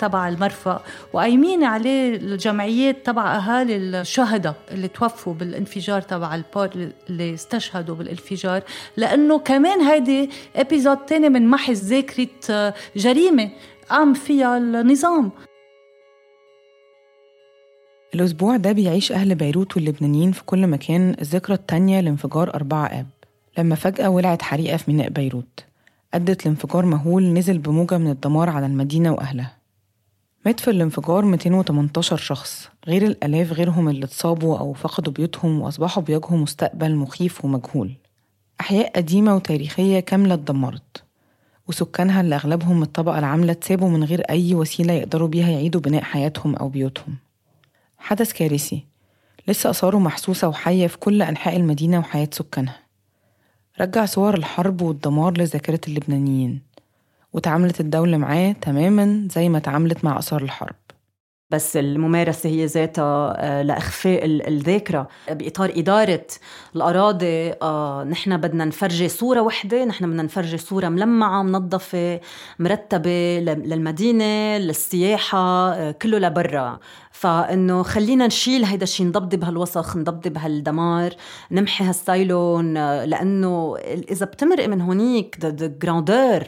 تبع 0.00 0.28
المرفأ 0.28 0.82
وقايمين 1.12 1.64
عليه 1.64 2.16
الجمعيات 2.16 3.06
تبع 3.06 3.36
أهالي 3.36 3.76
الشهداء 3.76 4.54
اللي 4.70 4.88
توفوا 4.88 5.34
بالانفجار 5.34 6.00
تبع 6.02 6.34
البور 6.34 6.90
اللي 7.10 7.34
استشهدوا 7.34 7.94
بالانفجار. 7.94 8.62
لأنه 8.96 9.38
كمان 9.38 9.80
هيدي 9.80 10.30
ابيزود 10.56 10.96
تاني 10.96 11.28
من 11.28 11.50
محي 11.50 11.72
ذاكره 11.72 12.74
جريمة 12.96 13.50
قام 13.90 14.14
فيها 14.14 14.58
النظام. 14.58 15.30
الأسبوع 18.14 18.56
ده 18.56 18.72
بيعيش 18.72 19.12
أهل 19.12 19.34
بيروت 19.34 19.76
واللبنانيين 19.76 20.32
في 20.32 20.44
كل 20.44 20.66
مكان. 20.66 21.16
الذكرى 21.20 21.54
التانية 21.54 22.00
لانفجار 22.00 22.54
أربعة 22.54 22.86
آب. 22.86 23.15
لما 23.58 23.74
فجأة 23.74 24.08
ولعت 24.08 24.42
حريقة 24.42 24.76
في 24.76 24.90
ميناء 24.90 25.08
بيروت. 25.08 25.64
أدت 26.14 26.46
لانفجار 26.46 26.86
مهول 26.86 27.32
نزل 27.32 27.58
بموجة 27.58 27.98
من 27.98 28.10
الدمار 28.10 28.50
على 28.50 28.66
المدينة 28.66 29.12
وأهلها. 29.12 29.56
مات 30.46 30.60
في 30.60 30.70
الانفجار 30.70 31.24
218 31.24 32.16
شخص 32.16 32.68
غير 32.86 33.06
الآلاف 33.06 33.52
غيرهم 33.52 33.88
اللي 33.88 34.04
اتصابوا 34.04 34.58
أو 34.58 34.72
فقدوا 34.72 35.12
بيوتهم 35.12 35.60
وأصبحوا 35.60 36.02
بيواجهوا 36.02 36.38
مستقبل 36.38 36.94
مخيف 36.94 37.44
ومجهول. 37.44 37.92
أحياء 38.60 38.92
قديمة 38.96 39.34
وتاريخية 39.34 40.00
كاملة 40.00 40.34
اتدمرت 40.34 41.02
وسكانها 41.68 42.20
اللي 42.20 42.34
أغلبهم 42.34 42.82
الطبقة 42.82 43.18
العاملة 43.18 43.52
اتسابوا 43.52 43.88
من 43.88 44.04
غير 44.04 44.20
أي 44.20 44.54
وسيلة 44.54 44.92
يقدروا 44.92 45.28
بيها 45.28 45.48
يعيدوا 45.48 45.80
بناء 45.80 46.02
حياتهم 46.02 46.56
أو 46.56 46.68
بيوتهم. 46.68 47.16
حدث 47.98 48.32
كارثي 48.32 48.84
لسه 49.48 49.70
آثاره 49.70 49.98
محسوسة 49.98 50.48
وحية 50.48 50.86
في 50.86 50.98
كل 50.98 51.22
أنحاء 51.22 51.56
المدينة 51.56 51.98
وحياة 51.98 52.28
سكانها. 52.32 52.85
رجع 53.80 54.04
صور 54.04 54.34
الحرب 54.34 54.82
والدمار 54.82 55.38
لذاكرة 55.38 55.80
اللبنانيين 55.88 56.60
وتعاملت 57.32 57.80
الدولة 57.80 58.16
معاه 58.16 58.52
تماما 58.52 59.28
زي 59.30 59.48
ما 59.48 59.58
تعاملت 59.58 60.04
مع 60.04 60.18
آثار 60.18 60.42
الحرب. 60.42 60.74
بس 61.50 61.76
الممارسة 61.76 62.48
هي 62.48 62.66
ذاتها 62.66 63.34
آه، 63.38 63.62
لإخفاء 63.62 64.24
الذاكرة. 64.24 65.08
بإطار 65.30 65.72
إدارة 65.76 66.26
الأراضي 66.76 67.52
آه، 67.62 68.04
نحن 68.04 68.36
بدنا 68.36 68.64
نفرجي 68.64 69.08
صورة 69.08 69.40
وحدة 69.40 69.84
نحن 69.84 70.06
بدنا 70.10 70.22
نفرجي 70.22 70.58
صورة 70.58 70.88
ملمعة 70.88 71.42
منظفة 71.42 72.20
مرتبة 72.58 73.38
للمدينة 73.40 74.58
للسياحة 74.58 75.38
آه، 75.72 75.90
كله 75.90 76.18
لبرا. 76.18 76.78
فإنه 77.12 77.82
خلينا 77.82 78.26
نشيل 78.26 78.64
هيدا 78.64 78.82
الشيء 78.82 79.06
نضبضب 79.06 79.44
هالوسخ 79.44 79.96
نضبضب 79.96 80.38
هالدمار 80.38 81.14
نمحي 81.50 81.84
هال 81.84 82.10
silos 82.10 82.74
لأنه 83.04 83.76
إذا 84.10 84.26
بتمرق 84.26 84.68
من 84.68 84.80
هونيك 84.80 85.38
grandeur 85.82 86.42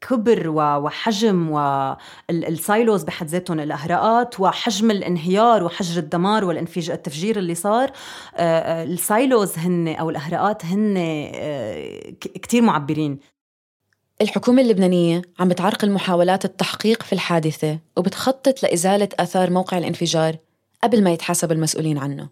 كبر 0.00 0.48
وحجم 0.48 1.50
وال 1.50 1.93
silos 1.93 3.02
بحد 3.02 3.26
ذاتهم 3.26 3.60
الأهراءات 3.60 4.40
وحجم 4.40 4.90
الانهيار 4.90 5.64
وحجر 5.64 6.00
الدمار 6.00 6.44
والتفجير 6.44 7.38
اللي 7.38 7.54
صار. 7.54 7.90
آه، 8.36 8.58
آه، 8.58 8.84
السايلوز 8.84 9.58
هن 9.58 9.88
أو 9.88 10.10
الأهراءات 10.10 10.64
هن 10.64 10.94
آه، 10.98 12.10
كتير 12.20 12.62
معبرين. 12.62 13.18
الحكومة 14.20 14.62
اللبنانية 14.62 15.22
عم 15.40 15.48
بتعرقل 15.48 15.90
محاولات 15.90 16.44
التحقيق 16.44 17.02
في 17.02 17.12
الحادثة 17.12 17.78
وبتخطط 17.96 18.62
لإزالة 18.62 19.08
آثار 19.20 19.50
موقع 19.50 19.78
الانفجار 19.78 20.36
قبل 20.82 21.04
ما 21.04 21.10
يتحاسب 21.10 21.52
المسؤولين 21.52 21.98
عنه. 21.98 22.28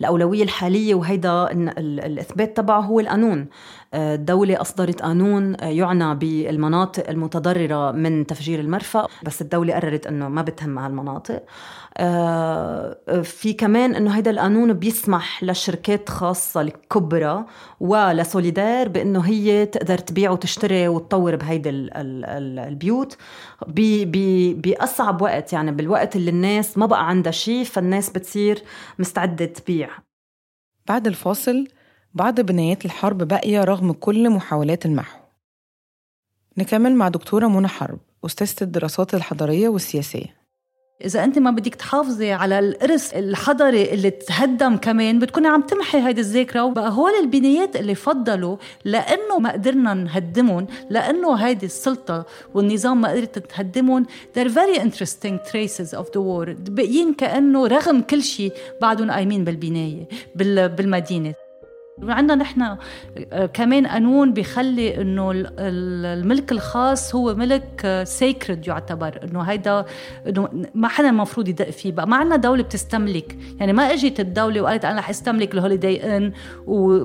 الأولوية 0.00 0.42
الحالية 0.42 0.94
وهيدا 0.94 1.52
الإثبات 1.78 2.56
تبعه 2.56 2.80
هو 2.80 3.00
القانون. 3.00 3.48
الدولة 3.94 4.60
أصدرت 4.60 5.02
قانون 5.02 5.56
يعنى 5.62 6.14
بالمناطق 6.14 7.08
المتضررة 7.10 7.90
من 7.92 8.26
تفجير 8.26 8.60
المرفأ 8.60 9.06
بس 9.22 9.42
الدولة 9.42 9.74
قررت 9.74 10.06
أنه 10.06 10.28
ما 10.28 10.42
بتهم 10.42 10.78
هالمناطق. 10.78 11.42
آه، 11.96 12.96
في 13.22 13.52
كمان 13.52 13.94
أنه 13.94 14.16
هيدا 14.16 14.30
القانون 14.30 14.72
بيسمح 14.72 15.44
لشركات 15.44 16.08
خاصة 16.08 16.60
الكبرى 16.60 17.44
ولسوليدار 17.80 18.88
بأنه 18.88 19.20
هي 19.20 19.66
تقدر 19.66 19.98
تبيع 19.98 20.30
وتشتري 20.30 20.88
وتطور 20.88 21.36
بهيدي 21.36 21.70
البيوت 21.70 23.16
بأصعب 24.56 25.22
وقت 25.22 25.52
يعني 25.52 25.72
بالوقت 25.72 26.16
اللي 26.16 26.30
الناس 26.30 26.78
ما 26.78 26.86
بقى 26.86 27.08
عندها 27.08 27.32
شيء 27.32 27.64
فالناس 27.64 28.10
بتصير 28.10 28.62
مستعدة 28.98 29.44
تبيع. 29.44 29.88
بعد 30.88 31.06
الفاصل 31.06 31.66
بعض 32.14 32.40
بنايات 32.40 32.84
الحرب 32.84 33.18
باقية 33.22 33.64
رغم 33.64 33.92
كل 33.92 34.30
محاولات 34.30 34.86
المحو. 34.86 35.18
نكمل 36.58 36.94
مع 36.94 37.08
دكتورة 37.08 37.46
منى 37.46 37.68
حرب 37.68 37.98
أستاذة 38.26 38.54
الدراسات 38.62 39.14
الحضارية 39.14 39.68
والسياسية. 39.68 40.40
إذا 41.04 41.24
أنت 41.24 41.38
ما 41.38 41.50
بدك 41.50 41.74
تحافظي 41.74 42.32
على 42.32 42.58
الإرث 42.58 43.14
الحضري 43.14 43.92
اللي 43.92 44.10
تهدم 44.10 44.76
كمان 44.76 45.18
بتكوني 45.18 45.48
عم 45.48 45.62
تمحي 45.62 45.98
هيدي 45.98 46.20
الذاكرة 46.20 46.64
وبقى 46.64 46.90
هول 46.90 47.12
البنايات 47.20 47.76
اللي 47.76 47.94
فضلوا 47.94 48.56
لأنه 48.84 49.38
ما 49.38 49.52
قدرنا 49.52 49.94
نهدمهم 49.94 50.66
لأنه 50.90 51.34
هيدي 51.34 51.66
السلطة 51.66 52.26
والنظام 52.54 53.00
ما 53.00 53.08
قدرت 53.10 53.38
تهدمهم. 53.38 54.06
They're 54.34 54.52
very 54.52 54.78
interesting 54.78 55.38
traces 55.50 55.98
of 55.98 56.06
the 56.06 56.20
war. 56.20 56.50
باقيين 56.70 57.14
كأنه 57.14 57.66
رغم 57.66 58.00
كل 58.00 58.22
شيء 58.22 58.52
بعدهم 58.82 59.10
قايمين 59.10 59.44
بالبناية 59.44 60.08
بالمدينة. 60.34 61.34
عندنا 62.02 62.34
نحن 62.34 62.76
آه، 63.32 63.46
كمان 63.46 63.86
قانون 63.86 64.32
بيخلي 64.32 65.00
إنه 65.00 65.32
الملك 65.58 66.52
الخاص 66.52 67.14
هو 67.14 67.34
ملك 67.34 68.00
سيكرد 68.04 68.68
يعتبر 68.68 69.20
إنه 69.24 69.42
هيدا 69.42 69.84
إنه 70.28 70.48
ما 70.74 70.88
حدا 70.88 71.08
المفروض 71.08 71.48
يدق 71.48 71.70
فيه 71.70 71.92
بقى. 71.92 72.08
ما 72.08 72.16
عندنا 72.16 72.36
دولة 72.36 72.62
بتستملك. 72.62 73.36
يعني 73.58 73.72
ما 73.72 73.82
إجت 73.92 74.20
الدولة 74.20 74.60
وقالت 74.60 74.84
أنا 74.84 74.98
رح 74.98 75.10
استملك 75.10 75.54
الهوليداي 75.54 76.16
ان 76.16 76.32
و 76.66 77.04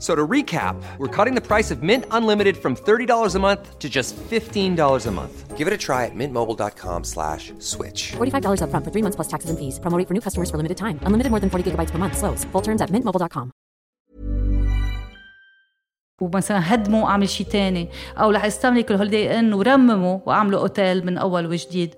So 0.00 0.14
to 0.14 0.26
recap, 0.26 0.76
we're 0.98 1.14
cutting 1.16 1.34
the 1.34 1.40
price 1.40 1.70
of 1.70 1.82
Mint 1.82 2.04
Unlimited 2.10 2.56
from 2.58 2.76
$30 2.76 3.34
a 3.34 3.38
month 3.38 3.78
to 3.78 3.88
just 3.88 4.14
$15 4.16 5.06
a 5.06 5.10
month. 5.10 5.56
Give 5.56 5.66
it 5.66 5.72
a 5.72 5.78
try 5.78 6.04
at 6.04 6.14
mintmobile.com 6.14 7.04
slash 7.04 7.54
switch. 7.58 8.12
$45 8.12 8.60
up 8.60 8.68
front 8.68 8.84
for 8.84 8.90
three 8.90 9.00
months 9.00 9.16
plus 9.16 9.28
taxes 9.28 9.48
and 9.48 9.58
fees. 9.58 9.78
Promoting 9.78 10.06
for 10.06 10.12
new 10.12 10.20
customers 10.20 10.50
for 10.50 10.58
limited 10.58 10.76
time. 10.76 11.00
Unlimited 11.02 11.30
more 11.30 11.40
than 11.40 11.48
40 11.48 11.70
gigabytes 11.70 11.90
per 11.92 11.96
month. 11.96 12.18
Slows. 12.18 12.44
Full 12.52 12.60
terms 12.60 12.82
at 12.82 12.90
mintmobile.com. 12.90 13.52
ومثلا 16.20 16.74
هدموا 16.74 17.08
اعمل 17.08 17.28
شيء 17.28 17.46
تاني 17.46 17.88
او 18.16 18.30
رح 18.30 18.44
استملك 18.44 18.90
الهوليدي 18.90 19.38
ان 19.38 19.54
ورمموا 19.54 20.18
واعملوا 20.26 20.60
اوتيل 20.60 21.06
من 21.06 21.18
اول 21.18 21.46
وجديد 21.46 21.94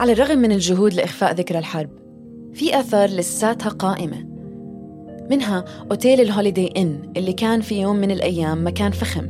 على 0.00 0.12
الرغم 0.12 0.38
من 0.38 0.52
الجهود 0.52 0.94
لاخفاء 0.94 1.32
ذكرى 1.32 1.58
الحرب 1.58 1.90
في 2.54 2.80
اثار 2.80 3.08
لساتها 3.08 3.68
قائمه 3.68 4.27
منها 5.29 5.65
أوتيل 5.91 6.21
الهوليدي 6.21 6.73
إن 6.77 7.13
اللي 7.17 7.33
كان 7.33 7.61
في 7.61 7.81
يوم 7.81 7.95
من 7.95 8.11
الأيام 8.11 8.67
مكان 8.67 8.91
فخم. 8.91 9.27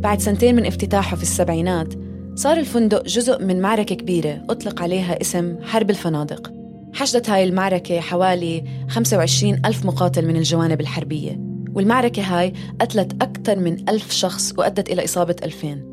بعد 0.00 0.20
سنتين 0.20 0.56
من 0.56 0.66
افتتاحه 0.66 1.16
في 1.16 1.22
السبعينات 1.22 1.94
صار 2.34 2.56
الفندق 2.56 3.02
جزء 3.02 3.44
من 3.44 3.60
معركة 3.60 3.94
كبيرة 3.94 4.44
أطلق 4.50 4.82
عليها 4.82 5.20
اسم 5.20 5.56
حرب 5.62 5.90
الفنادق. 5.90 6.52
حشدت 6.94 7.30
هاي 7.30 7.44
المعركة 7.44 8.00
حوالي 8.00 8.64
25 8.88 9.54
ألف 9.66 9.86
مقاتل 9.86 10.26
من 10.26 10.36
الجوانب 10.36 10.80
الحربية 10.80 11.40
والمعركة 11.74 12.22
هاي 12.22 12.52
قتلت 12.80 13.22
أكثر 13.22 13.58
من 13.58 13.88
ألف 13.88 14.10
شخص 14.10 14.54
وأدت 14.58 14.90
إلى 14.90 15.04
إصابة 15.04 15.36
ألفين. 15.44 15.92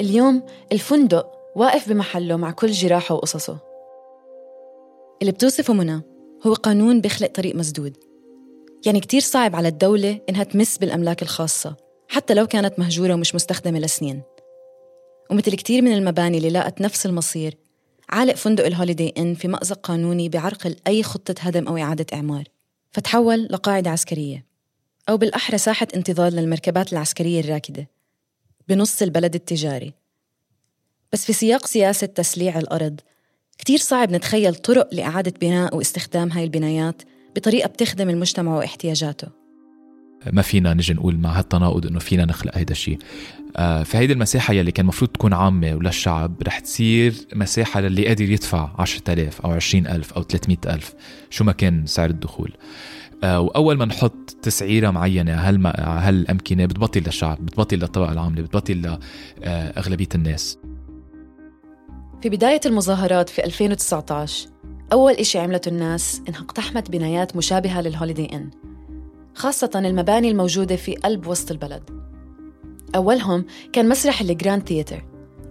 اليوم 0.00 0.42
الفندق 0.72 1.26
واقف 1.56 1.88
بمحله 1.88 2.36
مع 2.36 2.50
كل 2.50 2.70
جراحه 2.70 3.14
وقصصه. 3.14 3.58
اللي 5.20 5.32
بتوصفه 5.32 5.74
منى 5.74 6.02
هو 6.46 6.52
قانون 6.52 7.00
بيخلق 7.00 7.32
طريق 7.32 7.56
مسدود. 7.56 8.03
يعني 8.86 9.00
كتير 9.00 9.20
صعب 9.20 9.56
على 9.56 9.68
الدولة 9.68 10.20
إنها 10.28 10.44
تمس 10.44 10.78
بالأملاك 10.78 11.22
الخاصة 11.22 11.76
حتى 12.08 12.34
لو 12.34 12.46
كانت 12.46 12.78
مهجورة 12.78 13.14
ومش 13.14 13.34
مستخدمة 13.34 13.78
لسنين. 13.78 14.22
ومثل 15.30 15.54
كتير 15.54 15.82
من 15.82 15.92
المباني 15.92 16.38
اللي 16.38 16.50
لاقت 16.50 16.80
نفس 16.80 17.06
المصير 17.06 17.56
عالق 18.08 18.34
فندق 18.34 18.66
الهوليدي 18.66 19.14
إن 19.18 19.34
في 19.34 19.48
مأزق 19.48 19.80
قانوني 19.80 20.28
بعرقل 20.28 20.76
أي 20.86 21.02
خطة 21.02 21.34
هدم 21.40 21.68
أو 21.68 21.76
إعادة 21.76 22.06
إعمار. 22.14 22.44
فتحول 22.90 23.48
لقاعدة 23.50 23.90
عسكرية. 23.90 24.44
أو 25.08 25.16
بالأحرى 25.16 25.58
ساحة 25.58 25.88
انتظار 25.96 26.32
للمركبات 26.32 26.92
العسكرية 26.92 27.40
الراكدة. 27.40 27.88
بنص 28.68 29.02
البلد 29.02 29.34
التجاري. 29.34 29.94
بس 31.12 31.24
في 31.24 31.32
سياق 31.32 31.66
سياسة 31.66 32.06
تسليع 32.06 32.58
الأرض 32.58 33.00
كتير 33.58 33.78
صعب 33.78 34.10
نتخيل 34.10 34.54
طرق 34.54 34.94
لإعادة 34.94 35.32
بناء 35.40 35.76
واستخدام 35.76 36.32
هاي 36.32 36.44
البنايات 36.44 37.02
بطريقة 37.36 37.68
بتخدم 37.68 38.10
المجتمع 38.10 38.56
واحتياجاته. 38.56 39.28
ما 40.32 40.42
فينا 40.42 40.74
نجي 40.74 40.94
نقول 40.94 41.16
مع 41.18 41.38
هالتناقض 41.38 41.86
إنه 41.86 41.98
فينا 41.98 42.24
نخلق 42.24 42.56
هيدا 42.56 42.72
الشيء 42.72 42.98
آه، 43.56 43.82
فهيدي 43.82 44.12
المساحة 44.12 44.54
يلي 44.54 44.72
كان 44.72 44.84
المفروض 44.84 45.10
تكون 45.10 45.32
عامة 45.32 45.74
وللشعب 45.74 46.42
رح 46.42 46.58
تصير 46.58 47.14
مساحة 47.34 47.80
للي 47.80 48.06
قادر 48.06 48.30
يدفع 48.30 48.70
10000 48.78 49.40
أو 49.40 49.50
20000 49.50 50.12
أو 50.12 50.22
300000 50.22 50.94
شو 51.30 51.44
ما 51.44 51.52
كان 51.52 51.86
سعر 51.86 52.10
الدخول. 52.10 52.52
آه، 53.24 53.40
وأول 53.40 53.76
ما 53.76 53.84
نحط 53.84 54.36
تسعيرة 54.42 54.90
معينة 54.90 55.34
هال 55.34 55.66
هالأمكنة 55.76 56.66
بتبطل 56.66 57.00
للشعب 57.00 57.46
بتبطل 57.46 57.76
للطبقة 57.76 58.12
العاملة 58.12 58.42
بتبطل 58.42 58.98
لأغلبية 59.40 60.08
الناس. 60.14 60.58
في 62.22 62.28
بداية 62.28 62.60
المظاهرات 62.66 63.28
في 63.28 63.44
2019 63.44 64.53
أول 64.92 65.12
إشي 65.12 65.38
عملته 65.38 65.68
الناس 65.68 66.22
إنها 66.28 66.40
اقتحمت 66.40 66.90
بنايات 66.90 67.36
مشابهة 67.36 67.80
لل 67.80 67.92
Holiday 67.92 68.36
Inn 68.36 68.50
خاصة 69.34 69.70
المباني 69.74 70.30
الموجودة 70.30 70.76
في 70.76 70.94
قلب 70.94 71.26
وسط 71.26 71.50
البلد. 71.50 71.82
أولهم 72.96 73.44
كان 73.72 73.88
مسرح 73.88 74.20
ال 74.20 74.28
Grand 74.28 74.68
Theatre 74.68 75.04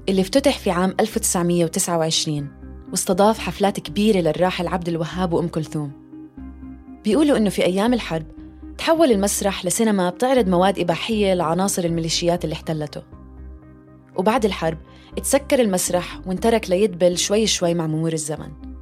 اللي 0.10 0.22
افتتح 0.22 0.60
في 0.60 0.72
عام 0.72 0.96
1929 1.00 2.48
واستضاف 2.91 3.39
حفلات 3.39 3.80
كبيرة 3.80 4.19
للراحل 4.19 4.67
عبد 4.67 4.89
الوهاب 4.89 5.34
وأم 5.34 5.48
كلثوم. 5.48 5.91
بيقولوا 7.04 7.38
إنه 7.38 7.50
في 7.50 7.65
أيام 7.65 7.93
الحرب 7.93 8.26
تحول 8.78 9.12
المسرح 9.12 9.65
لسينما 9.65 10.10
بتعرض 10.10 10.48
مواد 10.50 10.80
إباحية 10.80 11.34
لعناصر 11.34 11.84
الميليشيات 11.84 12.43
اللي 12.43 12.54
احتلته. 12.54 13.02
وبعد 14.15 14.46
الحرب 14.46 14.78
اتسكر 15.17 15.60
المسرح 15.62 16.19
وانترك 16.26 16.69
ليدبل 16.69 17.17
شوي 17.17 17.48
شوي 17.48 17.74
مع 17.74 17.88
مرور 17.88 18.13
الزمن. 18.13 18.73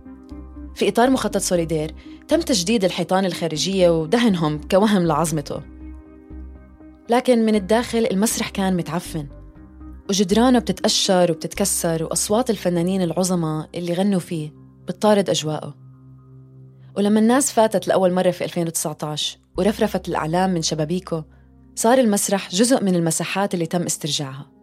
في 0.75 0.89
إطار 0.89 1.09
مخطط 1.09 1.37
سوليدير 1.37 1.95
تم 2.27 2.41
تجديد 2.41 2.85
الحيطان 2.85 3.25
الخارجية 3.25 3.89
ودهنهم 3.89 4.61
كوهم 4.71 5.07
لعظمته. 5.07 5.61
لكن 7.09 7.45
من 7.45 7.55
الداخل 7.55 8.07
المسرح 8.11 8.49
كان 8.49 8.77
متعفن. 8.77 9.27
وجدرانه 10.09 10.59
بتتقشر 10.59 11.31
وبتتكسر 11.31 12.03
وأصوات 12.03 12.49
الفنانين 12.49 13.01
العظماء 13.01 13.69
اللي 13.75 13.93
غنوا 13.93 14.19
فيه 14.19 14.53
بتطارد 14.87 15.29
أجواءه. 15.29 15.75
ولما 16.97 17.19
الناس 17.19 17.51
فاتت 17.51 17.87
لأول 17.87 18.13
مرة 18.13 18.31
في 18.31 18.43
2019 18.43 19.37
ورفرفت 19.57 20.07
الأعلام 20.07 20.53
من 20.53 20.61
شبابيكه 20.61 21.25
صار 21.75 21.97
المسرح 21.97 22.49
جزء 22.49 22.83
من 22.83 22.95
المساحات 22.95 23.53
اللي 23.53 23.65
تم 23.65 23.83
استرجاعها. 23.83 24.60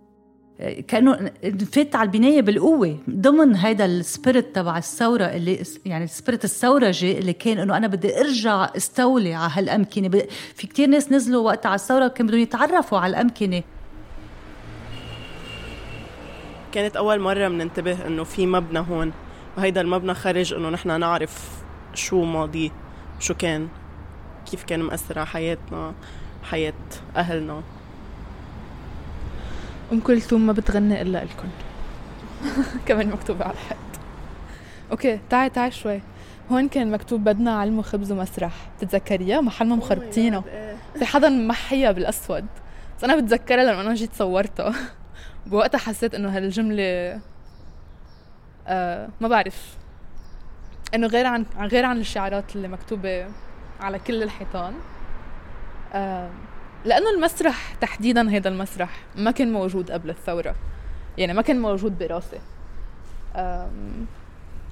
كأنه 0.88 1.30
فات 1.72 1.96
على 1.96 2.06
البناية 2.06 2.42
بالقوة 2.42 2.98
ضمن 3.10 3.56
هذا 3.56 3.84
ال 3.84 3.94
spirit 3.94 4.54
تبع 4.54 4.78
الثورة 4.78 5.24
اللي 5.24 5.62
يعني 5.86 6.04
ال 6.04 6.10
spirit 6.10 6.44
الثورجي 6.44 7.18
اللي 7.18 7.32
كان 7.32 7.58
إنه 7.58 7.76
أنا 7.76 7.86
بدي 7.86 8.20
أرجع 8.20 8.70
أستولي 8.76 9.34
على 9.34 9.52
هالأمكنة. 9.54 10.08
في 10.54 10.66
كتير 10.66 10.88
ناس 10.88 11.12
نزلوا 11.12 11.44
وقت 11.44 11.66
على 11.66 11.74
الثورة 11.74 12.08
كانوا 12.08 12.30
بدهم 12.30 12.42
يتعرفوا 12.42 12.98
على 12.98 13.10
الأمكنة. 13.10 13.62
كانت 16.72 16.96
أول 16.96 17.20
مرة 17.20 17.48
بننتبه 17.48 18.06
إنه 18.06 18.24
في 18.24 18.46
مبنى 18.46 18.78
هون 18.78 19.12
وهيدا 19.56 19.80
المبنى 19.80 20.14
خرج 20.14 20.54
إنه 20.54 20.70
نحن 20.70 21.00
نعرف 21.00 21.62
شو 21.94 22.24
ماضيه 22.24 22.70
شو 23.20 23.34
كان 23.34 23.68
كيف 24.50 24.64
كان 24.64 24.80
مأثر 24.80 25.18
على 25.18 25.26
حياتنا 25.26 25.94
حياة 26.42 26.72
أهلنا. 27.16 27.62
أم 29.92 30.00
كلثوم 30.00 30.46
ما 30.46 30.52
بتغني 30.52 31.02
إلا 31.02 31.24
لكم 31.24 31.48
كمان 32.86 33.08
مكتوب 33.08 33.42
على 33.42 33.52
الحيط 33.52 33.78
أوكي 34.90 35.20
تعي 35.30 35.50
تعي 35.50 35.70
شوي. 35.70 36.00
هون 36.50 36.68
كان 36.68 36.90
مكتوب 36.90 37.24
بدنا 37.24 37.58
علم 37.58 37.78
وخبز 37.78 38.12
ومسرح. 38.12 38.52
بتتذكريها 38.78 39.40
محل 39.40 39.66
ما 39.68 39.76
مخربطينه 39.76 40.44
في 40.98 41.04
حدا 41.04 41.28
محيها 41.28 41.92
بالأسود. 41.92 42.46
بس 42.98 43.04
أنا 43.04 43.16
بتذكرها 43.16 43.64
لما 43.64 43.80
أنا 43.80 43.94
جيت 43.94 44.14
صورتها 44.14 44.74
بوقتها 45.46 45.78
حسيت 45.78 46.14
إنه 46.14 46.36
هالجملة 46.36 47.20
آه 48.66 49.08
ما 49.20 49.28
بعرف. 49.28 49.76
إنه 50.94 51.06
غير 51.06 51.26
عن 51.26 51.44
غير 51.58 51.84
عن 51.84 52.00
الشعارات 52.00 52.56
اللي 52.56 52.68
مكتوبة 52.68 53.26
على 53.80 53.98
كل 53.98 54.22
الحيطان. 54.22 54.74
آه 55.92 56.30
لأنه 56.88 57.10
المسرح 57.10 57.74
تحديدا 57.80 58.30
هذا 58.30 58.48
المسرح 58.48 58.90
ما 59.16 59.30
كان 59.30 59.52
موجود 59.52 59.90
قبل 59.90 60.10
الثورة. 60.10 60.54
يعني 61.18 61.32
ما 61.34 61.42
كان 61.42 61.60
موجود 61.60 61.98
براسي. 61.98 62.38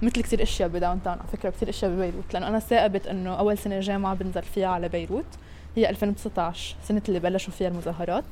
مثل 0.02 0.22
كثير 0.22 0.42
أشياء 0.42 0.68
بداون 0.68 1.02
تاون 1.02 1.18
على 1.18 1.28
فكرة 1.32 1.50
كثير 1.50 1.68
أشياء 1.68 1.90
ببيروت. 1.90 2.34
لأنه 2.34 2.48
أنا 2.48 2.58
ثاقبت 2.58 3.06
إنه 3.06 3.34
أول 3.34 3.58
سنة 3.58 3.80
جامعة 3.80 4.14
بنزل 4.14 4.42
فيها 4.42 4.68
على 4.68 4.88
بيروت. 4.88 5.24
هي 5.76 5.90
2019 5.90 6.76
سنة 6.88 7.02
اللي 7.08 7.20
بلشوا 7.20 7.52
فيها 7.52 7.68
المظاهرات. 7.68 8.24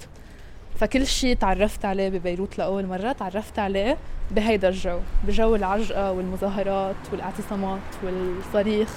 فكل 0.79 1.07
شيء 1.07 1.37
تعرفت 1.37 1.85
عليه 1.85 2.09
ببيروت 2.09 2.59
لأول 2.59 2.87
مرة. 2.87 3.13
تعرفت 3.13 3.59
عليه 3.59 3.97
بهيدا 4.31 4.69
الجو 4.69 5.01
بجو 5.25 5.55
العجقة 5.55 6.13
والمظاهرات 6.13 6.97
والاعتصامات 7.13 7.81
والصريخ 8.05 8.91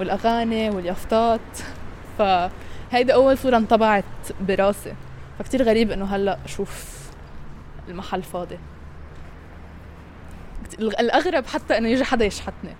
والأغاني 0.00 0.70
واليافطات. 0.70 1.40
ف 2.18 2.22
هيدي 2.90 3.14
أول 3.14 3.38
صورة 3.38 3.56
انطبعت 3.56 4.04
براسي. 4.48 4.94
فكتير 5.38 5.62
غريب 5.62 5.90
إنه 5.90 6.04
هلأ 6.04 6.38
أشوف 6.44 6.98
المحل 7.88 8.22
فاضي. 8.22 8.58
الأغرب 10.80 11.46
حتى 11.46 11.78
إنه 11.78 11.88
يجي 11.88 12.04
حدا 12.04 12.24
يشحتني. 12.24 12.76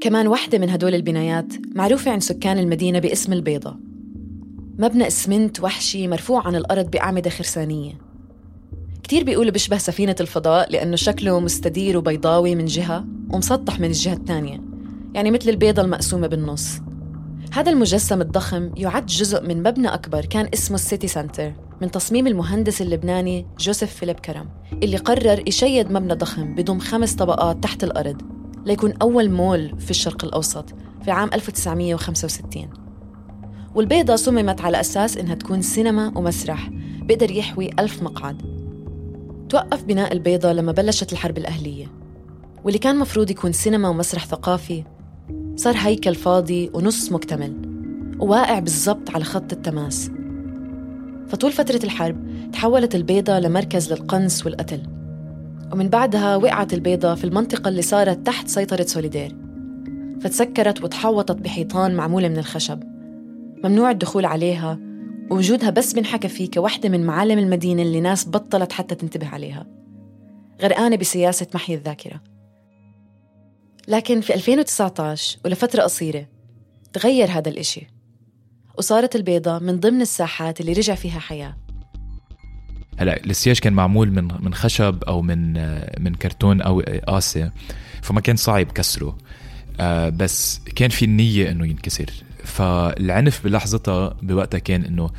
كمان 0.00 0.28
وحدة 0.28 0.58
من 0.58 0.70
هدول 0.70 0.94
البنايات 0.94 1.52
معروفة 1.74 2.10
عند 2.10 2.22
سكان 2.22 2.58
المدينة 2.58 2.98
باسم 2.98 3.32
البيضة. 3.32 3.76
مبنى 4.78 5.06
اسمنت 5.06 5.60
وحشي 5.60 6.08
مرفوع 6.08 6.46
عن 6.46 6.56
الأرض 6.56 6.90
بأعمدة 6.90 7.30
خرسانية. 7.30 7.92
كتير 9.02 9.24
بيقولوا 9.24 9.52
بيشبه 9.52 9.78
سفينة 9.78 10.16
الفضاء 10.20 10.72
لأنه 10.72 10.96
شكله 10.96 11.40
مستدير 11.40 11.98
وبيضاوي 11.98 12.54
من 12.54 12.64
جهة 12.64 13.04
ومسطح 13.30 13.80
من 13.80 13.86
الجهة 13.86 14.14
الثانية. 14.14 14.60
يعني 15.14 15.30
مثل 15.30 15.48
البيضة 15.48 15.82
المقسومة 15.82 16.26
بالنص. 16.26 16.80
هذا 17.54 17.70
المجسم 17.70 18.20
الضخم 18.20 18.70
يعد 18.76 19.06
جزء 19.06 19.42
من 19.42 19.62
مبنى 19.62 19.88
أكبر 19.88 20.24
كان 20.24 20.48
اسمه 20.54 20.74
السيتي 20.74 21.08
سنتر 21.08 21.52
من 21.80 21.90
تصميم 21.90 22.26
المهندس 22.26 22.82
اللبناني 22.82 23.46
جوزيف 23.58 23.94
فيليب 23.94 24.20
كرم 24.20 24.48
اللي 24.82 24.96
قرر 24.96 25.48
يشيد 25.48 25.92
مبنى 25.92 26.14
ضخم 26.14 26.54
بضم 26.54 26.78
خمس 26.78 27.14
طبقات 27.14 27.62
تحت 27.62 27.84
الأرض 27.84 28.22
ليكون 28.66 28.92
أول 29.02 29.30
مول 29.30 29.80
في 29.80 29.90
الشرق 29.90 30.24
الأوسط 30.24 30.64
في 31.04 31.10
عام 31.10 31.30
1965 31.34 32.68
والبيضة 33.74 34.16
صممت 34.16 34.60
على 34.60 34.80
أساس 34.80 35.16
إنها 35.16 35.34
تكون 35.34 35.62
سينما 35.62 36.12
ومسرح 36.18 36.70
بيقدر 37.02 37.30
يحوي 37.30 37.70
ألف 37.78 38.02
مقعد. 38.02 38.42
توقف 39.48 39.84
بناء 39.84 40.12
البيضة 40.12 40.52
لما 40.52 40.72
بلشت 40.72 41.12
الحرب 41.12 41.38
الأهلية 41.38 41.86
واللي 42.64 42.78
كان 42.78 42.98
مفروض 42.98 43.30
يكون 43.30 43.52
سينما 43.52 43.88
ومسرح 43.88 44.26
ثقافي 44.26 44.84
صار 45.56 45.74
هيكل 45.78 46.14
فاضي 46.14 46.70
ونص 46.74 47.12
مكتمل 47.12 47.74
وواقع 48.18 48.58
بالضبط 48.58 49.10
على 49.10 49.24
خط 49.24 49.52
التماس. 49.52 50.10
فطول 51.28 51.52
فترة 51.52 51.80
الحرب 51.84 52.16
تحولت 52.52 52.94
البيضة 52.94 53.38
لمركز 53.38 53.92
للقنص 53.92 54.46
والقتل. 54.46 54.82
ومن 55.72 55.88
بعدها 55.88 56.36
وقعت 56.36 56.74
البيضة 56.74 57.14
في 57.14 57.24
المنطقة 57.24 57.68
اللي 57.68 57.82
صارت 57.82 58.26
تحت 58.26 58.48
سيطرة 58.48 58.82
سوليدير. 58.82 59.36
فتسكرت 60.20 60.84
وتحوطت 60.84 61.36
بحيطان 61.36 61.94
معمولة 61.94 62.28
من 62.28 62.38
الخشب. 62.38 62.82
ممنوع 63.64 63.90
الدخول 63.90 64.24
عليها 64.24 64.78
ووجودها 65.30 65.70
بس 65.70 65.92
بنحكى 65.92 66.28
فيه 66.28 66.50
كوحدة 66.50 66.88
من 66.88 67.06
معالم 67.06 67.38
المدينة 67.38 67.82
اللي 67.82 68.00
ناس 68.00 68.28
بطلت 68.28 68.72
حتى 68.72 68.94
تنتبه 68.94 69.28
عليها. 69.28 69.66
غرقانة 70.62 70.96
بسياسة 70.96 71.46
محي 71.54 71.74
الذاكرة. 71.74 72.20
لكن 73.88 74.20
في 74.20 74.34
2019 74.34 75.38
ولفترة 75.44 75.82
قصيرة 75.82 76.26
تغير 76.92 77.30
هذا 77.30 77.48
الإشي 77.48 77.86
وصارت 78.78 79.16
البيضة 79.16 79.58
من 79.58 79.80
ضمن 79.80 80.00
الساحات 80.00 80.60
اللي 80.60 80.72
رجع 80.72 80.94
فيها 80.94 81.18
حياة. 81.18 81.56
هلا 82.98 83.24
السياج 83.24 83.58
كان 83.58 83.72
معمول 83.72 84.10
من 84.10 84.28
من 84.40 84.54
خشب 84.54 85.04
أو 85.04 85.22
من 85.22 85.52
من 86.02 86.14
كرتون 86.14 86.62
أو 86.62 86.82
قاسي 87.08 87.50
فما 88.02 88.20
كان 88.20 88.36
صعب 88.36 88.66
كسره. 88.66 89.18
آه 89.80 90.08
بس 90.08 90.60
كان 90.76 90.90
في 90.90 91.04
النية 91.04 91.50
إنه 91.50 91.66
ينكسر. 91.66 92.10
فالعنف 92.44 93.44
بلحظتها 93.44 94.16
بوقتها 94.22 94.58
كان 94.58 94.84
إنه 94.84 95.10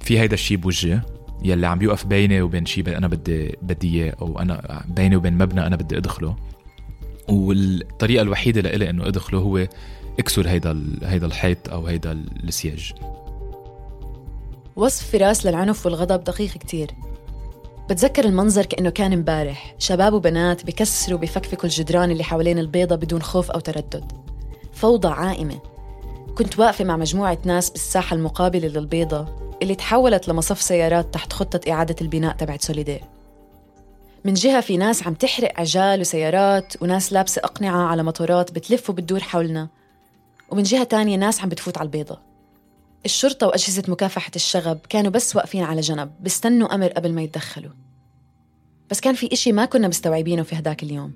في 0.00 0.20
هيدا 0.20 0.34
الشيء 0.34 0.56
بوجهي 0.56 1.00
يلي 1.42 1.66
عم 1.66 1.78
بيوقف 1.78 2.06
بيني 2.06 2.42
وبين 2.42 2.66
شيء 2.66 2.96
أنا 2.96 3.08
بدي 3.08 3.56
بدي 3.62 4.04
إياه 4.04 4.14
أو 4.20 4.38
أنا 4.38 4.84
بيني 4.88 5.16
وبين 5.16 5.34
مبنى 5.34 5.66
أنا 5.66 5.76
بدي 5.76 5.96
أدخله. 5.96 6.36
والطريقة 7.28 8.22
الوحيدة 8.22 8.60
لإلي 8.60 8.90
إنه 8.90 9.08
أدخله 9.08 9.38
هو 9.38 9.68
اكسر 10.18 10.48
هيدا 10.48 10.84
هيدا 11.02 11.26
الحيط 11.26 11.68
أو 11.68 11.86
هيدا 11.86 12.24
السياج. 12.44 12.92
وصف 14.76 15.10
فراس 15.10 15.46
للعنف 15.46 15.86
والغضب 15.86 16.24
دقيق 16.24 16.50
كتير. 16.50 16.90
بتذكر 17.90 18.24
المنظر 18.24 18.66
كأنه 18.66 18.90
كان 18.90 19.12
امبارح. 19.12 19.74
شباب 19.78 20.12
وبنات 20.12 20.66
بكسروا 20.66 21.18
بفكفكوا 21.18 21.64
الجدران 21.64 22.10
اللي 22.10 22.24
حوالين 22.24 22.58
البيضة 22.58 22.96
بدون 22.96 23.22
خوف 23.22 23.50
أو 23.50 23.60
تردد. 23.60 24.12
فوضى 24.72 25.08
عائمة. 25.08 25.58
كنت 26.38 26.58
واقفة 26.58 26.84
مع 26.84 26.96
مجموعة 26.96 27.38
ناس 27.44 27.70
بالساحة 27.70 28.16
المقابلة 28.16 28.68
للبيضة 28.68 29.26
اللي 29.62 29.74
تحولت 29.74 30.28
لمصف 30.28 30.62
سيارات 30.62 31.14
تحت 31.14 31.32
خطة 31.32 31.72
إعادة 31.72 31.96
البناء 32.00 32.36
تبعت 32.36 32.62
سوليدير 32.62 33.00
من 34.24 34.34
جهة 34.34 34.60
في 34.60 34.76
ناس 34.76 35.06
عم 35.06 35.14
تحرق 35.14 35.60
عجال 35.60 36.00
وسيارات 36.00 36.82
وناس 36.82 37.12
لابسة 37.12 37.40
أقنعة 37.44 37.82
على 37.86 38.02
مطارات 38.02 38.52
بتلف 38.52 38.90
وبتدور 38.90 39.20
حولنا. 39.20 39.68
ومن 40.50 40.62
جهة 40.62 40.84
تانية 40.84 41.16
ناس 41.16 41.40
عم 41.40 41.48
بتفوت 41.48 41.78
على 41.78 41.86
البيضة. 41.86 42.20
الشرطة 43.04 43.46
وأجهزة 43.46 43.82
مكافحة 43.88 44.30
الشغب 44.36 44.78
كانوا 44.88 45.10
بس 45.10 45.36
واقفين 45.36 45.62
على 45.62 45.80
جنب 45.80 46.10
بيستنوا 46.20 46.74
أمر 46.74 46.86
قبل 46.86 47.12
ما 47.12 47.22
يتدخلوا. 47.22 47.72
بس 48.90 49.00
كان 49.00 49.14
في 49.14 49.32
إشي 49.32 49.52
ما 49.52 49.64
كنا 49.64 49.88
مستوعبينه 49.88 50.42
في 50.42 50.58
هداك 50.58 50.82
اليوم. 50.82 51.12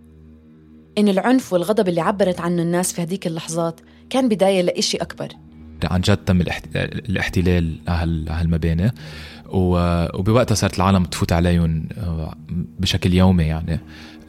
إن 0.99 1.09
العنف 1.09 1.53
والغضب 1.53 1.89
اللي 1.89 2.01
عبرت 2.01 2.41
عنه 2.41 2.63
الناس 2.63 2.93
في 2.93 3.03
هديك 3.03 3.27
اللحظات 3.27 3.81
كان 4.11 4.29
بداية 4.29 4.63
لإشي 4.63 4.97
أكبر. 4.97 5.29
عن 5.85 6.01
جد 6.01 6.17
تم 6.17 6.41
الاحتلال 6.75 7.81
على 7.89 8.25
هالمباني 8.29 8.93
وبوقتها 9.53 10.55
صارت 10.55 10.77
العالم 10.77 11.05
تفوت 11.05 11.33
عليهم 11.33 11.89
آه، 11.99 12.35
بشكل 12.79 13.15
يومي 13.15 13.45
يعني. 13.45 13.81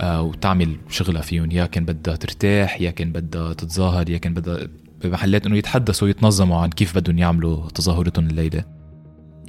آه، 0.02 0.22
وتعمل 0.22 0.76
شغلها 0.90 1.22
فيهم. 1.22 1.52
يا 1.52 1.66
كان 1.66 1.86
بدها 1.86 2.16
ترتاح 2.16 2.82
يا 2.82 2.92
كان 2.92 3.12
بدها 3.12 3.54
تتظاهر 3.54 4.10
يا 4.10 4.18
كان 4.18 4.34
بدها 4.34 4.68
بمحلات 5.04 5.46
إنه 5.46 5.58
يتحدثوا 5.58 6.08
ويتنظموا 6.08 6.58
عن 6.58 6.70
كيف 6.70 6.96
بدهم 6.96 7.18
يعملوا 7.18 7.70
تظاهرتهم 7.70 8.28
الليلة. 8.28 8.64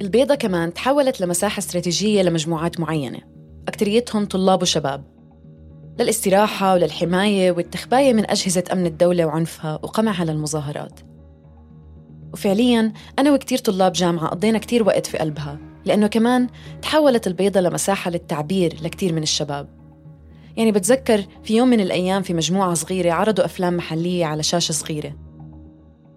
البيضة 0.01 0.35
كمان 0.35 0.73
تحولت 0.73 1.21
لمساحة 1.21 1.59
استراتيجية 1.59 2.21
لمجموعات 2.21 2.79
معينة. 2.79 3.19
أكتريتهم 3.67 4.25
طلاب 4.25 4.61
وشباب. 4.61 5.03
للاستراحة 5.99 6.73
وللحماية 6.73 7.51
والتخباية 7.51 8.13
من 8.13 8.29
أجهزة 8.29 8.63
أمن 8.71 8.85
الدولة 8.85 9.25
وعنفها 9.25 9.73
وقمعها 9.73 10.25
للمظاهرات. 10.25 10.99
وفعليا 12.35 12.93
أنا 13.19 13.33
وكتير 13.33 13.57
طلاب 13.57 13.91
جامعة 13.91 14.27
قضينا 14.27 14.57
كتير 14.57 14.83
وقت 14.83 15.07
في 15.07 15.17
قلبها 15.17 15.57
لأنه 15.85 16.07
كمان 16.07 16.47
تحولت 16.81 17.27
البيضة 17.27 17.59
لمساحة 17.61 18.11
للتعبير 18.11 18.77
لكتير 18.81 19.13
من 19.13 19.23
الشباب. 19.23 19.67
يعني 20.57 20.71
بتذكر 20.71 21.23
في 21.43 21.57
يوم 21.57 21.67
من 21.67 21.79
الأيام 21.79 22.21
في 22.21 22.33
مجموعة 22.33 22.73
صغيرة 22.73 23.11
عرضوا 23.11 23.45
أفلام 23.45 23.77
محلية 23.77 24.25
على 24.25 24.43
شاشة 24.43 24.71
صغيرة. 24.71 25.13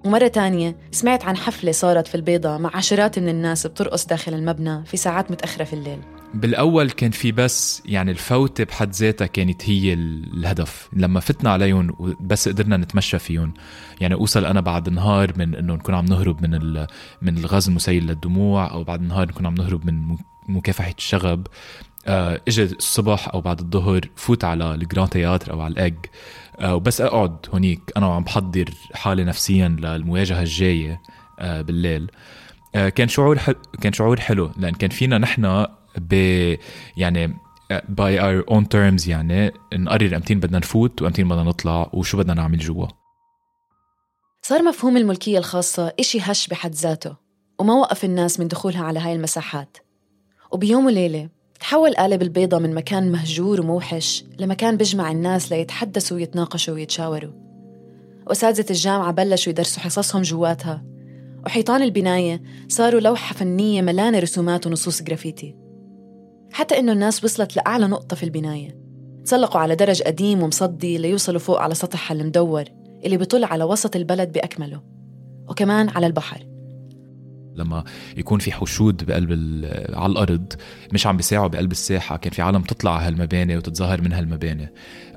ومرة 0.04 0.28
تانية 0.28 0.76
سمعت 0.90 1.24
عن 1.24 1.36
حفلة 1.36 1.72
صارت 1.72 2.06
في 2.06 2.14
البيضة 2.14 2.58
مع 2.58 2.70
عشرات 2.74 3.18
من 3.18 3.28
الناس 3.28 3.66
بترقص 3.66 4.06
داخل 4.06 4.34
المبنى 4.34 4.84
في 4.84 4.96
ساعات 4.96 5.30
متأخرة 5.30 5.64
في 5.64 5.72
الليل. 5.72 5.98
بالأول 6.34 6.90
كان 6.90 7.10
في 7.10 7.32
بس 7.32 7.82
يعني 7.86 8.10
الفوتة 8.10 8.64
بحد 8.64 8.92
ذاتها 8.92 9.26
كانت 9.26 9.70
هي 9.70 9.92
الهدف. 9.92 10.88
لما 10.92 11.20
فتنا 11.20 11.50
عليهم 11.50 11.96
وبس 11.98 12.48
قدرنا 12.48 12.76
نتمشى 12.76 13.18
فيهم. 13.18 13.54
يعني 14.00 14.14
أوصل 14.14 14.44
أنا 14.44 14.60
بعد 14.60 14.88
نهار 14.88 15.32
من 15.36 15.54
إنه 15.54 15.74
نكون 15.74 15.94
عم 15.94 16.04
نهرب 16.04 16.42
من 16.42 16.86
من 17.22 17.38
الغاز 17.38 17.68
المسيل 17.68 18.06
للدموع 18.06 18.70
أو 18.70 18.84
بعد 18.84 19.00
نهار 19.00 19.28
نكون 19.28 19.46
عم 19.46 19.54
نهرب 19.54 19.86
من 19.86 20.16
مكافحة 20.48 20.94
الشغب. 20.98 21.46
آه 22.06 22.40
اجى 22.48 22.64
الصبح 22.64 23.28
أو 23.34 23.40
بعد 23.40 23.60
الظهر 23.60 24.00
فوت 24.16 24.44
على 24.44 24.74
ال 24.74 24.80
Grand 24.80 25.08
Theatre 25.08 25.52
أو 25.52 25.60
على 25.60 25.72
الاج 25.72 25.94
وبس 26.62 27.00
أقعد 27.00 27.36
هونيك. 27.52 27.80
أنا 27.96 28.06
وعم 28.06 28.24
بحضر 28.24 28.70
حالي 28.94 29.24
نفسيا 29.24 29.68
للمواجهة 29.68 30.40
الجاية 30.40 31.00
آه 31.38 31.62
بالليل. 31.62 32.10
آه 32.74 32.88
كان 32.88 33.08
شعور 33.08 33.38
حل... 33.38 33.54
كان 33.80 33.92
شعور 33.92 34.20
حلو 34.20 34.50
لأن 34.56 34.74
كان 34.74 34.90
فينا 34.90 35.18
نحن 35.18 35.66
ب 35.98 36.12
يعني 36.96 37.36
by 37.88 38.20
our 38.20 38.44
own 38.50 38.68
terms 38.68 39.08
يعني 39.08 39.52
نقرر 39.74 40.16
أمتين 40.16 40.40
بدنا 40.40 40.58
نفوت 40.58 41.02
وأمتين 41.02 41.28
بدنا 41.28 41.42
نطلع 41.42 41.90
وشو 41.92 42.18
بدنا 42.18 42.34
نعمل 42.34 42.58
جوا. 42.58 42.86
صار 44.42 44.62
مفهوم 44.62 44.96
الملكية 44.96 45.38
الخاصة 45.38 45.92
إشي 46.00 46.18
هش 46.20 46.48
بحد 46.48 46.74
ذاته 46.74 47.16
وما 47.58 47.74
وقف 47.74 48.04
الناس 48.04 48.40
من 48.40 48.48
دخولها 48.48 48.84
على 48.84 48.98
هاي 48.98 49.12
المساحات. 49.12 49.76
وبيوم 50.52 50.86
وليلة 50.86 51.28
تحول 51.60 51.94
قالب 51.94 52.22
البيضة 52.22 52.58
من 52.58 52.74
مكان 52.74 53.12
مهجور 53.12 53.60
وموحش 53.60 54.24
لمكان 54.38 54.76
بيجمع 54.76 55.10
الناس 55.10 55.52
ليتحدثوا 55.52 56.16
ويتناقشوا 56.16 56.74
ويتشاوروا. 56.74 57.32
وأساتذة 58.26 58.70
الجامعة 58.70 59.12
بلشوا 59.12 59.50
يدرسوا 59.52 59.82
حصصهم 59.82 60.22
جواتها 60.22 60.84
وحيطان 61.46 61.82
البناية 61.82 62.42
صاروا 62.68 63.00
لوحة 63.00 63.34
فنية 63.34 63.82
ملانة 63.82 64.18
رسومات 64.18 64.66
ونصوص 64.66 65.02
جرافيتي. 65.02 65.56
حتى 66.52 66.78
إنه 66.78 66.92
الناس 66.92 67.24
وصلت 67.24 67.56
لأعلى 67.56 67.86
نقطة 67.86 68.16
في 68.16 68.22
البناية. 68.22 68.78
تسلقوا 69.24 69.60
على 69.60 69.76
درج 69.76 70.02
قديم 70.02 70.42
ومصدي 70.42 70.98
ليوصلوا 70.98 71.40
فوق 71.40 71.60
على 71.60 71.74
سطحها 71.74 72.14
المدور 72.14 72.64
اللي 73.04 73.16
بيطل 73.16 73.44
على 73.44 73.64
وسط 73.64 73.96
البلد 73.96 74.32
بأكمله 74.32 74.82
وكمان 75.48 75.88
على 75.88 76.06
البحر. 76.06 76.46
لما 77.58 77.84
يكون 78.16 78.38
في 78.38 78.52
حشود 78.52 79.04
بقلب 79.04 79.30
على 79.92 80.12
الأرض 80.12 80.52
مش 80.92 81.06
عم 81.06 81.16
بيساعوا 81.16 81.48
بقلب 81.48 81.72
الساحة. 81.72 82.16
كان 82.16 82.32
في 82.32 82.42
عالم 82.42 82.62
تطلع 82.62 82.96
على 82.96 83.06
هالمباني 83.06 83.56
وتتظاهر 83.56 84.00
من 84.02 84.12
هالمباني. 84.12 84.68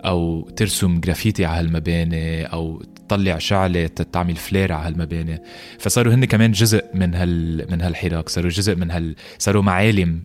أو 0.06 0.50
ترسم 0.50 1.00
جرافيتي 1.00 1.46
على 1.46 1.60
هالمباني 1.60 2.46
أو 2.46 2.82
تطلع 2.82 3.38
شعلة 3.38 3.88
تعمل 3.88 4.36
flare 4.36 4.74
على 4.74 4.88
هالمباني. 4.88 5.42
فصاروا 5.80 6.14
هن 6.14 6.26
كمان 6.26 6.52
جزء 6.52 6.86
من 6.94 7.16
هال 7.16 7.66
من 7.72 7.82
هالحراك. 7.82 8.30
صاروا 8.30 8.50
جزء 8.50 8.76
من 8.76 8.92
هال 8.92 9.16
صاروا 9.38 9.64
معالم. 9.64 10.24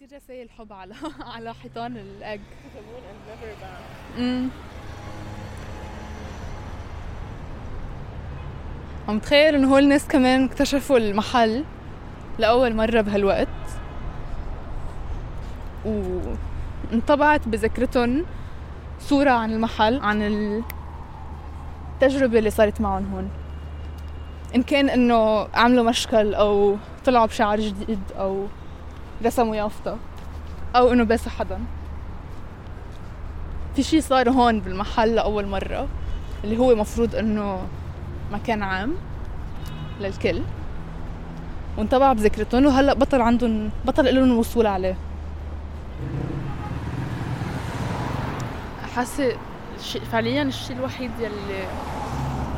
كثير 0.00 0.16
رسائل 0.16 0.50
حب 0.50 0.72
على 0.72 0.94
على 1.34 1.54
حيطان 1.54 1.96
الاج 1.96 2.40
عم 9.08 9.18
تخيل 9.18 9.54
إنه 9.54 9.74
هول 9.74 9.82
الناس 9.82 10.08
كمان 10.08 10.44
اكتشفوا 10.44 10.98
المحل 10.98 11.64
لأول 12.38 12.74
مرة 12.74 13.00
بهالوقت. 13.00 13.48
وانطبعت 15.84 17.48
بذاكرتهم 17.48 18.24
صورة 19.00 19.30
عن 19.30 19.52
المحل 19.52 20.00
عن 20.00 20.22
التجربة 22.02 22.38
اللي 22.38 22.50
صارت 22.50 22.80
معهم 22.80 23.12
هون. 23.14 23.30
إن 24.54 24.62
كان 24.62 24.90
إنه 24.90 25.48
عملوا 25.54 25.84
مشكل 25.84 26.34
أو 26.34 26.76
طلعوا 27.04 27.26
بشعر 27.26 27.60
جديد 27.60 28.00
أو 28.18 28.46
رسموا 29.24 29.56
يافطة 29.56 29.96
أو 30.76 30.92
إنه 30.92 31.04
باسوا 31.04 31.32
حدا. 31.32 31.58
في 33.76 33.82
شي 33.82 34.00
صار 34.00 34.30
هون 34.30 34.60
بالمحل 34.60 35.14
لأول 35.14 35.46
مرة 35.46 35.88
اللي 36.44 36.58
هو 36.58 36.74
مفروض 36.74 37.14
إنه 37.14 37.60
مكان 38.32 38.62
عام 38.62 38.94
للكل 40.00 40.40
وانطبع 41.78 42.12
بذكرتهم. 42.12 42.66
وهلأ 42.66 42.94
بطل 42.94 43.20
عندهم 43.20 43.70
بطل 43.84 44.14
لهم 44.14 44.24
الوصول 44.24 44.66
عليه. 44.66 44.96
حاسة 48.96 49.32
فعليا 50.12 50.42
الشيء 50.42 50.76
الوحيد 50.76 51.10
يلي 51.20 51.64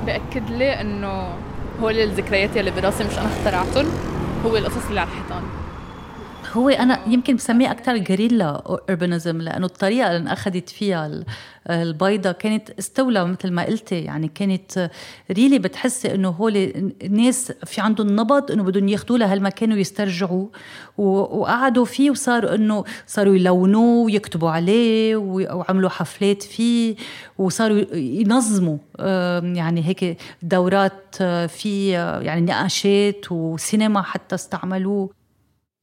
بأكد 0.07 0.51
لي 0.51 0.81
إنه 0.81 1.29
هول 1.81 1.99
الذكريات 1.99 2.57
يلي 2.57 2.71
براسي 2.71 3.05
مش 3.05 3.19
أنا 3.19 3.27
اخترعتهم 3.27 3.87
هو 4.47 4.57
القصص 4.57 4.87
اللي 4.89 5.01
على 5.01 5.11
الحيطان. 5.11 5.43
هو 6.53 6.69
أنا 6.69 7.01
يمكن 7.07 7.37
بسميه 7.37 7.71
أكثر 7.71 7.97
جريلا 7.97 8.45
اوربانيزم 8.67 9.41
لأنه 9.41 9.67
الطريقة 9.67 10.07
اللي 10.07 10.19
انأخذت 10.19 10.69
فيها 10.69 11.25
البيضة 11.71 12.33
كانت 12.33 12.71
استولى 12.71 13.25
مثل 13.25 13.51
ما 13.51 13.65
قلتي 13.65 14.01
يعني 14.01 14.29
كانت 14.29 14.91
ريلي 15.31 15.59
بتحسي 15.59 16.15
إنه 16.15 16.29
هول 16.29 16.57
الناس 17.03 17.53
في 17.65 17.81
عندهم 17.81 18.21
نبض 18.21 18.53
إنه 18.53 18.63
بدهم 18.63 18.89
ياخذوه 18.89 19.19
لهالمكان 19.19 19.73
ويسترجعوه. 19.73 20.51
وقعدوا 20.99 21.85
فيه 21.85 22.11
وصاروا 22.11 22.55
إنه 22.55 22.85
صاروا 23.07 23.35
يلونوه 23.37 24.05
ويكتبوا 24.05 24.51
عليه 24.51 25.17
وعملوا 25.17 25.91
حفلات 25.91 26.43
فيه 26.43 26.97
وصاروا 27.39 27.85
ينظموا 27.95 28.79
يعني 29.57 29.85
هيك 29.85 30.19
دورات 30.43 31.17
في 31.49 31.91
يعني 32.23 32.41
نقاشات 32.41 33.33
وسينما 33.33 34.03
حتى 34.03 34.35
استعملوه. 34.35 35.16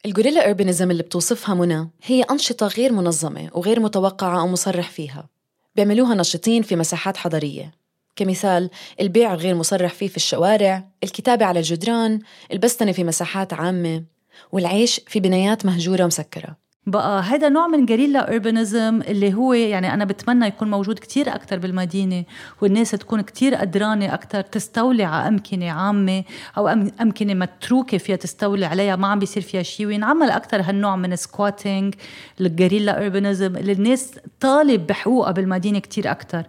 الجوريلا 0.06 0.45
أوربانيزم 0.45 0.91
اللي 0.91 1.04
بتوصفها 1.04 1.56
منى 1.56 1.89
هي 2.04 2.24
أنشطة 2.24 2.68
غير 2.68 2.91
منظمة 2.93 3.49
وغير 3.54 3.80
متوقعة 3.80 4.39
أو 4.39 4.47
مصرح 4.47 4.89
فيها. 4.89 5.30
بيعملوها 5.76 6.16
نشطين 6.16 6.64
في 6.64 6.76
مساحات 6.76 7.18
حضرية 7.18 7.72
كمثال 8.16 8.70
البيع 9.01 9.34
غير 9.36 9.56
مصرح 9.56 9.93
فيه 9.93 10.08
في 10.08 10.18
الشوارع 10.18 10.88
الكتابة 11.04 11.45
على 11.45 11.60
الجدران 11.60 12.20
البستنة 12.51 12.91
في 12.91 13.04
مساحات 13.04 13.54
عامة 13.54 14.04
والعيش 14.51 15.01
في 15.08 15.20
بنايات 15.20 15.66
مهجورة 15.66 16.04
ومسكرة. 16.04 16.62
بقى 16.88 17.21
هذا 17.21 17.49
نوع 17.49 17.67
من 17.67 17.86
guerrilla 17.86 18.19
urbanism 18.19 19.01
اللي 19.01 19.34
هو 19.34 19.53
يعني 19.53 19.93
أنا 19.93 20.05
بتمنى 20.05 20.47
يكون 20.47 20.69
موجود 20.69 20.99
كتير 20.99 21.36
أكثر 21.36 21.59
بالمدينة 21.59 22.23
والناس 22.61 22.91
تكون 22.91 23.21
كتير 23.21 23.55
قدرانة 23.55 24.13
أكثر 24.13 24.41
تستولي 24.41 25.03
على 25.03 25.27
أمكنة 25.27 25.71
عامة 25.71 26.23
أو 26.57 26.67
أمكنة 27.01 27.34
متروكة 27.34 27.97
فيها 27.97 28.15
تستولي 28.15 28.65
عليها 28.65 28.95
ما 28.95 29.07
عم 29.07 29.19
بيصير 29.19 29.43
فيها 29.43 29.63
شيء 29.63 29.86
وينعمل 29.88 30.29
أكثر 30.29 30.61
هالنوع 30.61 30.95
من 30.95 31.15
squatting 31.15 31.95
ال 32.41 32.47
guerrilla 32.47 33.01
urbanism 33.01 33.57
اللي 33.57 33.71
الناس 33.71 34.11
طالب 34.39 34.88
بحقوقها 34.88 35.31
بالمدينة 35.31 35.79
كتير 35.79 36.11
أكثر 36.11 36.43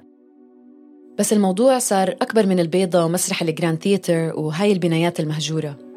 بس 1.18 1.32
الموضوع 1.32 1.78
صار 1.78 2.10
أكبر 2.10 2.46
من 2.46 2.60
البيضة 2.60 3.04
ومسرح 3.04 3.42
ال 3.42 3.48
Grand 3.48 3.78
Theatre 3.82 4.32
وهاي 4.36 4.72
البنايات 4.72 5.20
المهجورة. 5.20 5.93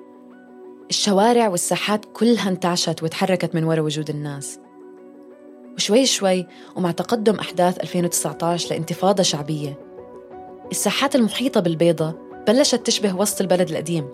الشوارع 0.89 1.47
والساحات 1.47 2.05
كلها 2.13 2.49
انتعشت 2.49 3.03
وتحركت 3.03 3.55
من 3.55 3.63
وراء 3.63 3.83
وجود 3.83 4.09
الناس. 4.09 4.59
وشوي 5.75 6.05
شوي 6.05 6.47
ومع 6.75 6.91
تقدم 6.91 7.35
أحداث 7.35 7.79
2019 7.79 8.71
لانتفاضة 8.71 9.23
شعبية 9.23 9.79
الساحات 10.71 11.15
المحيطة 11.15 11.59
بالبيضة 11.59 12.15
بلشت 12.47 12.85
تشبه 12.85 13.15
وسط 13.15 13.41
البلد 13.41 13.69
القديم. 13.69 14.07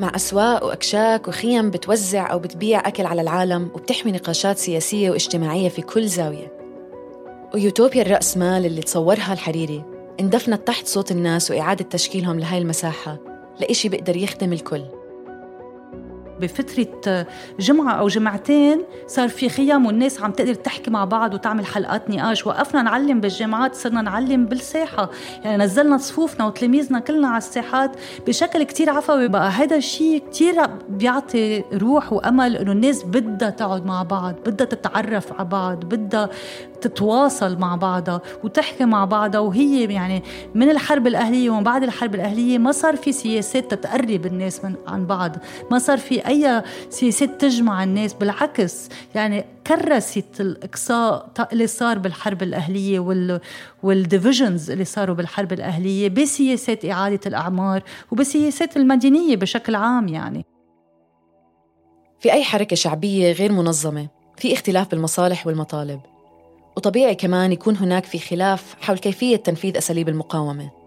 مع 0.00 0.12
أسواق 0.16 0.64
وأكشاك 0.64 1.28
وخيم 1.28 1.70
بتوزع 1.70 2.32
أو 2.32 2.38
بتبيع 2.38 2.88
أكل 2.88 3.06
على 3.06 3.22
العالم 3.22 3.70
وبتحمي 3.74 4.12
نقاشات 4.12 4.58
سياسية 4.58 5.10
واجتماعية 5.10 5.68
في 5.68 5.82
كل 5.82 6.06
زاوية. 6.06 6.52
ويوتوبيا 7.54 8.02
الرأس 8.02 8.36
مال 8.36 8.66
اللي 8.66 8.80
تصورها 8.80 9.32
الحريري 9.32 9.84
اندفنت 10.20 10.66
تحت 10.66 10.86
صوت 10.86 11.10
الناس 11.10 11.50
وإعادة 11.50 11.84
تشكيلهم 11.84 12.40
لهاي 12.40 12.58
المساحة 12.58 13.18
لإشي 13.60 13.88
بيقدر 13.88 14.16
يخدم 14.16 14.52
الكل. 14.52 15.01
بفترة 16.40 17.26
جمعة 17.60 17.92
أو 17.92 18.08
جمعتين 18.08 18.82
صار 19.06 19.28
في 19.28 19.48
خيام 19.48 19.86
والناس 19.86 20.20
عم 20.22 20.30
تقدر 20.30 20.54
تحكي 20.54 20.90
مع 20.90 21.04
بعض 21.04 21.34
وتعمل 21.34 21.66
حلقات 21.66 22.10
نقاش. 22.10 22.46
وقفنا 22.46 22.82
نعلم 22.82 23.20
بالجامعات 23.20 23.74
صرنا 23.74 24.02
نعلم 24.02 24.46
بالساحة. 24.46 25.10
يعني 25.44 25.64
نزلنا 25.64 25.98
صفوفنا 25.98 26.46
وتلاميذنا 26.46 26.98
كلنا 26.98 27.28
على 27.28 27.38
الساحات 27.38 27.96
بشكل 28.26 28.62
كتير 28.62 28.90
عفوي. 28.90 29.28
بقى 29.28 29.50
هذا 29.50 29.76
الشيء 29.76 30.22
كتير 30.30 30.54
بيعطي 30.88 31.64
روح 31.72 32.12
وأمل 32.12 32.56
إنه 32.56 32.72
الناس 32.72 33.04
بدها 33.04 33.50
تقعد 33.50 33.86
مع 33.86 34.02
بعض 34.02 34.34
بدها 34.46 34.66
تتعرف 34.66 35.32
على 35.32 35.48
بعض 35.48 35.84
بدها 35.84 36.28
تتواصل 36.80 37.58
مع 37.58 37.76
بعضها 37.76 38.20
وتحكي 38.44 38.84
مع 38.84 39.04
بعضها. 39.04 39.40
وهي 39.40 39.84
يعني 39.84 40.22
من 40.54 40.70
الحرب 40.70 41.06
الأهلية 41.06 41.50
ومن 41.50 41.62
بعد 41.62 41.82
الحرب 41.82 42.14
الأهلية 42.14 42.58
ما 42.58 42.72
صار 42.72 42.96
في 42.96 43.12
سياسات 43.12 43.70
تتقرب 43.70 44.26
الناس 44.26 44.64
من 44.64 44.74
عن 44.86 45.06
بعض. 45.06 45.36
ما 45.70 45.78
صار 45.78 45.98
في 45.98 46.21
أي 46.26 46.62
سياسات 46.90 47.40
تجمع 47.40 47.84
الناس 47.84 48.14
بالعكس 48.14 48.88
يعني 49.14 49.44
كرست 49.66 50.40
الإقصاء 50.40 51.30
اللي 51.52 51.66
صار 51.66 51.98
بالحرب 51.98 52.42
الأهلية 52.42 53.00
وال 53.00 53.40
والديفيجنز 53.82 54.70
اللي 54.70 54.84
صاروا 54.84 55.16
بالحرب 55.16 55.52
الأهلية 55.52 56.08
بسياسات 56.08 56.84
إعادة 56.84 57.20
الأعمار 57.26 57.82
وبسياسات 58.12 58.76
المدنية 58.76 59.36
بشكل 59.36 59.74
عام 59.74 60.08
يعني. 60.08 60.44
في 62.20 62.32
أي 62.32 62.44
حركة 62.44 62.76
شعبية 62.76 63.32
غير 63.32 63.52
منظمة 63.52 64.08
في 64.36 64.52
اختلاف 64.52 64.90
بالمصالح 64.90 65.46
والمطالب؟ 65.46 66.00
وطبيعي 66.76 67.14
كمان 67.14 67.52
يكون 67.52 67.76
هناك 67.76 68.04
في 68.04 68.18
خلاف 68.18 68.74
حول 68.80 68.98
كيفية 68.98 69.36
تنفيذ 69.36 69.76
أساليب 69.76 70.08
المقاومة. 70.08 70.81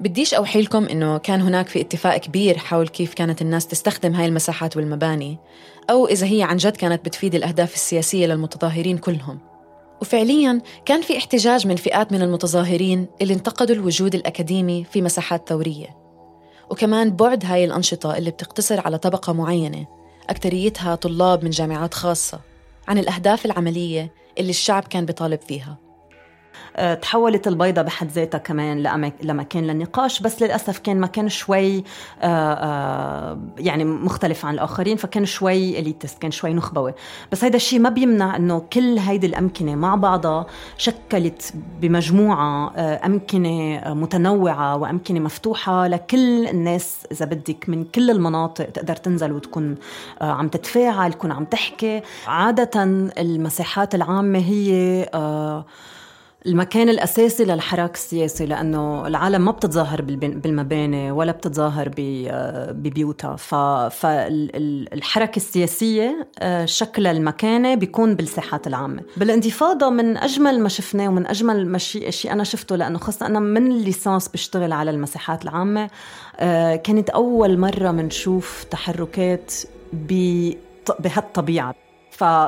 بديش 0.00 0.34
أوحي 0.34 0.62
لكم 0.62 0.84
إنه 0.84 1.18
كان 1.18 1.40
هناك 1.40 1.68
في 1.68 1.80
اتفاق 1.80 2.16
كبير 2.16 2.58
حول 2.58 2.88
كيف 2.88 3.14
كانت 3.14 3.42
الناس 3.42 3.66
تستخدم 3.66 4.14
هاي 4.14 4.26
المساحات 4.26 4.76
والمباني 4.76 5.38
أو 5.90 6.06
إذا 6.06 6.26
هي 6.26 6.42
عن 6.42 6.56
جد 6.56 6.76
كانت 6.76 7.04
بتفيد 7.04 7.34
الأهداف 7.34 7.74
السياسية 7.74 8.26
للمتظاهرين 8.26 8.98
كلهم. 8.98 9.38
وفعليا 10.02 10.60
كان 10.84 11.02
في 11.02 11.16
احتجاج 11.18 11.66
من 11.66 11.76
فئات 11.76 12.12
من 12.12 12.22
المتظاهرين 12.22 13.06
اللي 13.22 13.34
انتقدوا 13.34 13.74
الوجود 13.76 14.14
الأكاديمي 14.14 14.84
في 14.84 15.02
مساحات 15.02 15.48
ثورية. 15.48 15.96
وكمان 16.70 17.10
بعد 17.16 17.44
هاي 17.44 17.64
الأنشطة 17.64 18.16
اللي 18.16 18.30
بتقتصر 18.30 18.80
على 18.80 18.98
طبقة 18.98 19.32
معينة 19.32 19.86
أكتريتها 20.30 20.94
طلاب 20.94 21.44
من 21.44 21.50
جامعات 21.50 21.94
خاصة 21.94 22.40
عن 22.88 22.98
الأهداف 22.98 23.46
العملية 23.46 24.12
اللي 24.38 24.50
الشعب 24.50 24.84
كان 24.84 25.06
بيطالب 25.06 25.40
فيها. 25.40 25.83
تحولت 27.02 27.48
البيضة 27.48 27.82
بحد 27.82 28.10
ذاتها 28.10 28.38
كمان 28.38 28.82
لمكان 29.22 29.64
للنقاش 29.64 30.20
بس 30.20 30.42
للأسف 30.42 30.78
كان 30.78 31.00
مكان 31.00 31.28
شوي 31.28 31.78
آه، 31.78 31.84
آه، 32.22 33.38
يعني 33.58 33.84
مختلف 33.84 34.44
عن 34.44 34.54
الآخرين 34.54 34.96
فكان 34.96 35.24
شوي 35.24 35.78
إليتست 35.78 36.18
كان 36.18 36.30
شوي 36.30 36.54
نخبوي. 36.54 36.92
بس 37.32 37.44
هيدا 37.44 37.56
الشيء 37.56 37.78
ما 37.78 37.88
بيمنع 37.88 38.36
أنه 38.36 38.62
كل 38.72 38.98
هيدي 38.98 39.26
الأمكنة 39.26 39.74
مع 39.74 39.94
بعضها 39.94 40.46
شكلت 40.76 41.54
بمجموعة 41.80 42.72
أمكنة 43.06 43.80
متنوعة 43.94 44.76
وأمكنة 44.76 45.20
مفتوحة 45.20 45.86
لكل 45.86 46.46
الناس 46.46 47.06
إذا 47.12 47.26
بدك 47.26 47.68
من 47.68 47.84
كل 47.84 48.10
المناطق 48.10 48.64
تقدر 48.64 48.96
تنزل 48.96 49.32
وتكون 49.32 49.76
عم 50.20 50.48
تتفاعل 50.48 51.12
تكون 51.12 51.32
عم 51.32 51.44
تحكي. 51.44 52.02
عادة 52.26 52.82
المساحات 53.18 53.94
العامة 53.94 54.38
هي 54.38 54.74
المكان 56.46 56.88
الأساسي 56.88 57.44
للحراك 57.44 57.94
السياسي 57.94 58.46
لأنه 58.46 59.06
العالم 59.06 59.44
ما 59.44 59.50
بتتظاهر 59.50 60.02
بالمباني 60.02 61.10
ولا 61.10 61.32
بتتظاهر 61.32 61.90
ببيوتها. 62.70 63.36
فالحركة 63.88 65.36
السياسية 65.36 66.28
آه، 66.38 66.64
شكل 66.64 67.06
المكانة 67.06 67.74
بيكون 67.74 68.14
بالساحات 68.14 68.66
العامة. 68.66 69.02
بالانتفاضة 69.16 69.90
من 69.90 70.16
أجمل 70.16 70.60
ما 70.60 70.68
شفناه 70.68 71.08
ومن 71.08 71.26
أجمل 71.26 71.66
ما 71.66 71.78
شيء, 71.78 72.10
شيء 72.10 72.32
أنا 72.32 72.44
شفته 72.44 72.76
لأنه 72.76 72.98
خاصة 72.98 73.26
أنا 73.26 73.40
من 73.40 73.72
الليسانس 73.72 74.28
بشتغل 74.28 74.72
على 74.72 74.90
المساحات 74.90 75.44
العامة 75.44 75.90
آه، 76.36 76.76
كانت 76.76 77.10
أول 77.10 77.58
مرة 77.58 77.90
منشوف 77.90 78.64
تحركات 78.70 79.52
بهالطبيعة. 80.98 81.83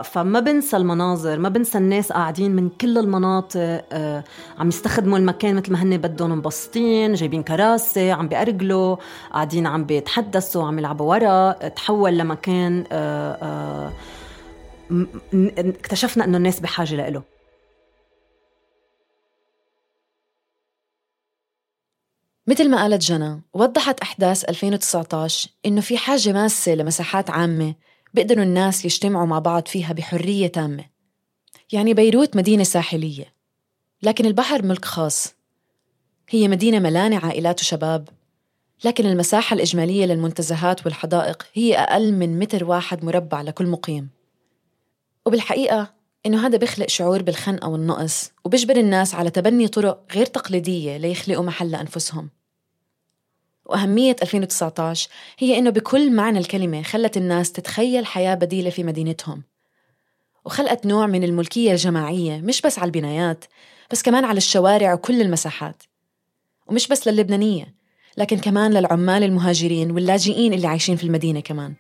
فما 0.03 0.41
بنسى 0.41 0.77
المناظر 0.77 1.39
ما 1.39 1.49
بنسى 1.49 1.79
الناس 1.79 2.12
قاعدين 2.12 2.57
من 2.57 2.69
كل 2.69 2.99
المناطق 2.99 3.85
آه 3.93 4.25
عم 4.59 4.69
يستخدموا 4.69 5.19
المكان 5.19 5.57
مثل 5.57 5.73
ما 5.73 5.83
هن 5.83 5.97
بدهم 5.97 6.31
مبسطين 6.39 7.14
جايبين 7.14 7.43
كراسي 7.43 8.11
عم 8.11 8.29
بيأرجلوا 8.29 8.97
قاعدين 9.33 9.67
عم 9.67 9.85
بيتحدثوا 9.85 10.64
عم 10.64 10.79
يلعبوا 10.79 11.11
ورا 11.11 11.53
تحول 11.69 12.19
لمكان 12.19 12.85
آه 12.93 13.33
آه 13.33 13.93
اكتشفنا 15.59 16.25
إنه 16.25 16.37
الناس 16.37 16.61
بحاجة 16.61 17.09
له 17.09 17.23
مثل 22.47 22.71
ما 22.71 22.77
قالت 22.83 23.03
جنى 23.03 23.43
وضحت 23.55 24.01
أحداث 24.01 24.45
2019 24.45 25.51
إنه 25.67 25.81
في 25.81 25.99
حاجة 25.99 26.33
ماسة 26.33 26.75
لمساحات 26.75 27.31
عامة 27.31 27.75
بيقدروا 28.17 28.45
الناس 28.45 28.85
يجتمعوا 28.85 29.27
مع 29.27 29.39
بعض 29.39 29.69
فيها 29.69 29.93
بحرية 29.93 30.47
تامة. 30.47 30.85
يعني 31.73 31.95
بيروت 31.95 32.37
مدينة 32.37 32.64
ساحلية 32.64 33.35
لكن 34.03 34.27
البحر 34.27 34.62
ملك 34.62 34.85
خاص. 34.85 35.35
هي 36.29 36.49
مدينة 36.49 36.79
ملانة 36.79 37.19
عائلات 37.19 37.61
وشباب 37.61 38.09
لكن 38.85 39.07
المساحة 39.07 39.55
الإجمالية 39.55 40.07
للمنتزهات 40.07 40.87
والحدائق 40.87 41.47
هي 41.55 41.75
أقل 41.75 42.12
من 42.12 42.39
متر 42.39 42.64
واحد 42.64 43.05
مربع 43.05 43.43
لكل 43.43 43.67
مقيم. 43.67 44.09
وبالحقيقة 45.27 45.95
إنه 46.27 46.47
هذا 46.47 46.59
بيخلق 46.59 46.89
شعور 46.89 47.23
بالخنقة 47.23 47.69
والنقص 47.69 48.31
وبيجبر 48.45 48.77
الناس 48.77 49.14
على 49.14 49.31
تبني 49.31 49.69
طرق 49.69 50.05
غير 50.14 50.27
تقليدية 50.27 50.97
ليخلقوا 50.97 51.45
محل 51.45 51.71
لأنفسهم. 51.71 52.31
وأهمية 53.67 54.17
2019 54.23 55.09
هي 55.39 55.59
إنه 55.59 55.71
بكل 55.71 56.12
معنى 56.12 56.39
الكلمة 56.39 56.83
خلت 56.83 57.17
الناس 57.17 57.53
تتخيل 57.53 58.07
حياة 58.07 58.35
بديلة 58.35 58.71
في 58.71 58.85
مدينتهم. 58.85 59.43
وخلقت 60.45 60.87
نوع 60.87 61.07
من 61.07 61.25
الملكية 61.25 61.73
الجماعية 61.73 62.41
مش 62.41 62.62
بس 62.62 62.79
على 62.79 62.87
البنايات 62.87 63.45
بس 63.91 64.03
كمان 64.03 64.25
على 64.25 64.37
الشوارع 64.37 64.95
وكل 64.95 65.21
المساحات. 65.21 65.83
ومش 66.67 66.89
بس 66.89 67.09
للبنانية 67.09 67.75
لكن 68.19 68.39
كمان 68.39 68.73
للعمال 68.73 69.23
المهاجرين 69.23 69.91
واللاجئين 69.91 70.53
اللي 70.53 70.67
عايشين 70.67 70.97
في 70.97 71.05
المدينة 71.05 71.41
كمان. 71.41 71.75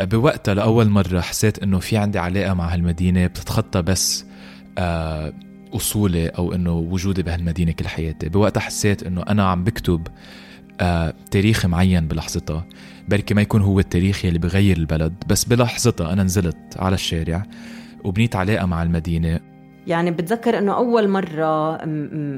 بوقتها 0.00 0.54
لأول 0.54 0.88
مرة 0.88 1.20
حسيت 1.20 1.62
إنه 1.62 1.78
في 1.78 1.96
عندي 1.96 2.18
علاقة 2.18 2.54
مع 2.54 2.74
هالمدينة 2.74 3.26
بتتخطى 3.26 3.82
بس 3.82 4.24
آه 4.78 5.32
أصولي 5.74 6.28
أو 6.28 6.54
إنه 6.54 6.72
وجودي 6.72 7.22
بهالمدينة 7.22 7.72
كل 7.72 7.88
حياتي. 7.88 8.28
بوقتها 8.28 8.60
حسيت 8.60 9.02
إنه 9.02 9.22
أنا 9.22 9.44
عم 9.44 9.64
بكتب 9.64 10.06
آه 10.80 11.14
تاريخ 11.30 11.66
معين 11.66 12.08
بلحظتها. 12.08 12.66
بركي 13.08 13.34
ما 13.34 13.42
يكون 13.42 13.62
هو 13.62 13.78
التاريخ 13.78 14.24
يلي 14.24 14.38
بغير 14.38 14.76
البلد 14.76 15.14
بس 15.26 15.44
بلحظتها 15.44 16.12
أنا 16.12 16.22
نزلت 16.22 16.56
على 16.76 16.94
الشارع 16.94 17.46
وبنيت 18.04 18.36
علاقة 18.36 18.66
مع 18.66 18.82
المدينة. 18.82 19.40
يعني 19.86 20.10
بتذكر 20.10 20.58
إنه 20.58 20.76
أول 20.76 21.08
مرة 21.08 21.84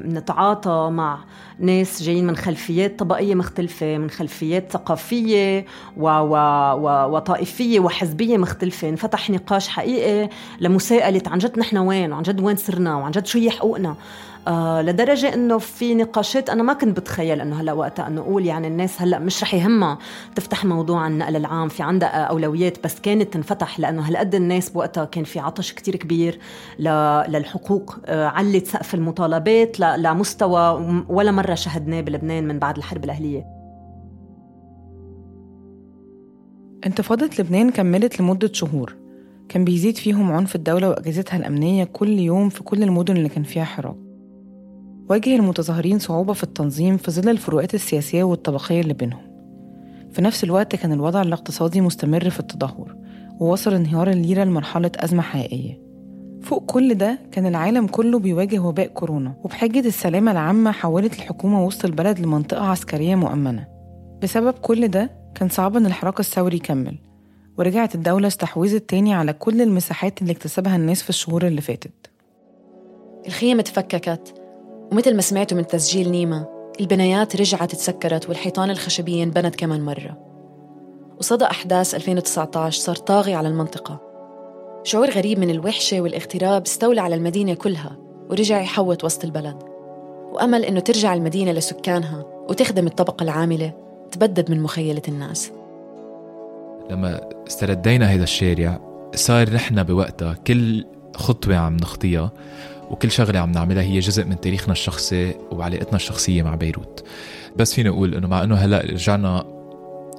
نتعاطى 0.06 0.88
مع 0.92 1.18
ناس 1.58 2.02
جايين 2.02 2.26
من 2.26 2.36
خلفيات 2.36 2.98
طبقية 2.98 3.34
مختلفة 3.34 3.98
من 3.98 4.10
خلفيات 4.10 4.72
ثقافية 4.72 5.64
و 5.96 6.08
و 6.08 6.36
و 6.74 7.16
وطائفية 7.16 7.80
وحزبية 7.80 8.36
مختلفة. 8.36 8.88
انفتح 8.88 9.30
نقاش 9.30 9.68
حقيقي 9.68 10.28
لمساءلة 10.60 11.22
عن 11.26 11.38
جد 11.38 11.58
نحن 11.58 11.76
وين 11.76 12.12
وعن 12.12 12.22
جد 12.22 12.40
وين 12.40 12.56
صرنا 12.56 12.96
وعن 12.96 13.10
جد 13.10 13.26
شو 13.26 13.38
هي 13.38 13.50
حقوقنا 13.50 13.96
آه 14.46 14.82
لدرجة 14.82 15.34
إنه 15.34 15.58
في 15.58 15.94
نقاشات 15.94 16.50
أنا 16.50 16.62
ما 16.62 16.72
كنت 16.72 17.00
بتخيل 17.00 17.40
إنه 17.40 17.60
هلأ 17.60 17.72
وقتها 17.72 18.06
إنه 18.06 18.20
أقول 18.20 18.46
يعني 18.46 18.66
الناس 18.66 19.02
هلأ 19.02 19.18
مش 19.18 19.42
رح 19.42 19.54
يهمها 19.54 19.98
تفتح 20.34 20.64
موضوع 20.64 21.06
النقل 21.06 21.36
العام 21.36 21.68
في 21.68 21.82
عندها 21.82 22.24
أولويات 22.24 22.84
بس 22.84 23.00
كانت 23.00 23.32
تنفتح 23.34 23.80
لأنه 23.80 24.08
هالقد 24.08 24.34
الناس 24.34 24.70
بوقتها 24.70 25.04
كان 25.04 25.24
في 25.24 25.38
عطش 25.40 25.72
كتير 25.72 25.96
كبير 25.96 26.38
للحقوق 27.28 27.98
آه 28.06 28.26
علت 28.26 28.66
سقف 28.66 28.94
المطالبات 28.94 29.80
لمستوى 29.80 31.04
ولا 31.08 31.30
مرة 31.30 31.54
شهدناه 31.54 32.00
بلبنان 32.00 32.48
من 32.48 32.58
بعد 32.58 32.76
الحرب 32.76 33.04
الأهلية. 33.04 33.44
انتفاضة 36.86 37.30
لبنان 37.38 37.70
كملت 37.70 38.20
لمدة 38.20 38.50
شهور. 38.52 38.96
كان 39.48 39.64
بيزيد 39.64 39.96
فيهم 39.96 40.32
عنف 40.32 40.56
الدولة 40.56 40.88
وأجهزتها 40.88 41.36
الأمنية 41.36 41.84
كل 41.84 42.08
يوم 42.18 42.48
في 42.48 42.62
كل 42.62 42.82
المدن 42.82 43.16
اللي 43.16 43.28
كان 43.28 43.42
فيها 43.42 43.64
حراك. 43.64 44.05
واجه 45.08 45.36
المتظاهرين 45.36 45.98
صعوبة 45.98 46.32
في 46.32 46.42
التنظيم 46.42 46.96
في 46.96 47.10
ظل 47.10 47.28
الفروقات 47.28 47.74
السياسية 47.74 48.22
والطبقية 48.24 48.80
اللي 48.80 48.94
بينهم. 48.94 49.36
في 50.12 50.22
نفس 50.22 50.44
الوقت 50.44 50.76
كان 50.76 50.92
الوضع 50.92 51.22
الاقتصادي 51.22 51.80
مستمر 51.80 52.30
في 52.30 52.40
التدهور 52.40 52.96
ووصل 53.40 53.74
انهيار 53.74 54.10
الليرة 54.10 54.44
لمرحلة 54.44 54.90
أزمة 54.96 55.22
حقيقية. 55.22 55.80
فوق 56.42 56.64
كل 56.66 56.94
ده 56.94 57.18
كان 57.32 57.46
العالم 57.46 57.86
كله 57.86 58.18
بيواجه 58.18 58.58
وباء 58.58 58.86
كورونا 58.86 59.34
وبحجة 59.44 59.86
السلامة 59.88 60.32
العامة 60.32 60.70
حولت 60.72 61.14
الحكومة 61.14 61.64
وسط 61.66 61.84
البلد 61.84 62.18
لمنطقة 62.20 62.64
عسكرية 62.64 63.14
مؤمنة. 63.14 63.66
بسبب 64.22 64.54
كل 64.54 64.88
ده 64.88 65.10
كان 65.34 65.48
صعب 65.48 65.76
إن 65.76 65.86
الحراك 65.86 66.20
الثوري 66.20 66.56
يكمل 66.56 66.98
ورجعت 67.58 67.94
الدولة 67.94 68.26
استحوذت 68.26 68.90
تاني 68.90 69.14
على 69.14 69.32
كل 69.32 69.62
المساحات 69.62 70.22
اللي 70.22 70.32
اكتسبها 70.32 70.76
الناس 70.76 71.02
في 71.02 71.08
الشهور 71.10 71.46
اللي 71.46 71.60
فاتت. 71.60 72.10
الخيم 73.26 73.58
اتفككت 73.58 74.45
ومثل 74.92 75.14
ما 75.16 75.22
سمعتوا 75.22 75.58
من 75.58 75.66
تسجيل 75.66 76.10
نيما 76.10 76.46
البنايات 76.80 77.36
رجعت 77.36 77.74
تسكرت 77.74 78.28
والحيطان 78.28 78.70
الخشبية 78.70 79.22
انبنت 79.22 79.56
كمان 79.56 79.84
مرة. 79.84 80.18
وصدى 81.18 81.44
أحداث 81.44 81.94
2019 81.94 82.80
صار 82.80 82.96
طاغي 82.96 83.34
على 83.34 83.48
المنطقة. 83.48 84.00
شعور 84.84 85.10
غريب 85.10 85.38
من 85.38 85.50
الوحشة 85.50 86.00
والاغتراب 86.00 86.62
استولى 86.62 87.00
على 87.00 87.14
المدينة 87.14 87.54
كلها 87.54 87.96
ورجع 88.30 88.60
يحوط 88.60 89.04
وسط 89.04 89.24
البلد. 89.24 89.56
وأمل 90.32 90.64
إنه 90.64 90.80
ترجع 90.80 91.14
المدينة 91.14 91.52
لسكانها 91.52 92.24
وتخدم 92.48 92.86
الطبقة 92.86 93.22
العاملة 93.22 93.72
تبدد 94.10 94.50
من 94.50 94.60
مخيلة 94.60 95.02
الناس. 95.08 95.52
لما 96.90 97.20
استردينا 97.48 98.06
هذا 98.06 98.22
الشارع 98.22 98.80
صار 99.14 99.50
نحن 99.50 99.82
بوقتها 99.82 100.34
كل 100.46 100.84
خطوة 101.16 101.56
عم 101.56 101.76
نخطيها 101.76 102.32
وكل 102.90 103.10
شغلة 103.10 103.38
عم 103.38 103.52
نعملها 103.52 103.82
هي 103.82 103.98
جزء 103.98 104.24
من 104.24 104.40
تاريخنا 104.40 104.72
الشخصي 104.72 105.34
وعلاقتنا 105.50 105.96
الشخصية 105.96 106.42
مع 106.42 106.54
بيروت. 106.54 107.04
بس 107.56 107.74
فينا 107.74 107.90
نقول 107.90 108.14
إنه 108.14 108.28
مع 108.28 108.42
إنه 108.42 108.54
هلأ 108.54 108.78
رجعنا 108.90 109.44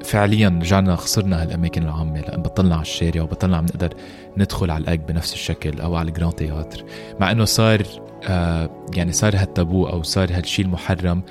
فعليا 0.04 0.60
رجعنا 0.62 0.96
خسرنا 0.96 1.44
هالأماكن 1.44 1.84
العامة 1.84 2.22
لأن 2.22 2.42
بطلنا 2.42 2.76
على 2.76 2.82
الشارع 2.82 3.22
وبطلنا 3.22 3.58
عم 3.58 3.66
نقدر 3.66 3.94
ندخل 4.38 4.72
على 4.72 4.82
ال 4.82 4.86
Egg 4.86 5.00
بنفس 5.00 5.34
الشكل 5.34 5.82
أو 5.82 5.96
على 5.96 6.08
ال 6.10 6.14
Grand 6.14 6.34
Theatre. 6.34 6.84
مع 7.20 7.32
إنه 7.32 7.46
صار 7.46 7.84
آه 8.28 8.70
يعني 8.96 9.12
صار 9.12 9.36
هالتابو 9.36 9.88
أو 9.88 10.04
صار 10.04 10.30
هالشيء 10.32 10.66
المحرم 10.66 11.24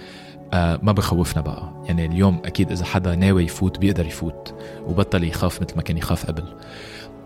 آه 0.54 0.78
ما 0.82 0.92
بخوفنا 0.92 1.42
بقى. 1.42 1.72
يعني 1.88 2.06
اليوم 2.06 2.40
أكيد 2.44 2.70
إذا 2.72 2.84
حدا 2.84 3.14
ناوي 3.14 3.44
يفوت 3.44 3.78
بيقدر 3.78 4.06
يفوت 4.06 4.54
وبطل 4.86 5.24
يخاف 5.24 5.62
مثل 5.62 5.76
ما 5.76 5.82
كان 5.82 5.98
يخاف 5.98 6.26
قبل. 6.26 6.44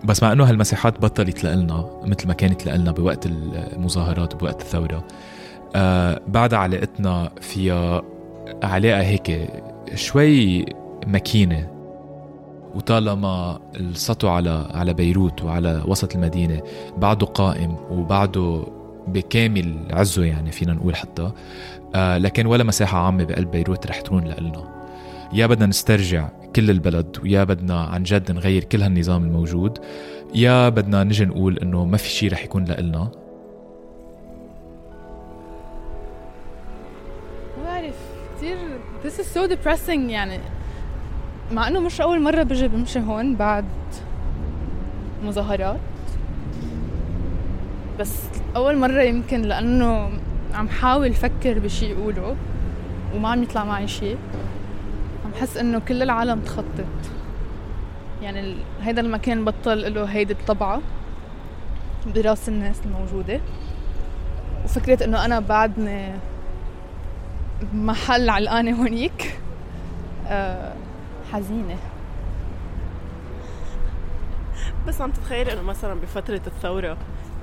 بس 0.05 0.23
مع 0.23 0.33
إنه 0.33 0.45
هالمساحات 0.45 1.01
بطلت 1.01 1.45
لنا 1.45 1.91
مثل 2.05 2.29
ما 2.29 2.35
كانت 2.35 2.67
لنا 2.67 2.93
بوقت 2.93 3.27
المظاهرات 3.27 4.35
وبوقت 4.35 4.61
الثورة. 4.61 5.05
آه 5.77 6.21
بعد 6.29 6.55
علاقتنا 6.55 7.31
فيها 7.41 8.03
علاقة 8.63 9.01
هيك 9.03 9.51
شوي 9.95 10.67
مكينة. 11.07 11.71
وطالما 12.75 13.61
السطو 13.77 14.29
على 14.29 14.69
على 14.75 14.95
بيروت 14.95 15.43
وعلى 15.43 15.83
وسط 15.87 16.15
المدينة 16.15 16.63
بعده 16.97 17.27
قائم 17.27 17.77
وبعده 17.91 18.65
بكامل 19.09 19.75
عزه 19.91 20.25
يعني 20.25 20.53
فينا 20.53 20.73
نقول 20.73 20.97
حتى 20.97 21.31
آه 21.95 22.19
لكن 22.19 22.47
ولا 22.47 22.65
مساحة 22.65 22.99
عامة 22.99 23.25
بقلب 23.25 23.51
بيروت 23.51 23.87
رح 23.87 24.01
تكون 24.01 24.25
لنا 24.25 24.65
يا 25.33 25.47
بدنا 25.47 25.67
نسترجع 25.67 26.29
كل 26.57 26.71
البلد 26.71 27.19
ويا 27.23 27.45
بدنا 27.45 27.81
عن 27.85 28.03
جد 28.03 28.33
نغير 28.33 28.65
كل 28.65 28.83
هالنظام 28.83 29.25
الموجود. 29.25 29.79
يا 30.35 30.69
بدنا 30.69 31.05
نجي 31.05 31.25
نقول 31.25 31.59
إنه 31.59 31.85
ما 31.85 31.97
في 31.97 32.09
شيء 32.09 32.33
رح 32.33 32.45
يكون 32.45 32.65
لإلنا. 32.65 33.11
ما 37.59 37.65
بعرف 37.65 37.95
كثير 38.37 38.57
this 39.05 39.15
is 39.21 39.27
so 39.37 39.51
depressing 39.53 40.11
يعني. 40.11 40.39
مع 41.53 41.69
إنه 41.69 41.81
مش 41.81 42.01
أول 42.01 42.23
مرة 42.23 42.43
بجي 42.43 42.69
بمشي 42.69 43.01
هون 43.01 43.37
بعد 43.37 43.65
مظاهرات. 45.25 45.81
بس 48.01 48.17
أول 48.57 48.77
مرة 48.77 49.03
يمكن 49.03 49.43
لأنه 49.43 50.11
عم 50.55 50.69
حاول 50.69 51.13
فكر 51.13 51.59
بشي 51.59 51.93
اقوله 51.93 52.37
وما 53.15 53.29
عم 53.29 53.43
يطلع 53.43 53.65
معي 53.65 53.89
شيء 53.89 54.17
عم 55.41 55.47
حس 55.47 55.57
إنه 55.57 55.79
كل 55.79 56.03
العالم 56.03 56.41
تخطط 56.41 56.65
يعني. 58.23 58.57
هيدا 58.83 59.01
المكان 59.01 59.45
بطل 59.45 59.95
له 59.95 60.05
هيدي 60.05 60.33
الطبعة 60.33 60.81
براس 62.15 62.49
الناس 62.49 62.81
الموجودة 62.85 63.41
وفكرة 64.65 65.05
إنه 65.05 65.25
أنا 65.25 65.41
بعدني 65.41 66.13
محل 67.75 68.31
علقانة 68.31 68.81
هونيك 68.81 69.39
أه 70.29 70.75
حزينة 71.33 71.77
بس 74.87 75.01
عم 75.01 75.11
تتخيل 75.11 75.49
إنه 75.49 75.63
مثلا 75.63 75.95
بفترة 75.95 76.41
الثورة 76.47 76.97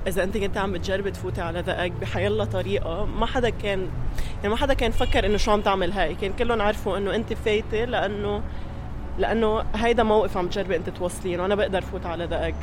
إذا 0.06 0.24
أنت 0.24 0.36
كنت 0.36 0.56
عم 0.56 0.72
بتجربي 0.72 1.10
تفوتي 1.10 1.40
على 1.40 1.62
دقك 1.62 1.92
بحيلا 2.00 2.44
طريقة 2.44 3.04
ما 3.04 3.26
حدا 3.26 3.50
كان 3.50 3.88
يعني 4.38 4.48
ما 4.48 4.56
حدا 4.56 4.74
كان 4.74 4.90
فكر 4.90 5.26
إنه 5.26 5.36
شو 5.36 5.50
عم 5.50 5.60
تعمل 5.60 5.92
هاي. 5.92 6.14
كان 6.14 6.32
كلهم 6.32 6.62
عرفوا 6.62 6.98
إنه 6.98 7.14
أنت 7.14 7.32
فايتة 7.32 7.84
لأنه 7.84 8.42
لأنه 9.18 9.64
هيدا 9.74 10.02
موقف 10.02 10.36
عم 10.36 10.48
تجربي 10.48 10.76
أنت 10.76 10.90
توصلين 10.90 11.40
وأنا 11.40 11.54
بقدر 11.54 11.80
فوت 11.80 12.06
على 12.06 12.26
دقك 12.26 12.54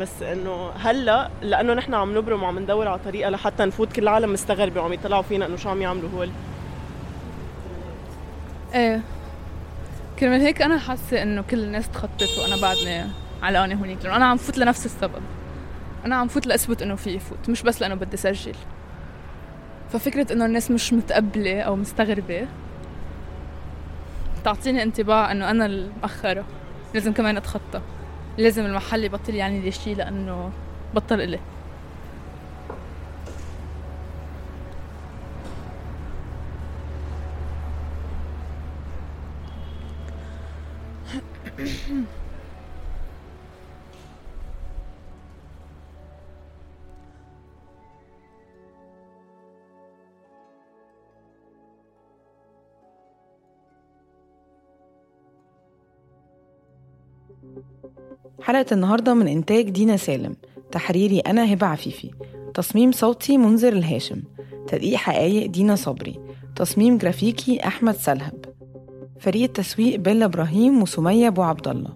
بس 0.00 0.22
إنه 0.22 0.70
هلأ 0.70 1.30
لأنه 1.42 1.74
نحن 1.74 1.94
عم 1.94 2.18
نبرم 2.18 2.42
وعم 2.42 2.58
ندور 2.58 2.88
على 2.88 2.98
طريقة 3.04 3.30
لحتى 3.30 3.64
نفوت. 3.64 3.92
كل 3.92 4.02
العالم 4.02 4.32
مستغربة 4.32 4.80
وعم 4.80 4.92
يطلعوا 4.92 5.22
فينا 5.22 5.46
إنه 5.46 5.56
شو 5.56 5.68
عم 5.68 5.82
يعملوا 5.82 6.10
هول. 6.10 6.30
إيه. 8.74 9.00
كرمال 10.18 10.40
هيك 10.40 10.62
أنا 10.62 10.78
حاسة 10.78 11.22
إنه 11.22 11.42
كل 11.42 11.58
الناس 11.58 11.88
تخطط 11.88 12.38
وأنا 12.42 12.56
بعدني 12.62 13.04
علقانه 13.42 13.74
هونيك. 13.74 13.98
لأنه 14.02 14.16
أنا 14.16 14.24
عم 14.24 14.36
فوت 14.36 14.58
لنفس 14.58 14.86
السبب. 14.86 15.22
أنا 16.04 16.16
عم 16.16 16.28
فوت 16.28 16.46
لأثبت 16.46 16.82
إنه 16.82 16.94
في 16.94 17.18
فوت 17.18 17.48
مش 17.48 17.62
بس 17.62 17.80
لأنه 17.80 17.94
بدي 17.94 18.16
سجل. 18.16 18.54
ففكرة 19.94 20.32
إنه 20.32 20.46
الناس 20.46 20.70
مش 20.70 20.92
متقبلة 20.92 21.60
أو 21.60 21.76
مستغربة 21.76 22.46
تعطيني 24.44 24.82
انطباع 24.82 25.32
إنه 25.32 25.50
أنا 25.50 25.66
المأخرة. 25.66 26.44
لازم 26.94 27.12
كمان 27.12 27.36
أتخطى. 27.36 27.80
لازم 28.38 28.66
المحل 28.66 29.04
يبطل 29.04 29.34
يعني 29.34 29.60
لي 29.60 29.70
شيء 29.70 29.96
لأنه 29.96 30.50
بطل 30.94 31.20
إلي. 31.20 31.38
حلقة 58.42 58.66
النهاردة 58.72 59.14
من 59.14 59.28
إنتاج 59.28 59.70
دينا 59.70 59.96
سالم 59.96 60.36
تحريري 60.72 61.18
أنا 61.18 61.52
هبة 61.52 61.66
عفيفي 61.66 62.10
تصميم 62.54 62.92
صوتي 62.92 63.38
منذر 63.38 63.72
الهاشم 63.72 64.22
تدقيق 64.66 64.96
حقايق 64.96 65.50
دينا 65.50 65.74
صبري 65.74 66.20
تصميم 66.56 66.98
جرافيكي 66.98 67.66
أحمد 67.66 67.94
سلهب 67.94 68.44
فريق 69.20 69.42
التسويق 69.42 69.96
بيلا 69.96 70.24
إبراهيم 70.24 70.82
وسمية 70.82 71.28
أبو 71.28 71.42
عبد 71.42 71.68
الله. 71.68 71.90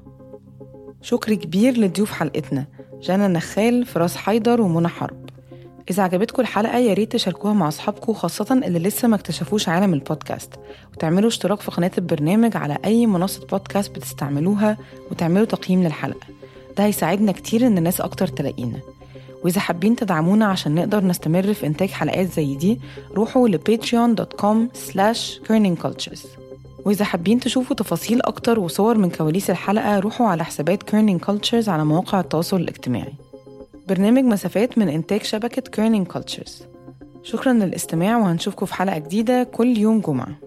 شكر 1.03 1.35
كبير 1.35 1.79
لضيوف 1.79 2.11
حلقتنا 2.11 2.67
جانا 3.03 3.29
نخال 3.29 3.87
فراس 3.87 4.17
حيدر 4.17 4.61
ومنى 4.61 4.89
حرب. 4.89 5.28
إذا 5.91 6.03
عجبتكم 6.03 6.43
الحلقة 6.43 6.79
يا 6.79 6.95
ريت 6.95 7.13
تشاركوها 7.13 7.53
مع 7.53 7.69
أصحابكم 7.69 8.13
خاصة 8.13 8.61
اللي 8.65 8.79
لسه 8.79 9.09
ما 9.09 9.17
اكتشفوش 9.17 9.69
عالم 9.69 9.95
البودكاست. 9.95 10.51
وتعملوا 10.93 11.29
اشتراك 11.29 11.61
في 11.61 11.71
قناة 11.71 11.91
البرنامج 11.99 12.57
على 12.57 12.79
أي 12.85 13.07
منصة 13.07 13.47
بودكاست 13.47 13.97
بتستعملوها 13.97 14.77
وتعملوا 15.11 15.47
تقييم 15.47 15.83
للحلقة. 15.83 16.27
ده 16.77 16.85
هيساعدنا 16.85 17.33
كتير 17.33 17.67
إن 17.67 17.79
الناس 17.79 18.01
أكتر 18.01 18.27
تلاقينا. 18.27 18.81
وإذا 19.45 19.61
حابين 19.61 19.97
تدعمونا 19.97 20.47
عشان 20.47 20.75
نقدر 20.75 21.05
نستمر 21.05 21.55
في 21.55 21.67
إنتاج 21.67 21.89
حلقات 21.91 22.33
زي 22.33 22.55
دي 22.57 22.81
روحوا 23.15 23.49
ل 23.49 23.59
patreon.com 23.59 24.79
slash 24.91 25.49
kerningcultures 25.49 26.27
وإذا 26.85 27.05
حابين 27.05 27.41
تشوفوا 27.41 27.77
تفاصيل 27.77 28.23
أكتر 28.23 28.59
وصور 28.61 28.99
من 28.99 29.11
كواليس 29.11 29.51
الحلقة 29.51 29.99
روحوا 29.99 30.27
على 30.27 30.45
حسابات 30.45 30.83
Kerning 30.83 31.21
Cultures 31.21 31.69
على 31.69 31.85
مواقع 31.85 32.21
التواصل 32.21 32.57
الاجتماعي. 32.57 33.28
برنامج 33.89 34.25
مسافات 34.25 34.79
من 34.79 34.89
إنتاج 34.89 35.23
شبكة 35.23 35.63
Kerning 35.63 36.07
Cultures 36.07 36.67
شكرا 37.23 37.53
للاستماع 37.53 38.19
وهنشوفكم 38.19 38.67
في 38.67 38.75
حلقة 38.75 38.99
جديدة 38.99 39.43
كل 39.43 39.79
يوم 39.79 40.01
جمعة. 40.01 40.39